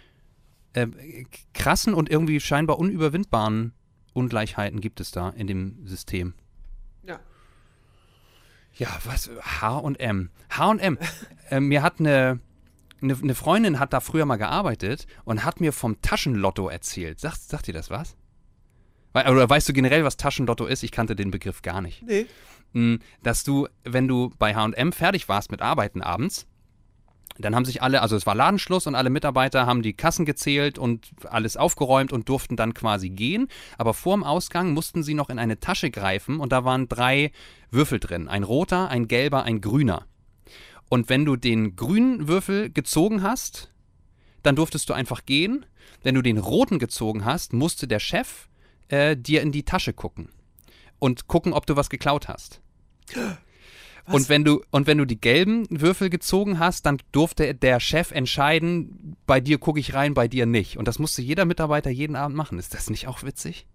[0.74, 0.88] äh,
[1.54, 3.74] krassen und irgendwie scheinbar unüberwindbaren
[4.14, 6.34] Ungleichheiten gibt es da in dem System.
[7.04, 7.20] Ja.
[8.76, 9.30] Ja, was?
[9.62, 10.30] H&M.
[10.52, 10.98] H&M.
[11.50, 12.40] äh, mir hat eine,
[13.02, 17.20] eine, eine Freundin hat da früher mal gearbeitet und hat mir vom Taschenlotto erzählt.
[17.20, 18.16] Sagt, sagt dir das was?
[19.14, 20.84] Weil, oder weißt du generell, was Taschenlotto ist?
[20.84, 22.04] Ich kannte den Begriff gar nicht.
[22.04, 22.26] Nee.
[22.74, 26.48] Mm, Dass du, wenn du bei H&M fertig warst mit Arbeiten abends,
[27.38, 30.78] dann haben sich alle, also es war Ladenschluss und alle Mitarbeiter haben die Kassen gezählt
[30.78, 33.48] und alles aufgeräumt und durften dann quasi gehen.
[33.78, 37.32] Aber vorm Ausgang mussten sie noch in eine Tasche greifen und da waren drei
[37.70, 38.28] Würfel drin.
[38.28, 40.06] Ein roter, ein gelber, ein grüner.
[40.90, 43.72] Und wenn du den grünen Würfel gezogen hast,
[44.44, 45.66] dann durftest du einfach gehen.
[46.04, 48.50] Wenn du den roten gezogen hast, musste der Chef
[48.90, 50.30] äh, dir in die Tasche gucken
[51.00, 52.62] und gucken, ob du was geklaut hast.
[54.08, 58.12] Und wenn du und wenn du die gelben Würfel gezogen hast, dann durfte der Chef
[58.12, 60.78] entscheiden, bei dir gucke ich rein, bei dir nicht.
[60.78, 62.60] Und das musste jeder Mitarbeiter jeden Abend machen.
[62.60, 63.68] Ist das nicht auch witzig?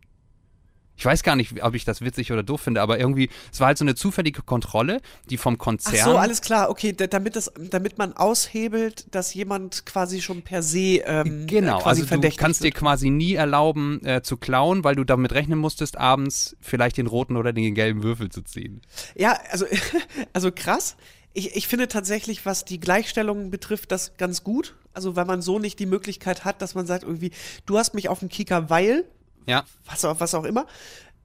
[0.96, 3.68] Ich weiß gar nicht, ob ich das witzig oder doof finde, aber irgendwie, es war
[3.68, 6.04] halt so eine zufällige Kontrolle, die vom Ach Konzern.
[6.10, 10.62] so, alles klar, okay, da- damit, das, damit man aushebelt, dass jemand quasi schon per
[10.62, 12.74] se ähm, Genau, äh, quasi also du kannst dir wird.
[12.76, 17.36] quasi nie erlauben äh, zu klauen, weil du damit rechnen musstest, abends vielleicht den roten
[17.36, 18.80] oder den gelben Würfel zu ziehen.
[19.14, 19.66] Ja, also,
[20.32, 20.96] also krass.
[21.32, 24.74] Ich, ich finde tatsächlich, was die Gleichstellung betrifft, das ganz gut.
[24.94, 27.30] Also, weil man so nicht die Möglichkeit hat, dass man sagt, irgendwie,
[27.66, 29.04] du hast mich auf dem Kieker, weil,
[29.46, 30.66] Ja, was auch, was auch immer.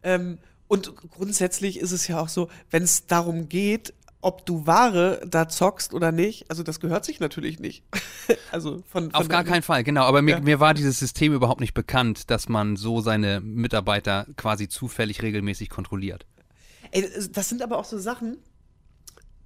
[0.04, 5.22] Ähm, und grundsätzlich ist es ja auch so, wenn es darum geht, ob du Ware
[5.28, 7.84] da zockst oder nicht, also das gehört sich natürlich nicht.
[8.52, 10.04] also von, von Auf gar keinen Fall, genau.
[10.04, 10.40] Aber mir, Ja.
[10.42, 15.70] mir war dieses System überhaupt nicht bekannt, dass man so seine Mitarbeiter quasi zufällig regelmäßig
[15.70, 16.26] kontrolliert.
[16.92, 18.38] Ey, das sind aber auch so Sachen,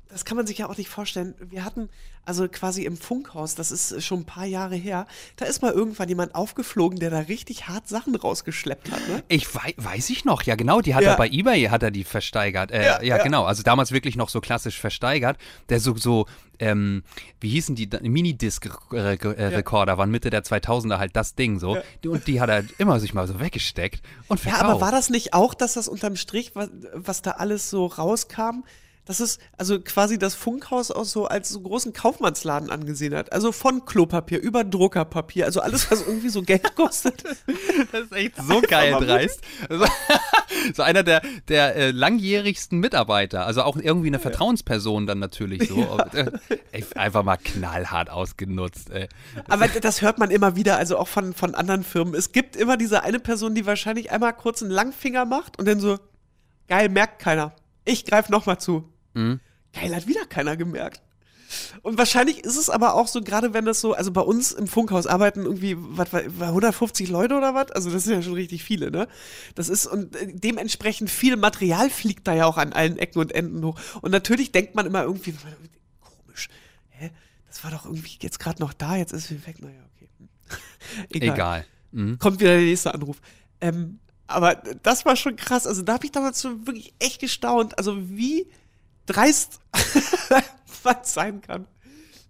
[0.09, 1.35] das kann man sich ja auch nicht vorstellen.
[1.39, 1.89] Wir hatten
[2.27, 6.09] also quasi im Funkhaus, das ist schon ein paar Jahre her, da ist mal irgendwann
[6.09, 9.07] jemand aufgeflogen, der da richtig hart Sachen rausgeschleppt hat.
[9.07, 9.23] Ne?
[9.27, 11.11] Ich wei weiß ich noch, ja genau, die hat Ja.
[11.11, 12.71] er bei eBay, hat er die versteigert.
[12.71, 13.23] Äh, ja, Ja, ja.
[13.23, 15.37] genau, also damals wirklich noch so klassisch versteigert.
[15.69, 16.25] Der so, so
[16.59, 17.03] ähm,
[17.41, 21.77] wie hießen die, Minidisc-Rekorder waren Mitte der 2000er halt das Ding so.
[22.05, 24.63] Und die hat er immer sich mal so weggesteckt und Ja, verkauft.
[24.71, 28.63] aber war das nicht auch, dass das unterm Strich, was, was da alles so rauskam,
[29.05, 33.31] dass es also quasi das Funkhaus auch so als so großen Kaufmannsladen angesehen hat?
[33.31, 37.23] Also von Klopapier über Druckerpapier, also alles, was irgendwie so Geld kostet.
[37.91, 39.41] Das ist echt so geil dreist.
[39.69, 39.85] Also,
[40.73, 45.75] so einer der, der äh, langjährigsten Mitarbeiter, also auch irgendwie eine Vertrauensperson dann natürlich so.
[45.75, 46.31] Und, äh,
[46.95, 48.89] einfach mal knallhart ausgenutzt.
[48.89, 49.07] Ey.
[49.47, 52.15] Aber das hört man immer wieder, also auch von, von anderen Firmen.
[52.15, 55.79] Es gibt immer diese eine Person, die wahrscheinlich einmal kurz einen Langfinger macht und dann
[55.79, 55.99] so,
[56.67, 57.53] geil, merkt keiner.
[57.85, 58.89] Ich greife nochmal zu.
[59.15, 59.39] Mhm.
[59.73, 61.01] Geil, hat wieder keiner gemerkt.
[61.81, 64.67] Und wahrscheinlich ist es aber auch so, gerade wenn das so, also bei uns im
[64.67, 67.71] Funkhaus arbeiten irgendwie, was war, war 150 Leute oder was?
[67.71, 69.07] Also das sind ja schon richtig viele, ne?
[69.53, 73.31] Das ist, und äh, dementsprechend viel Material fliegt da ja auch an allen Ecken und
[73.31, 73.79] Enden hoch.
[74.01, 75.35] Und natürlich denkt man immer irgendwie,
[76.01, 76.49] komisch,
[76.89, 77.11] hä?
[77.47, 79.61] Das war doch irgendwie jetzt gerade noch da, jetzt ist es weg.
[79.61, 80.09] Naja, okay.
[81.09, 81.65] Egal.
[81.91, 82.19] Mhm.
[82.19, 83.21] Kommt wieder der nächste Anruf.
[83.61, 85.67] Ähm, aber das war schon krass.
[85.67, 87.77] Also da habe ich damals so wirklich echt gestaunt.
[87.77, 88.47] Also wie
[89.05, 89.59] dreist
[90.83, 91.67] man sein kann.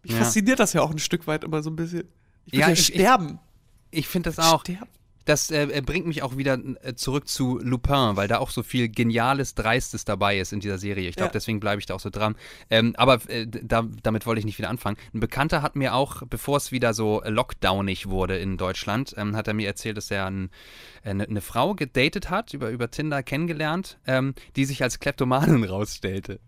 [0.03, 0.19] Mich Ja.
[0.19, 2.07] fasziniert das ja auch ein Stück weit immer so ein bisschen.
[2.45, 3.39] Ich will Ja, ja, ich- ich- sterben.
[3.91, 4.61] Ich finde das auch.
[4.61, 4.89] Sterben.
[5.25, 8.89] Das äh, bringt mich auch wieder äh, zurück zu Lupin, weil da auch so viel
[8.89, 11.09] Geniales, Dreistes dabei ist in dieser Serie.
[11.09, 11.33] Ich glaube, Ja.
[11.33, 12.35] deswegen bleibe ich da auch so dran.
[12.69, 14.97] Ähm, aber äh, da, damit wollte ich nicht wieder anfangen.
[15.13, 19.47] Ein Bekannter hat mir auch, bevor es wieder so lockdownig wurde in Deutschland, ähm, hat
[19.47, 20.51] er mir erzählt, dass er ein,
[21.03, 26.39] eine, eine Frau gedatet hat, über, über Tinder kennengelernt, ähm, die sich als Kleptomanin rausstellte.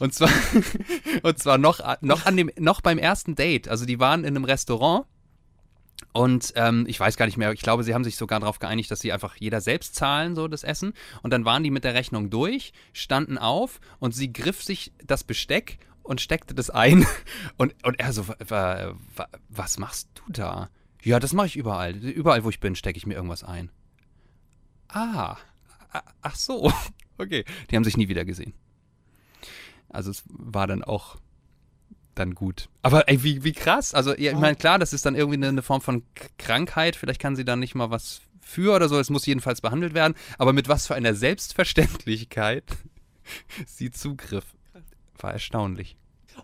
[0.00, 0.30] Und zwar,
[1.22, 3.68] und zwar noch, noch, an dem, noch beim ersten Date.
[3.68, 5.06] Also die waren in einem Restaurant
[6.16, 8.88] Und ähm, ich weiß gar nicht mehr, ich glaube, sie haben sich sogar darauf geeinigt,
[8.90, 10.94] dass sie einfach jeder selbst zahlen, so das Essen.
[11.22, 15.24] Und dann waren die mit der Rechnung durch, standen auf und sie griff sich das
[15.24, 17.04] Besteck und steckte das ein.
[17.56, 18.36] Und, und er so, wa-
[19.16, 20.68] wa- was machst du da?
[21.02, 21.96] Ja, das mache ich überall.
[21.96, 23.70] Überall, wo ich bin, stecke ich mir irgendwas ein.
[24.88, 25.36] Ah,
[26.22, 26.72] ach so.
[27.16, 28.54] Okay, die haben sich nie wieder gesehen.
[29.88, 31.16] Also es war dann auch
[32.14, 32.68] dann gut.
[32.82, 33.94] Aber ey, wie, wie krass.
[33.94, 36.02] Also, ja, ich meine, klar, das ist dann irgendwie eine, eine Form von
[36.38, 36.96] Krankheit.
[36.96, 38.98] Vielleicht kann sie da nicht mal was für oder so.
[38.98, 40.14] Es muss jedenfalls behandelt werden.
[40.38, 42.64] Aber mit was für einer Selbstverständlichkeit
[43.66, 44.44] sie zugriff.
[45.18, 45.96] War erstaunlich.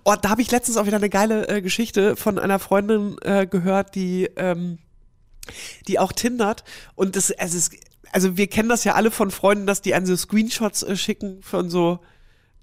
[0.05, 3.47] Oh, da habe ich letztens auch wieder eine geile äh, Geschichte von einer Freundin äh,
[3.47, 4.79] gehört, die, ähm,
[5.89, 6.65] die auch tindert.
[6.95, 7.71] Und das, also, es,
[8.13, 11.43] also wir kennen das ja alle von Freunden, dass die einen so Screenshots äh, schicken
[11.43, 12.01] von so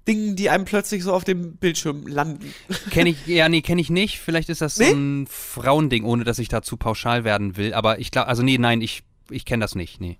[0.08, 2.52] Dingen, die einem plötzlich so auf dem Bildschirm landen.
[2.90, 4.18] Kenne ich, ja, nee, kenne ich nicht.
[4.18, 4.90] Vielleicht ist das so Nee?
[4.90, 7.74] ein Frauending, ohne dass ich da zu pauschal werden will.
[7.74, 10.18] Aber ich glaube, also nee, nein, ich, ich kenne das nicht, nee.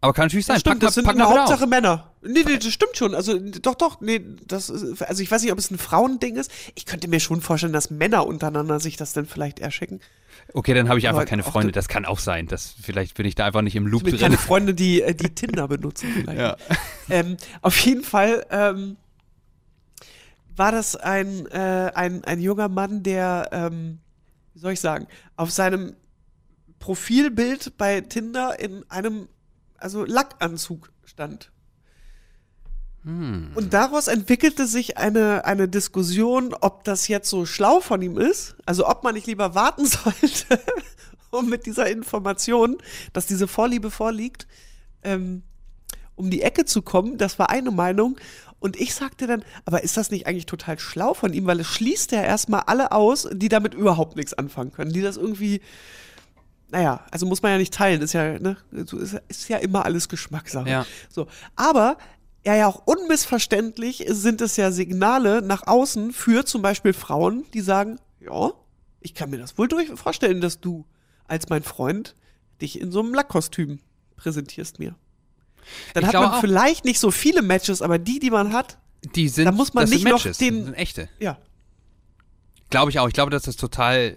[0.00, 0.54] Aber kann natürlich sein.
[0.54, 1.68] Das stimmt, Pack das sind pack in der Hauptsache aus.
[1.68, 2.13] Männer.
[2.26, 3.14] Nee, nee, das stimmt schon.
[3.14, 6.50] Also, doch, doch, nee, das ist, also ich weiß nicht, ob es ein Frauending ist.
[6.74, 10.00] Ich könnte mir schon vorstellen, dass Männer untereinander sich das dann vielleicht eher schicken.
[10.52, 11.72] Okay, dann habe ich einfach Aber keine Freunde.
[11.72, 12.46] da- Das kann auch sein.
[12.46, 14.20] Das, vielleicht bin ich da einfach nicht im Loop Mit drin.
[14.20, 16.38] keine Freunde, die, äh, die Tinder benutzen vielleicht.
[16.40, 16.56] Ja.
[17.08, 18.96] Ähm, auf jeden Fall ähm,
[20.56, 23.98] war das ein, äh, ein, ein junger Mann, der, ähm,
[24.54, 25.06] wie soll ich sagen,
[25.36, 25.94] auf seinem
[26.78, 29.28] Profilbild bei Tinder in einem,
[29.78, 31.50] also Lackanzug stand.
[33.04, 33.52] Hm.
[33.54, 38.56] Und daraus entwickelte sich eine, eine Diskussion, ob das jetzt so schlau von ihm ist,
[38.64, 40.58] also ob man nicht lieber warten sollte,
[41.30, 42.78] um mit dieser Information,
[43.12, 44.46] dass diese Vorliebe vorliegt,
[45.02, 45.42] ähm,
[46.16, 47.18] um die Ecke zu kommen.
[47.18, 48.16] Das war eine Meinung.
[48.58, 51.66] Und ich sagte dann, aber ist das nicht eigentlich total schlau von ihm, weil es
[51.66, 55.60] schließt ja erstmal alle aus, die damit überhaupt nichts anfangen können, die das irgendwie,
[56.70, 58.56] naja, also muss man ja nicht teilen, ist ja, ne,
[59.28, 60.70] ist ja immer alles Geschmackssache.
[60.70, 60.86] Ja.
[61.10, 61.26] So,
[61.56, 61.98] aber
[62.46, 67.60] ja, ja, auch unmissverständlich sind es ja Signale nach außen für zum Beispiel Frauen, die
[67.60, 68.52] sagen, ja,
[69.00, 70.84] ich kann mir das wohl durch vorstellen, dass du
[71.26, 72.14] als mein Freund
[72.60, 73.80] dich in so einem Lackkostüm
[74.16, 74.94] präsentierst mir.
[75.94, 78.78] Dann Ich hat man vielleicht nicht so viele Matches, aber die, die man hat,
[79.14, 81.08] Die sind, Da muss man das sind nicht noch den- das sind echte.
[81.18, 81.38] ja.
[82.70, 83.06] Glaube ich auch.
[83.08, 84.16] Ich glaube, dass das total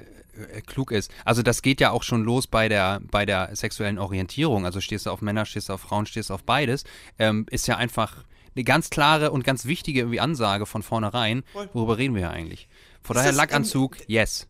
[0.65, 1.11] klug ist.
[1.25, 4.65] Also das geht ja auch schon los bei der, bei der sexuellen Orientierung.
[4.65, 6.83] Also stehst du auf Männer, stehst du auf Frauen, stehst du auf beides.
[7.19, 8.23] Ähm, ist ja einfach
[8.55, 11.43] eine ganz klare und ganz wichtige irgendwie Ansage von vornherein.
[11.73, 12.67] Worüber reden wir ja eigentlich?
[13.01, 14.47] Von daher das, ähm, Lackanzug, yes.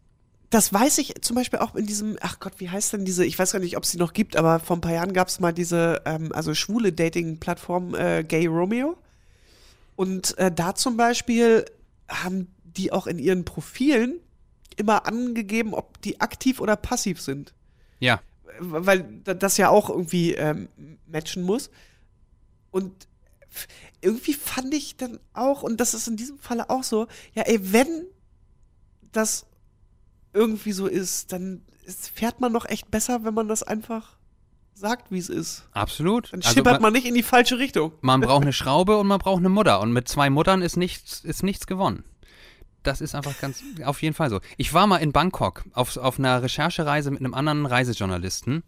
[0.49, 3.37] Das weiß ich zum Beispiel auch in diesem, ach Gott, wie heißt denn diese, ich
[3.37, 5.41] weiß gar nicht, ob es die noch gibt, aber vor ein paar Jahren gab es
[5.41, 8.95] mal diese, ähm, also schwule Dating-Plattform äh, Gay Romeo.
[9.97, 11.65] Und äh, da zum Beispiel
[12.07, 14.19] haben die auch in ihren Profilen
[14.77, 17.53] immer angegeben, ob die aktiv oder passiv sind.
[17.99, 18.21] Ja.
[18.59, 20.69] Weil da- das ja auch irgendwie ähm,
[21.07, 21.69] matchen muss.
[22.71, 23.07] Und
[24.01, 27.73] irgendwie fand ich dann auch, und das ist in diesem Falle auch so, ja, ey,
[27.73, 28.05] wenn
[29.11, 29.45] das
[30.33, 31.63] irgendwie so ist, dann
[32.13, 34.17] fährt man doch echt besser, wenn man das einfach
[34.73, 35.67] sagt, wie es ist.
[35.71, 36.31] Absolut.
[36.33, 37.93] Dann Also schippert man, man nicht in die falsche Richtung.
[38.01, 39.79] man braucht eine Schraube und man braucht eine Mutter.
[39.79, 42.03] Und mit zwei Muttern ist nichts, ist nichts gewonnen.
[42.87, 44.39] Das ist einfach ganz, auf jeden Fall so.
[44.55, 48.63] Ich war mal in Bangkok auf, auf einer Recherchereise mit einem anderen Reisejournalisten.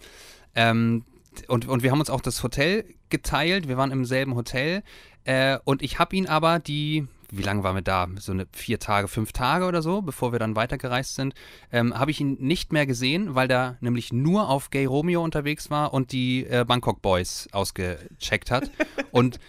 [0.55, 1.05] Ähm,
[1.47, 3.69] und, und wir haben uns auch das Hotel geteilt.
[3.69, 4.83] Wir waren im selben Hotel.
[5.23, 8.09] Äh, und ich habe ihn aber die, wie lange waren wir da?
[8.17, 11.33] So eine vier Tage, fünf Tage oder so, bevor wir dann weitergereist sind,
[11.71, 15.69] ähm, habe ich ihn nicht mehr gesehen, weil der nämlich nur auf Gay Romeo unterwegs
[15.69, 18.69] war und die äh, Bangkok Boys ausgecheckt hat.
[19.11, 19.39] und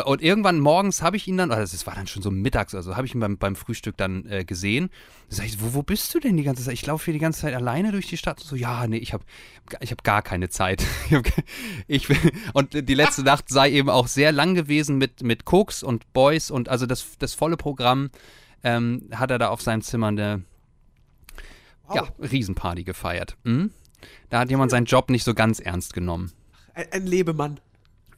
[0.00, 2.96] und irgendwann morgens habe ich ihn dann, oder es war dann schon so mittags, also
[2.96, 4.88] habe ich ihn beim, beim Frühstück dann äh, gesehen.
[5.28, 6.72] Da sag ich, wo, wo bist du denn die ganze Zeit?
[6.72, 8.40] Ich laufe hier die ganze Zeit alleine durch die Stadt.
[8.40, 9.24] Und so, ja, nee, ich habe
[9.80, 10.84] ich hab gar keine Zeit.
[11.88, 12.08] Ich
[12.54, 16.50] und die letzte Nacht sei eben auch sehr lang gewesen mit, mit Koks und Boys
[16.50, 18.10] und also das, das volle Programm
[18.62, 20.42] ähm, hat er da auf seinem Zimmer eine
[21.92, 23.36] ja, Riesenparty gefeiert.
[23.44, 23.72] Mhm.
[24.30, 26.32] Da hat jemand seinen Job nicht so ganz ernst genommen.
[26.74, 27.60] Ein, ein Lebemann.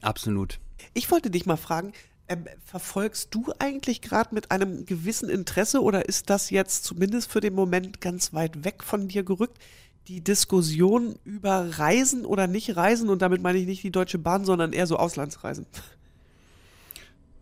[0.01, 0.59] Absolut.
[0.97, 1.91] Ich wollte dich mal fragen,
[2.29, 7.41] ähm, verfolgst du eigentlich gerade mit einem gewissen Interesse oder ist das jetzt zumindest für
[7.41, 9.59] den Moment ganz weit weg von dir gerückt?
[10.07, 14.45] Die Diskussion über Reisen oder nicht Reisen, und damit meine ich nicht die Deutsche Bahn,
[14.45, 15.65] sondern eher so Auslandsreisen.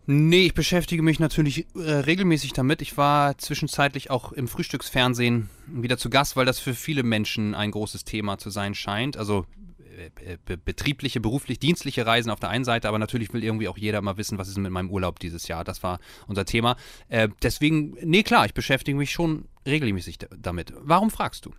[0.06, 2.82] Nee, ich beschäftige mich natürlich äh, regelmäßig damit.
[2.82, 7.70] Ich war zwischenzeitlich auch im Frühstücksfernsehen wieder zu Gast, weil das für viele Menschen ein
[7.70, 9.16] großes Thema zu sein scheint.
[9.16, 9.46] Also
[10.64, 14.16] betriebliche, beruflich, dienstliche Reisen auf der einen Seite, aber natürlich will irgendwie auch jeder mal
[14.16, 15.64] wissen, was ist mit meinem Urlaub dieses Jahr.
[15.64, 16.76] Das war unser Thema.
[17.08, 20.72] Äh, deswegen, nee, klar, ich beschäftige mich schon regelmäßig damit.
[20.80, 21.52] Warum fragst du?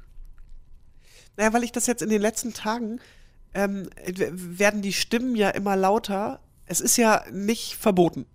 [1.37, 2.99] Naja, weil ich das jetzt in den letzten Tagen,
[3.53, 3.89] ähm,
[4.31, 6.39] werden die Stimmen ja immer lauter.
[6.65, 8.25] Es ist ja nicht verboten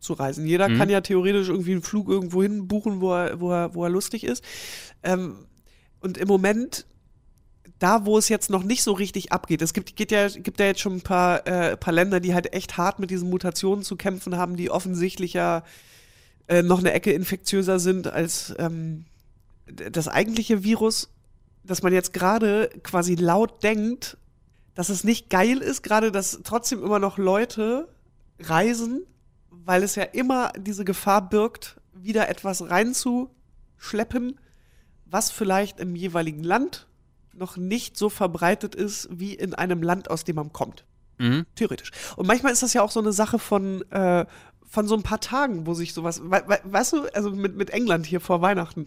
[0.00, 0.46] zu reisen.
[0.46, 0.78] Jeder Mhm.
[0.78, 3.90] kann ja theoretisch irgendwie einen Flug irgendwo hin buchen, wo er, wo er, wo er
[3.90, 4.44] lustig ist.
[5.02, 5.46] Ähm,
[6.00, 6.86] und im Moment,
[7.78, 10.66] da wo es jetzt noch nicht so richtig abgeht, es gibt, geht ja, gibt ja
[10.66, 13.96] jetzt schon ein paar, äh, paar Länder, die halt echt hart mit diesen Mutationen zu
[13.96, 15.64] kämpfen haben, die offensichtlich ja
[16.46, 19.06] äh, noch eine Ecke infektiöser sind als ähm,
[19.66, 21.10] das eigentliche Virus,
[21.64, 24.18] dass man jetzt gerade quasi laut denkt,
[24.74, 27.88] dass es nicht geil ist, gerade dass trotzdem immer noch Leute
[28.40, 29.06] reisen,
[29.50, 34.38] weil es ja immer diese Gefahr birgt, wieder etwas reinzuschleppen,
[35.06, 36.86] was vielleicht im jeweiligen Land
[37.36, 40.84] noch nicht so verbreitet ist wie in einem Land, aus dem man kommt.
[41.18, 41.46] Mhm.
[41.54, 41.90] Theoretisch.
[42.16, 44.26] Und manchmal ist das ja auch so eine Sache von, äh,
[44.68, 47.70] von so ein paar Tagen, wo sich sowas, we we weißt du, also mit, mit
[47.70, 48.86] England hier vor Weihnachten,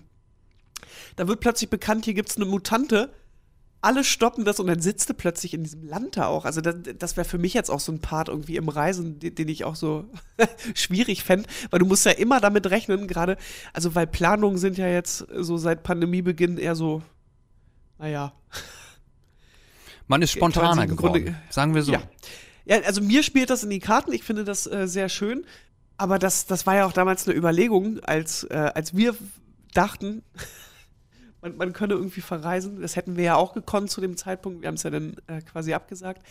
[1.15, 3.11] da wird plötzlich bekannt, hier gibt es eine Mutante,
[3.81, 6.45] alle stoppen das und dann sitzt du plötzlich in diesem Land da auch.
[6.45, 9.35] Also das, das wäre für mich jetzt auch so ein Part irgendwie im Reisen, den,
[9.35, 10.05] den ich auch so
[10.73, 13.37] schwierig fände, weil du musst ja immer damit rechnen, gerade,
[13.73, 17.01] also weil Planungen sind ja jetzt so seit Pandemiebeginn eher so,
[17.97, 18.33] naja,
[20.07, 21.91] Man ist spontaner geworden, Grunde- sagen wir so.
[21.93, 22.01] Ja.
[22.65, 24.13] ja, also mir spielt das in die Karten.
[24.13, 25.45] Ich finde das äh, sehr schön.
[25.97, 29.15] Aber das, das war ja auch damals eine Überlegung, als, äh, als wir
[29.73, 30.21] dachten,
[31.41, 32.81] man, man könne irgendwie verreisen.
[32.81, 34.61] Das hätten wir ja auch gekonnt zu dem Zeitpunkt.
[34.61, 36.21] Wir haben es ja dann äh, quasi abgesagt.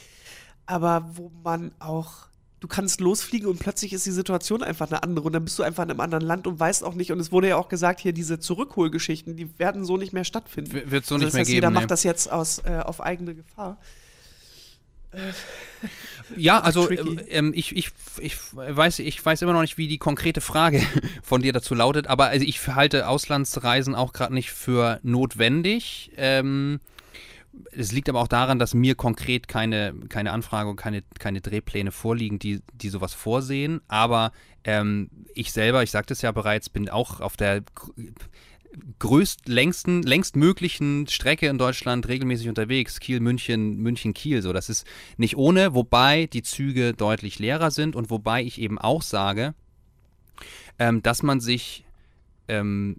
[0.66, 2.28] Aber wo man auch,
[2.60, 5.62] du kannst losfliegen und plötzlich ist die Situation einfach eine andere und dann bist du
[5.62, 7.12] einfach in einem anderen Land und weißt auch nicht.
[7.12, 10.72] Und es wurde ja auch gesagt, hier diese Zurückholgeschichten, die werden so nicht mehr stattfinden.
[10.72, 11.54] W- Wird so Also nicht das mehr heißt, geben.
[11.56, 11.74] Jeder ne?
[11.74, 13.78] macht das jetzt aus, äh, auf eigene Gefahr.
[16.36, 17.20] Ja, also tricky.
[17.28, 20.82] ähm, ich, ich, ich, weiß, ich weiß immer noch nicht, wie die konkrete Frage
[21.22, 26.10] von dir dazu lautet, aber also ich halte Auslandsreisen auch gerade nicht für notwendig.
[26.16, 26.80] Ähm,
[27.72, 31.92] es liegt aber auch daran, dass mir konkret keine, keine Anfrage und keine, keine Drehpläne
[31.92, 33.80] vorliegen, die, die sowas vorsehen.
[33.88, 34.32] Aber
[34.64, 37.92] ähm, ich selber, ich sagte es ja bereits, bin auch auf der gr-
[38.98, 43.00] größt, längsten, längstmöglichen Strecke in Deutschland regelmäßig unterwegs.
[43.00, 44.42] Kiel, München, München, Kiel.
[44.42, 48.78] So, das ist nicht ohne, wobei die Züge deutlich leerer sind und wobei ich eben
[48.78, 49.54] auch sage,
[50.78, 51.84] ähm, dass man sich
[52.48, 52.96] ähm,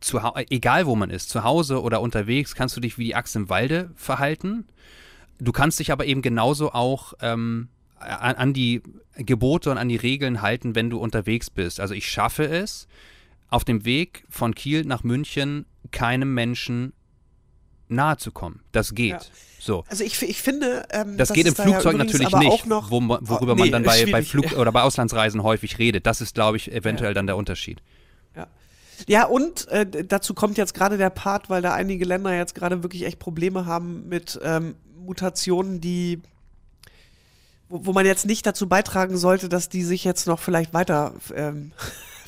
[0.00, 3.14] zu, hau- egal wo man ist, zu Hause oder unterwegs, kannst du dich wie die
[3.14, 4.66] Axt im Walde verhalten.
[5.38, 7.68] Du kannst dich aber eben genauso auch ähm,
[7.98, 8.82] an, an die
[9.16, 11.80] Gebote und an die Regeln halten, wenn du unterwegs bist.
[11.80, 12.86] Also ich schaffe es,
[13.48, 16.92] auf dem Weg von Kiel nach München keinem Menschen
[17.88, 18.60] nahe zu kommen.
[18.70, 19.10] Das geht.
[19.10, 19.20] Ja.
[19.58, 19.84] So.
[19.88, 22.90] Also ich, ich finde, ähm, Das dass geht im ja Flugzeug übrigens natürlich nicht, noch,
[22.90, 24.22] worüber Oh, man nee, dann bei, bei.
[24.22, 26.06] Flug oder bei Auslandsreisen häufig redet.
[26.06, 27.82] Das ist, glaube ich, eventuell dann der Unterschied.
[29.08, 32.82] Ja, und äh, dazu kommt jetzt gerade der Part, weil da einige Länder jetzt gerade
[32.82, 36.22] wirklich echt Probleme haben mit ähm, Mutationen, die
[37.68, 41.14] wo, wo man jetzt nicht dazu beitragen sollte, dass die sich jetzt noch vielleicht weiter
[41.34, 41.72] ähm,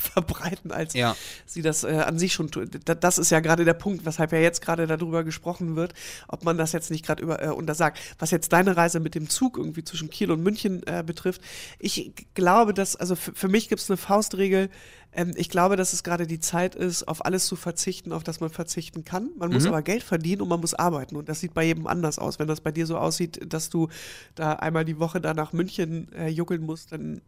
[0.12, 1.16] verbreiten, als Ja.
[1.46, 2.70] sie das äh, an sich schon tun.
[2.84, 5.94] Da- Das ist ja gerade der Punkt, weshalb ja jetzt gerade darüber gesprochen wird,
[6.28, 7.98] ob man das jetzt nicht gerade über äh, untersagt.
[8.18, 11.40] Was jetzt deine Reise mit dem Zug irgendwie zwischen Kiel und München äh, betrifft,
[11.78, 14.68] ich glaube, dass, also für, mich gibt es eine Faustregel.
[15.14, 18.40] Ähm, ich glaube, dass es gerade die Zeit ist, auf alles zu verzichten, auf das
[18.40, 19.30] man verzichten kann.
[19.36, 19.68] Man muss Mhm.
[19.68, 21.16] aber Geld verdienen und man muss arbeiten.
[21.16, 22.38] Und das sieht bei jedem anders aus.
[22.38, 23.88] Wenn das bei dir so aussieht, dass du
[24.34, 27.20] da einmal die Woche da nach München äh, juckeln musst, dann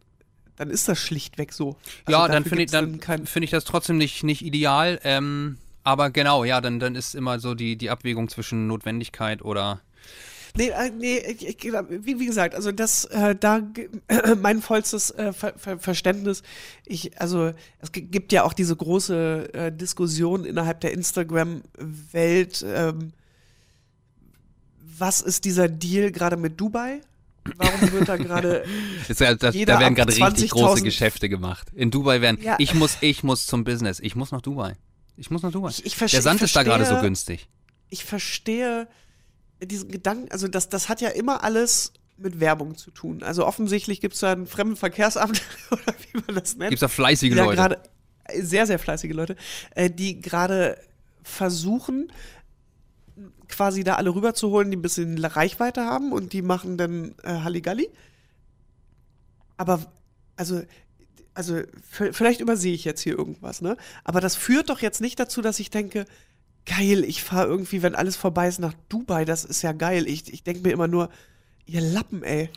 [0.57, 1.75] dann ist das schlichtweg so.
[2.05, 4.99] Also ja, dann finde ich, dann kein, finde ich das trotzdem nicht, nicht ideal.
[5.03, 9.81] Ähm, aber genau, ja, dann, dann ist immer so die, die Abwägung zwischen Notwendigkeit oder.
[10.57, 13.89] Nee, äh, nee ich, glaub, wie, wie gesagt, also das, äh, da g-
[14.41, 16.43] mein vollstes äh, Ver Ver Verständnis.
[16.85, 22.65] Ich, also es gibt ja auch diese große äh, Diskussion innerhalb der Instagram-Welt.
[22.67, 23.11] Ähm,
[24.97, 27.01] was ist dieser Deal gerade mit Dubai?
[27.57, 28.63] Warum wird da gerade
[29.07, 31.67] da werden gerade richtig 20.000 große Geschäfte gemacht.
[31.75, 32.41] In Dubai werden.
[32.41, 32.55] Ja.
[32.59, 33.99] Ich muss, ich muss zum Business.
[33.99, 34.75] Ich muss nach Dubai.
[35.17, 35.69] Ich muss nach Dubai.
[35.69, 37.47] Ich- ich Der Sand ist da gerade so günstig.
[37.89, 38.87] ich verstehe
[39.63, 43.23] diesen Gedanken, also das, das hat ja immer alles mit Werbung zu tun.
[43.23, 45.41] Also offensichtlich gibt es da ein Fremdenverkehrsamt
[45.71, 46.69] oder wie man das nennt.
[46.69, 47.55] Gibt's da fleißige Leute?
[47.55, 47.79] gerade
[48.39, 49.35] sehr, sehr fleißige Leute,
[49.75, 50.77] äh, die gerade
[51.23, 52.11] versuchen,
[53.47, 57.89] quasi da alle rüberzuholen, die ein bisschen Reichweite haben und die machen dann äh, Halligalli.
[59.57, 59.79] Aber,
[60.35, 60.61] also,
[61.33, 63.77] also vielleicht übersehe ich jetzt hier irgendwas, ne?
[64.03, 66.05] Aber das führt doch jetzt nicht dazu, dass ich denke,
[66.65, 70.07] geil, ich fahre irgendwie, wenn alles vorbei ist, nach Dubai, das ist ja geil.
[70.07, 71.09] Ich, ich denke mir immer nur,
[71.67, 72.49] Ihr Lappen, ey.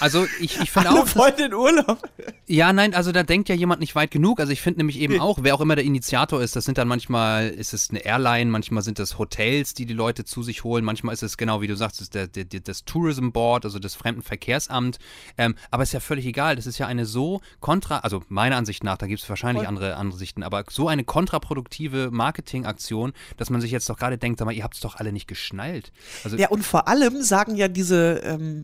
[0.00, 2.02] Also ich, ich finde auch, voll in Urlaub.
[2.46, 4.40] ja, nein, also da denkt ja jemand nicht weit genug.
[4.40, 6.88] Also ich finde nämlich eben auch, wer auch immer der Initiator ist, das sind dann
[6.88, 10.84] manchmal, ist es eine Airline, manchmal sind das Hotels, die die Leute zu sich holen,
[10.84, 14.98] manchmal ist es genau wie du sagst, der, der, das Tourism Board, also das Fremdenverkehrsamt.
[15.38, 16.56] Ähm, aber ist ja völlig egal.
[16.56, 19.68] Das ist ja eine so kontra, also meiner Ansicht nach, da gibt es wahrscheinlich Voll.
[19.68, 24.40] andere, andere Sichten, aber so eine kontraproduktive Marketingaktion, dass man sich jetzt doch gerade denkt,
[24.40, 25.92] sag mal, ihr habt es doch alle nicht geschnallt.
[26.24, 28.55] Also Ja, und vor allem sagen ja diese, ähm,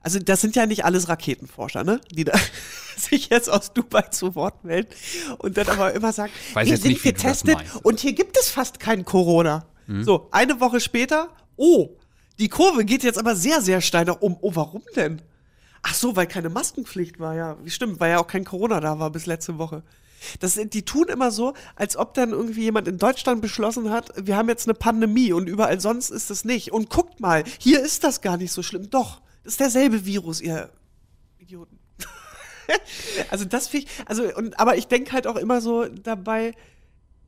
[0.00, 2.00] also das sind ja nicht alles Raketenforscher, ne?
[2.12, 2.38] Die da
[2.96, 4.88] sich jetzt aus Dubai zu Wort melden
[5.38, 7.84] und dann aber immer sagen, Weiß hier sind nicht, wie wir du das testet meinst.
[7.84, 9.66] und hier gibt es fast kein Corona.
[9.86, 10.04] Mhm.
[10.04, 11.96] So, eine Woche später, oh,
[12.38, 14.36] die Kurve geht jetzt aber sehr, sehr steil nach oben.
[14.40, 15.22] Oh, warum denn?
[15.82, 17.56] Ach so, weil keine Maskenpflicht war, ja.
[17.66, 19.82] Stimmt, weil ja auch kein Corona da war bis letzte Woche.
[20.40, 24.36] Das, die tun immer so, als ob dann irgendwie jemand in Deutschland beschlossen hat, wir
[24.36, 26.72] haben jetzt eine Pandemie und überall sonst ist es nicht.
[26.72, 28.90] Und guckt mal, hier ist das gar nicht so schlimm.
[28.90, 30.70] Doch, das ist derselbe Virus, ihr
[31.38, 31.78] Idioten.
[33.30, 36.54] also das finde ich, also, und, aber ich denke halt auch immer so dabei,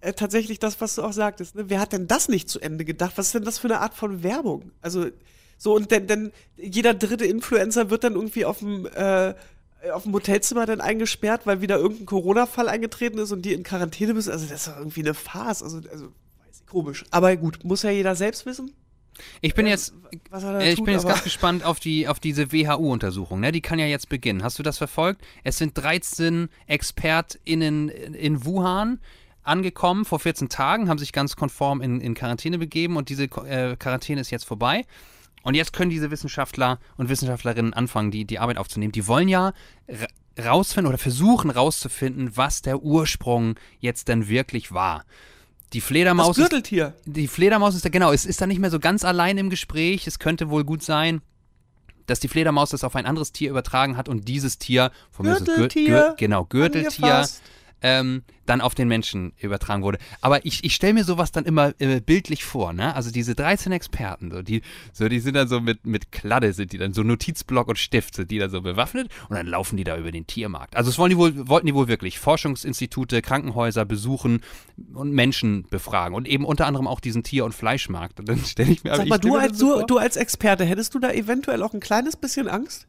[0.01, 1.69] äh, tatsächlich das, was du auch sagtest, ne?
[1.69, 3.13] wer hat denn das nicht zu Ende gedacht?
[3.17, 4.73] Was ist denn das für eine Art von Werbung?
[4.81, 5.07] Also,
[5.59, 9.35] so, und denn, denn jeder dritte Influencer wird dann irgendwie auf dem, äh,
[9.93, 14.15] auf dem Hotelzimmer dann eingesperrt, weil wieder irgendein Corona-Fall eingetreten ist und die in Quarantäne
[14.15, 14.33] müssen.
[14.33, 15.63] Also, das ist doch irgendwie eine Farce.
[15.63, 17.05] Also, also weiß ich, komisch.
[17.11, 18.73] Aber gut, muss ja jeder selbst wissen.
[19.41, 19.95] Ich bin jetzt,
[20.45, 23.41] er da Äh, Ich tut, bin jetzt ganz gespannt auf, die, auf diese WHO-Untersuchung.
[23.41, 23.53] Ne?
[23.53, 24.43] Die kann ja jetzt beginnen.
[24.43, 25.23] Hast du das verfolgt?
[25.45, 29.01] Es sind 13 ExpertInnen in Wuhan
[29.43, 33.77] angekommen vor 14 Tagen, haben sich ganz konform in, in Quarantäne begeben und diese äh,
[33.77, 34.85] Quarantäne ist jetzt vorbei.
[35.43, 38.93] Und jetzt können diese Wissenschaftler und Wissenschaftlerinnen anfangen, die, die Arbeit aufzunehmen.
[38.93, 39.55] Die wollen ja
[39.89, 40.07] ra-
[40.45, 45.05] rausfinden oder versuchen rauszufinden, was der Ursprung jetzt denn wirklich war.
[45.73, 46.95] Die Das Fledermaus ist Gürteltier.
[47.05, 50.07] die Fledermaus ist da, genau, es ist da nicht mehr so ganz allein im Gespräch.
[50.07, 51.21] Es könnte wohl gut sein,
[52.07, 55.33] dass die Fledermaus das auf ein anderes Tier übertragen hat und dieses Tier, von mir
[55.35, 57.43] aus das Gür- Gürteltier, Gür- genau, Gürteltier, angefasst.
[57.83, 59.99] Ähm, dann auf den Menschen übertragen wurde.
[60.21, 62.95] Aber ich, ich stelle mir sowas dann immer äh, bildlich vor, ne?
[62.95, 64.63] Also diese 13 Experten, so die,
[64.93, 68.17] so, die sind dann so mit, mit Kladde, sind die dann so Notizblock und Stift,
[68.17, 70.77] sind die dann so bewaffnet und dann laufen die da über den Tiermarkt.
[70.77, 72.19] Also das wollen die wohl, wollten die wohl wirklich.
[72.19, 74.41] Forschungsinstitute, Krankenhäuser besuchen
[74.95, 78.19] und Menschen befragen und eben unter anderem auch diesen Tier- und Fleischmarkt.
[78.19, 80.99] Und dann stelle ich mir Sag mal, du als, so du als Experte, hättest du
[80.99, 82.87] da eventuell auch ein kleines bisschen Angst?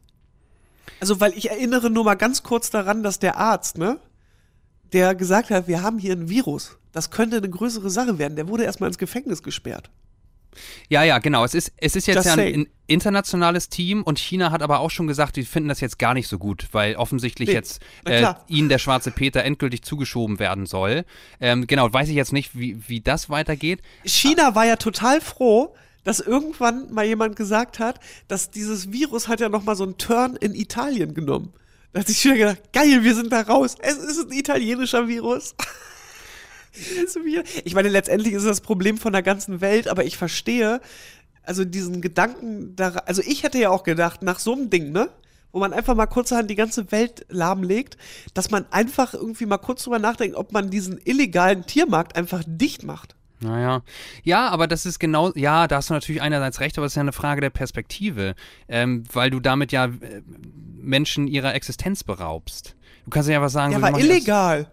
[1.00, 3.98] Also, weil ich erinnere nur mal ganz kurz daran, dass der Arzt, ne,
[4.92, 6.78] der gesagt hat, wir haben hier ein Virus.
[6.92, 8.36] Das könnte eine größere Sache werden.
[8.36, 9.90] Der wurde erstmal ins Gefängnis gesperrt.
[10.88, 11.44] Ja, ja, genau.
[11.44, 14.80] Es ist, es ist jetzt Just ja ein, ein internationales Team und China hat aber
[14.80, 17.80] auch schon gesagt, die finden das jetzt gar nicht so gut, weil offensichtlich Nee, jetzt
[18.04, 21.04] äh, ihnen der schwarze Peter endgültig zugeschoben werden soll.
[21.40, 23.80] Ähm, genau, weiß ich jetzt nicht, wie, wie das weitergeht.
[24.04, 25.74] China war ja total froh,
[26.04, 29.98] dass irgendwann mal jemand gesagt hat, dass dieses Virus hat ja noch mal so einen
[29.98, 31.54] Turn in Italien genommen.
[31.92, 33.76] Da hat sich China gedacht, geil, wir sind da raus.
[33.80, 35.54] Es ist ein italienischer Virus.
[37.24, 40.80] Wieder- ich meine, letztendlich ist es das Problem von der ganzen Welt, aber ich verstehe,
[41.42, 45.10] also diesen Gedanken, da, also ich hätte ja auch gedacht, nach so einem Ding, ne?
[45.54, 47.98] Wo man einfach mal kurzerhand die ganze Welt lahmlegt,
[48.32, 52.84] dass man einfach irgendwie mal kurz drüber nachdenkt, ob man diesen illegalen Tiermarkt einfach dicht
[52.84, 53.14] macht.
[53.42, 53.82] Naja.
[54.22, 56.96] Ja, aber das ist genau, ja, da hast du natürlich einerseits recht, aber es ist
[56.96, 58.34] ja eine Frage der Perspektive,
[58.68, 59.90] ähm, weil du damit ja äh,
[60.76, 62.76] Menschen ihrer Existenz beraubst.
[63.04, 64.70] Du kannst ja was sagen, Der so, war illegal.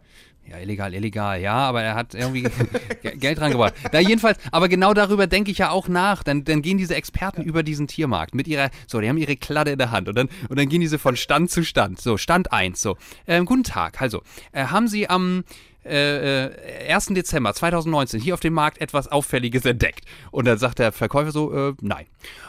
[0.47, 2.41] Ja, illegal, illegal, ja, aber er hat irgendwie
[3.03, 3.75] Ge- Geld reingebracht.
[3.93, 6.23] Na, jedenfalls, aber genau darüber denke ich ja auch nach.
[6.23, 9.71] Dann, dann gehen diese Experten über diesen Tiermarkt mit ihrer, so, die haben ihre Kladde
[9.71, 12.01] in der Hand und dann, und dann gehen diese von Stand zu Stand.
[12.01, 12.97] So, Stand 1, so.
[13.27, 15.43] Ähm, guten Tag, also, äh, haben Sie am äh,
[15.84, 17.07] äh, 1.
[17.07, 20.06] Dezember 2019 hier auf dem Markt etwas Auffälliges entdeckt?
[20.31, 22.06] Und dann sagt der Verkäufer so, äh, nein.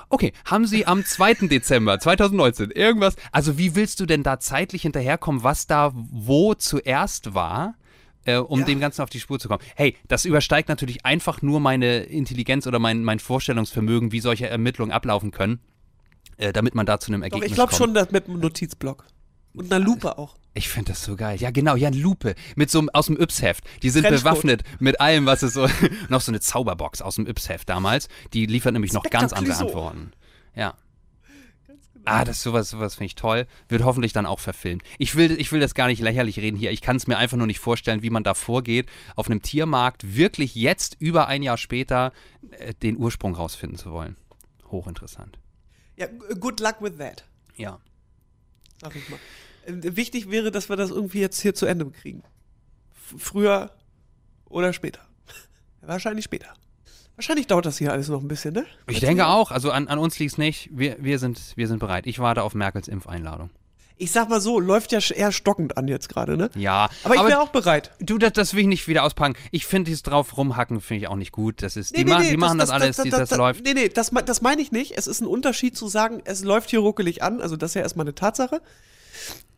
[0.08, 1.46] Okay, haben Sie am 2.
[1.48, 7.34] Dezember 2019 irgendwas, also wie willst du denn da zeitlich hinterherkommen, was da wo zuerst
[7.34, 7.74] war?
[8.26, 8.66] äh, um Ja.
[8.66, 9.62] dem Ganzen auf die Spur zu kommen.
[9.76, 14.92] Hey, das übersteigt natürlich einfach nur meine Intelligenz oder mein, mein Vorstellungsvermögen, wie solche Ermittlungen
[14.92, 15.58] ablaufen können,
[16.36, 17.78] äh, damit man da zu einem Doch, Ergebnis ich glaube kommt.
[17.78, 19.06] schon, dass mit einem Notizblock.
[19.54, 20.36] Und einer Lupe auch.
[20.54, 21.38] Ich finde das so geil.
[21.40, 23.64] Ja, genau, ja, eine Lupe mit so einem aus dem Yps-Heft.
[23.82, 24.24] Die sind Trenchcoat.
[24.24, 25.68] bewaffnet mit allem, was es so.
[26.08, 28.08] noch so eine Zauberbox aus dem Yps-Heft damals.
[28.32, 29.56] Die liefert nämlich noch ganz andere.
[29.56, 30.12] Antworten.
[30.54, 30.74] Ja.
[32.04, 33.46] Ah, das sowas, sowas finde ich toll.
[33.68, 34.82] Wird hoffentlich dann auch verfilmt.
[34.98, 36.70] Ich will, ich will das gar nicht lächerlich reden hier.
[36.70, 40.16] Ich kann es mir einfach nur nicht vorstellen, wie man da vorgeht, auf einem Tiermarkt
[40.16, 42.12] wirklich jetzt über ein Jahr später
[42.52, 44.16] äh, den Ursprung rausfinden zu wollen.
[44.70, 45.38] Hochinteressant.
[45.96, 46.06] Ja,
[46.38, 47.24] good luck with that,
[47.56, 47.78] Ja.
[48.80, 49.18] Sag ich mal.
[49.66, 52.22] Äh, Wichtig wäre, dass wir das irgendwie jetzt hier zu Ende kriegen.
[53.16, 53.70] Früher
[54.46, 55.00] oder später.
[55.80, 56.54] Wahrscheinlich später.
[57.16, 58.64] Wahrscheinlich dauert das hier alles noch ein bisschen, ne?
[58.86, 60.70] Ich denke auch, also an, an uns liegt es nicht.
[60.72, 62.06] Wir, wir, sind, wir sind bereit.
[62.06, 63.50] Ich warte auf Merkels Impfeinladung.
[64.00, 66.48] Ich sag mal so, läuft ja eher stockend an jetzt gerade, ne?
[66.54, 67.90] Ja, Aber ich wäre auch bereit.
[68.00, 69.34] Du, das, das will ich nicht wieder auspacken.
[69.50, 71.62] Ich finde dieses drauf rumhacken, finde ich auch nicht gut.
[71.62, 73.62] Das ist, die, Nee, nee, machen, nee, die machen das, alles, die, das, läuft.
[73.62, 74.96] Nee, nee, das, das meine ich nicht.
[74.96, 77.42] Es ist ein Unterschied zu sagen, es läuft hier ruckelig an.
[77.42, 78.62] Also das ist ja erstmal eine Tatsache.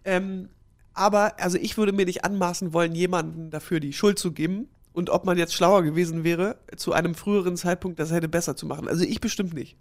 [0.05, 0.49] Ähm,
[0.93, 4.69] aber also ich würde mir nicht anmaßen wollen, jemanden dafür die Schuld zu geben.
[4.93, 8.67] Und ob man jetzt schlauer gewesen wäre, zu einem früheren Zeitpunkt das hätte besser zu
[8.67, 8.89] machen.
[8.89, 9.77] Also ich bestimmt nicht.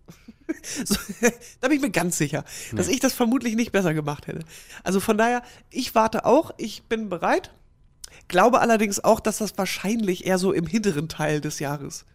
[0.85, 0.95] so,
[1.61, 4.39] da bin ich mir ganz sicher, dass ich das vermutlich nicht besser gemacht hätte.
[4.83, 7.51] Also von daher, ich warte auch, ich bin bereit.
[8.27, 12.05] Glaube allerdings auch, dass das wahrscheinlich eher so im hinteren Teil des Jahres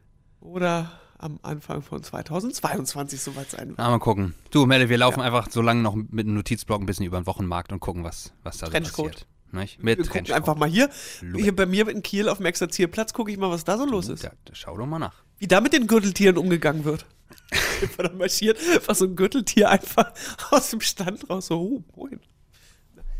[0.41, 3.79] oder am Anfang von 2022 soweit sein wird.
[3.79, 4.35] Na, mal gucken.
[4.51, 7.27] Du, Melle, wir laufen einfach so lange noch mit einem Notizblock ein bisschen über den
[7.27, 9.27] Wochenmarkt und gucken, was, was da so passiert.
[9.53, 9.83] Nicht?
[9.83, 10.91] Mit Wir gucken einfach mal hier.
[11.35, 14.09] Hier bei mir in Kiel auf dem Exerzierplatz gucke ich mal, was da so los
[14.09, 14.25] ist.
[14.25, 15.15] Ja, schau doch mal nach.
[15.39, 17.07] Wie da mit den Gürteltieren umgegangen wird.
[17.99, 20.13] Da marschiert, was so ein Gürteltier einfach
[20.51, 21.47] aus dem Stand raus.
[21.47, 22.21] So, oh, moin.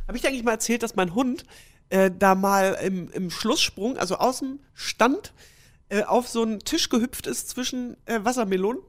[0.07, 1.45] Habe ich dir eigentlich mal erzählt, dass mein Hund
[1.91, 5.33] äh, da mal im, im Schlusssprung, also aus dem Stand,
[5.89, 8.83] äh, auf so einen Tisch gehüpft ist zwischen äh, Wassermelonen?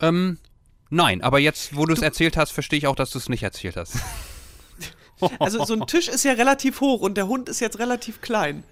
[0.00, 0.38] Ähm,
[0.90, 3.42] nein, aber jetzt, wo du es erzählt hast, verstehe ich auch, dass du es nicht
[3.42, 3.96] erzählt hast.
[5.38, 8.64] Also so ein Tisch ist ja relativ hoch und der Hund ist jetzt relativ klein.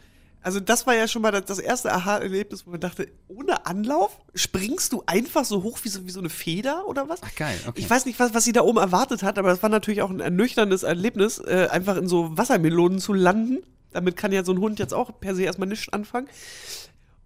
[0.43, 4.93] Also das war ja schon mal das, erste Aha-Erlebnis, wo man dachte, ohne Anlauf springst
[4.93, 7.21] du einfach so hoch wie so, wie so eine Feder oder was?
[7.23, 7.79] Ach, geil, okay.
[7.79, 10.09] Ich weiß nicht, was, was sie da oben erwartet hat, aber das war natürlich auch
[10.09, 13.59] ein ernüchterndes Erlebnis, äh, einfach in so Wassermelonen zu landen.
[13.93, 16.29] Damit kann ja so ein Hund jetzt auch per se erstmal nichts anfangen.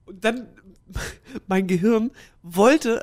[0.07, 0.49] Und dann,
[1.47, 2.11] mein Gehirn
[2.43, 3.01] wollte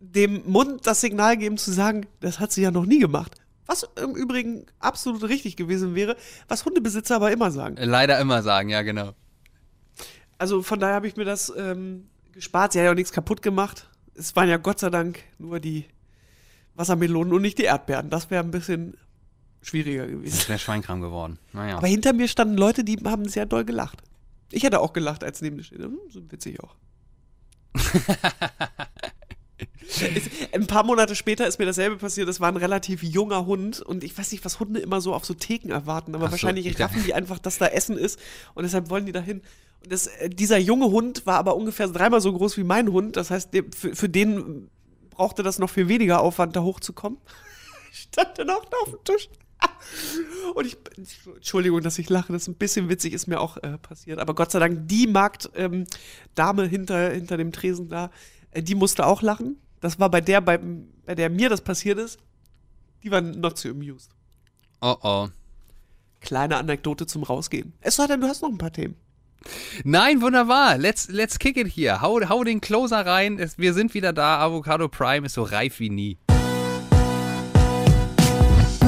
[0.00, 3.39] dem Mund das Signal geben zu sagen, das hat sie ja noch nie gemacht.
[3.70, 6.16] Was im Übrigen absolut richtig gewesen wäre,
[6.48, 7.76] was Hundebesitzer aber immer sagen.
[7.78, 9.12] Leider immer sagen, ja, genau.
[10.38, 12.72] Also von daher habe ich mir das ähm, gespart.
[12.72, 13.88] Sie hat ja auch nichts kaputt gemacht.
[14.14, 15.84] Es waren ja Gott sei Dank nur die
[16.74, 18.10] Wassermelonen und nicht die Erdbeeren.
[18.10, 18.96] Das wäre ein bisschen
[19.62, 20.36] schwieriger gewesen.
[20.36, 21.38] Das wäre Schweinkram geworden.
[21.52, 21.76] Naja.
[21.76, 24.02] Aber hinter mir standen Leute, die haben sehr doll gelacht.
[24.50, 25.78] Ich hätte auch gelacht, als neben mir steht.
[25.78, 26.74] Hm, so witzig auch.
[29.88, 32.28] Es- ein paar Monate später ist mir dasselbe passiert.
[32.28, 35.24] Das war ein relativ junger Hund und ich weiß nicht, was Hunde immer so auf
[35.24, 38.18] so Theken erwarten, aber so, wahrscheinlich ich raffen die einfach, dass da Essen ist
[38.54, 39.42] und deshalb wollen die dahin.
[39.82, 43.16] Und das, äh, dieser junge Hund war aber ungefähr dreimal so groß wie mein Hund.
[43.16, 44.68] Das heißt, für, für den
[45.10, 47.18] brauchte das noch viel weniger Aufwand, da hochzukommen.
[47.92, 49.28] Stand dann auch da auf dem Tisch.
[50.54, 50.76] Und ich,
[51.36, 54.18] Entschuldigung, dass ich lache, das ist ein bisschen witzig, ist mir auch äh, passiert.
[54.18, 55.86] Aber Gott sei Dank, die Marktdame ähm,
[56.34, 58.10] Dame hinter, hinter dem Tresen da,
[58.54, 59.56] die musste auch lachen.
[59.80, 60.58] Das war bei der, bei,
[61.06, 62.18] bei der mir das passiert ist,
[63.02, 64.10] die war not so amused.
[64.80, 65.28] Oh oh.
[66.20, 67.72] Kleine Anekdote zum Rausgehen.
[67.80, 68.96] Es sei denn, du hast noch ein paar Themen.
[69.84, 70.76] Nein, wunderbar.
[70.76, 72.02] Let's, let's kick it hier.
[72.02, 73.38] Hau, hau den Closer rein.
[73.38, 74.38] Es, wir sind wieder da.
[74.38, 76.18] Avocado Prime ist so reif wie nie.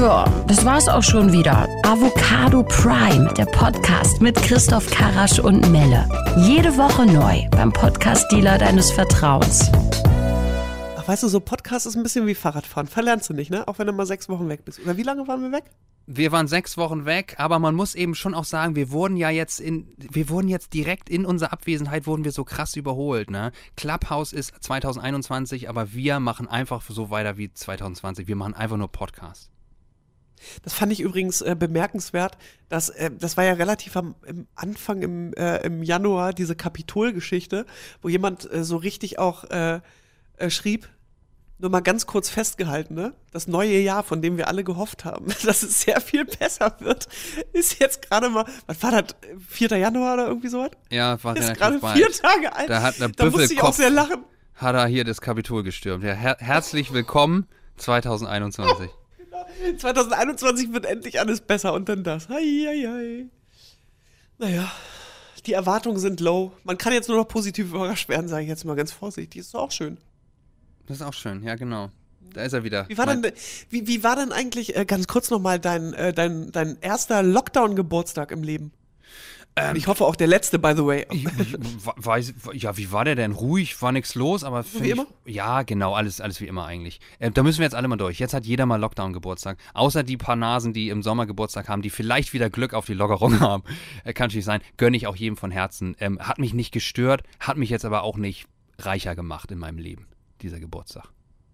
[0.03, 1.65] Ja, das war's auch schon wieder.
[1.83, 6.09] Avocado Prime, der Podcast mit Christoph Karasch und Melle.
[6.45, 9.71] Jede Woche neu beim Podcast-Dealer deines Vertrauens.
[10.97, 12.87] Ach, weißt du, so Podcast ist ein bisschen wie Fahrradfahren.
[12.87, 13.65] Verlernst du nicht, ne?
[13.65, 14.81] Auch wenn du mal sechs Wochen weg bist.
[14.81, 15.63] Oder wie lange waren wir weg?
[16.05, 19.29] Wir waren sechs Wochen weg, aber man muss eben schon auch sagen, wir wurden ja
[19.29, 23.53] jetzt in, wir wurden jetzt direkt in unserer Abwesenheit wurden wir so krass überholt, ne?
[23.77, 28.27] Clubhouse ist 2021, aber wir machen einfach so weiter wie 2020.
[28.27, 29.52] Wir machen einfach nur Podcast.
[30.63, 32.37] Das fand ich übrigens äh, bemerkenswert,
[32.69, 37.65] dass äh, das war ja relativ am im Anfang im, äh, im Januar diese Kapitol-Geschichte,
[38.01, 39.79] wo jemand äh, so richtig auch äh,
[40.37, 40.89] äh, schrieb,
[41.59, 43.13] nur mal ganz kurz festgehalten, ne?
[43.31, 47.07] Das neue Jahr, von dem wir alle gehofft haben, dass es sehr viel besser wird,
[47.53, 49.15] ist jetzt gerade mal, was war das,
[49.47, 49.77] 4.
[49.77, 50.71] Januar oder irgendwie sowas?
[50.91, 52.69] Ja, war Ist gerade vier Tage alt.
[52.69, 54.25] Da hat der da musste ich auch sehr lachen.
[54.55, 56.03] Hat er hier das Kapitol gestürmt.
[56.03, 57.47] Ja, her herzlich willkommen
[57.77, 58.89] 2021.
[59.77, 62.29] 2021 wird endlich alles besser und dann das.
[62.29, 63.25] Hei, hei, hei.
[64.37, 64.71] Naja,
[65.45, 66.51] die Erwartungen sind low.
[66.63, 69.41] Man kann jetzt nur noch positiv überrascht werden, sage ich jetzt mal ganz vorsichtig.
[69.41, 69.97] Ist doch auch schön.
[70.87, 71.89] Das ist auch schön, ja genau.
[72.33, 72.89] Da ist er wieder.
[72.89, 73.33] Wie war Mein- denn,
[73.69, 78.31] wie, wie war denn eigentlich, äh, ganz kurz nochmal, dein, äh, dein, dein erster Lockdown-Geburtstag
[78.31, 78.71] im Leben?
[79.55, 81.05] Und ich hoffe auch der letzte, by the way.
[81.11, 81.55] Ich, ich,
[81.95, 83.33] weiß, ja, wie war der denn?
[83.33, 85.05] Ruhig, war nichts los, aber wie ich, immer?
[85.25, 86.99] Ja, genau, alles, alles wie immer eigentlich.
[87.19, 88.19] Äh, da müssen wir jetzt alle mal durch.
[88.19, 89.57] Jetzt hat jeder mal Lockdown-Geburtstag.
[89.75, 92.95] Außer die paar Nasen, die im Sommer Geburtstag haben, die vielleicht wieder Glück auf die
[92.95, 93.63] Lockerung haben.
[94.03, 94.61] Äh, kann natürlich sein.
[94.77, 95.95] Gönne ich auch jedem von Herzen.
[95.99, 98.47] Ähm, hat mich nicht gestört, hat mich jetzt aber auch nicht
[98.79, 100.07] reicher gemacht in meinem Leben,
[100.41, 101.05] dieser Geburtstag.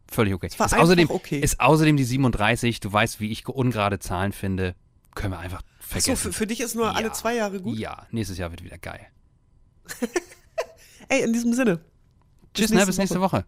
[0.10, 0.48] Völlig okay.
[0.48, 1.40] ist, außerdem, okay.
[1.40, 4.74] ist außerdem die 37, du weißt, wie ich ungerade Zahlen finde,
[5.14, 6.11] können wir einfach vergessen.
[6.11, 7.14] Achso, für, für dich ist nur alle Ja.
[7.14, 7.78] zwei Jahre gut.
[7.78, 9.07] Ja, nächstes Jahr wird wieder geil.
[11.10, 11.80] Ey, in diesem Sinne.
[12.53, 13.45] Tschüss, ne, bis nächste Woche.